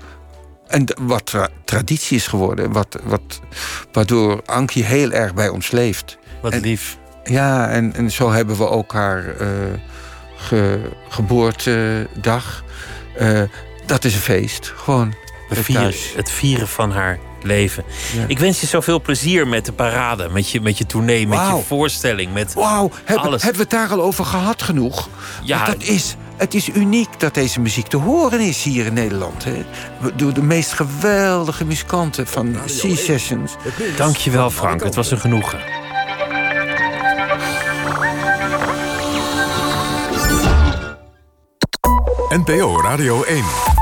En 0.71 0.85
wat 1.01 1.27
tra- 1.27 1.49
traditie 1.65 2.17
is 2.17 2.27
geworden. 2.27 2.73
Wat, 2.73 2.99
wat, 3.03 3.41
waardoor 3.93 4.43
Ankie 4.47 4.85
heel 4.85 5.11
erg 5.11 5.35
bij 5.35 5.49
ons 5.49 5.71
leeft. 5.71 6.19
Wat 6.43 6.53
En- 6.53 6.61
lief. 6.61 6.99
Ja, 7.25 7.69
en, 7.69 7.95
en 7.95 8.11
zo 8.11 8.31
hebben 8.31 8.57
we 8.57 8.69
ook 8.69 8.93
haar 8.93 9.25
ge- 10.37 10.91
geboortedag. 11.09 12.65
Eh, 13.17 13.43
dat 13.87 14.05
is 14.05 14.15
een 14.15 14.21
feest. 14.21 14.73
Gewoon. 14.77 15.15
Het 15.49 15.59
vieren, 15.59 15.95
het 16.17 16.31
vieren 16.31 16.69
van 16.69 16.93
haar 16.93 17.19
leven. 17.45 17.85
Ik 18.27 18.39
wens 18.39 18.61
je 18.61 18.67
zoveel 18.67 19.01
plezier 19.01 19.49
met 19.49 19.65
de 19.65 19.73
parade, 19.73 20.29
met 20.29 20.51
je, 20.51 20.61
met 20.61 20.79
je 20.79 20.87
tournee, 20.87 21.27
met 21.27 21.39
je 21.39 21.63
voorstelling, 21.67 22.33
met 22.33 22.55
Wauw, 22.55 22.91
hebben, 23.05 23.27
alles. 23.27 23.43
hebben 23.43 23.61
we 23.61 23.77
het 23.77 23.89
daar 23.89 23.99
al 23.99 24.05
over 24.05 24.25
gehad 24.25 24.63
genoeg? 24.63 25.09
Ja. 25.43 25.65
Want 25.65 25.79
dat 25.79 25.89
is, 25.89 26.17
het 26.37 26.55
is 26.55 26.69
uniek 26.69 27.21
dat 27.21 27.35
deze 27.35 27.61
muziek 27.61 27.87
te 27.87 27.97
horen 27.97 28.41
is 28.41 28.63
hier 28.63 28.87
in 28.87 28.93
Nederland. 28.95 29.45
Hè? 29.45 29.65
Door 30.17 30.33
de 30.33 30.43
meest 30.43 30.73
geweldige 30.73 31.65
muzikanten 31.65 32.27
van 32.27 32.57
C-Sessions. 32.65 33.53
Dankjewel 33.97 34.51
Frank, 34.51 34.83
het 34.83 34.95
was 34.95 35.11
een 35.11 35.21
genoegen. 35.21 35.59
NPO 42.31 42.81
Radio 42.83 43.23
1. 43.23 43.80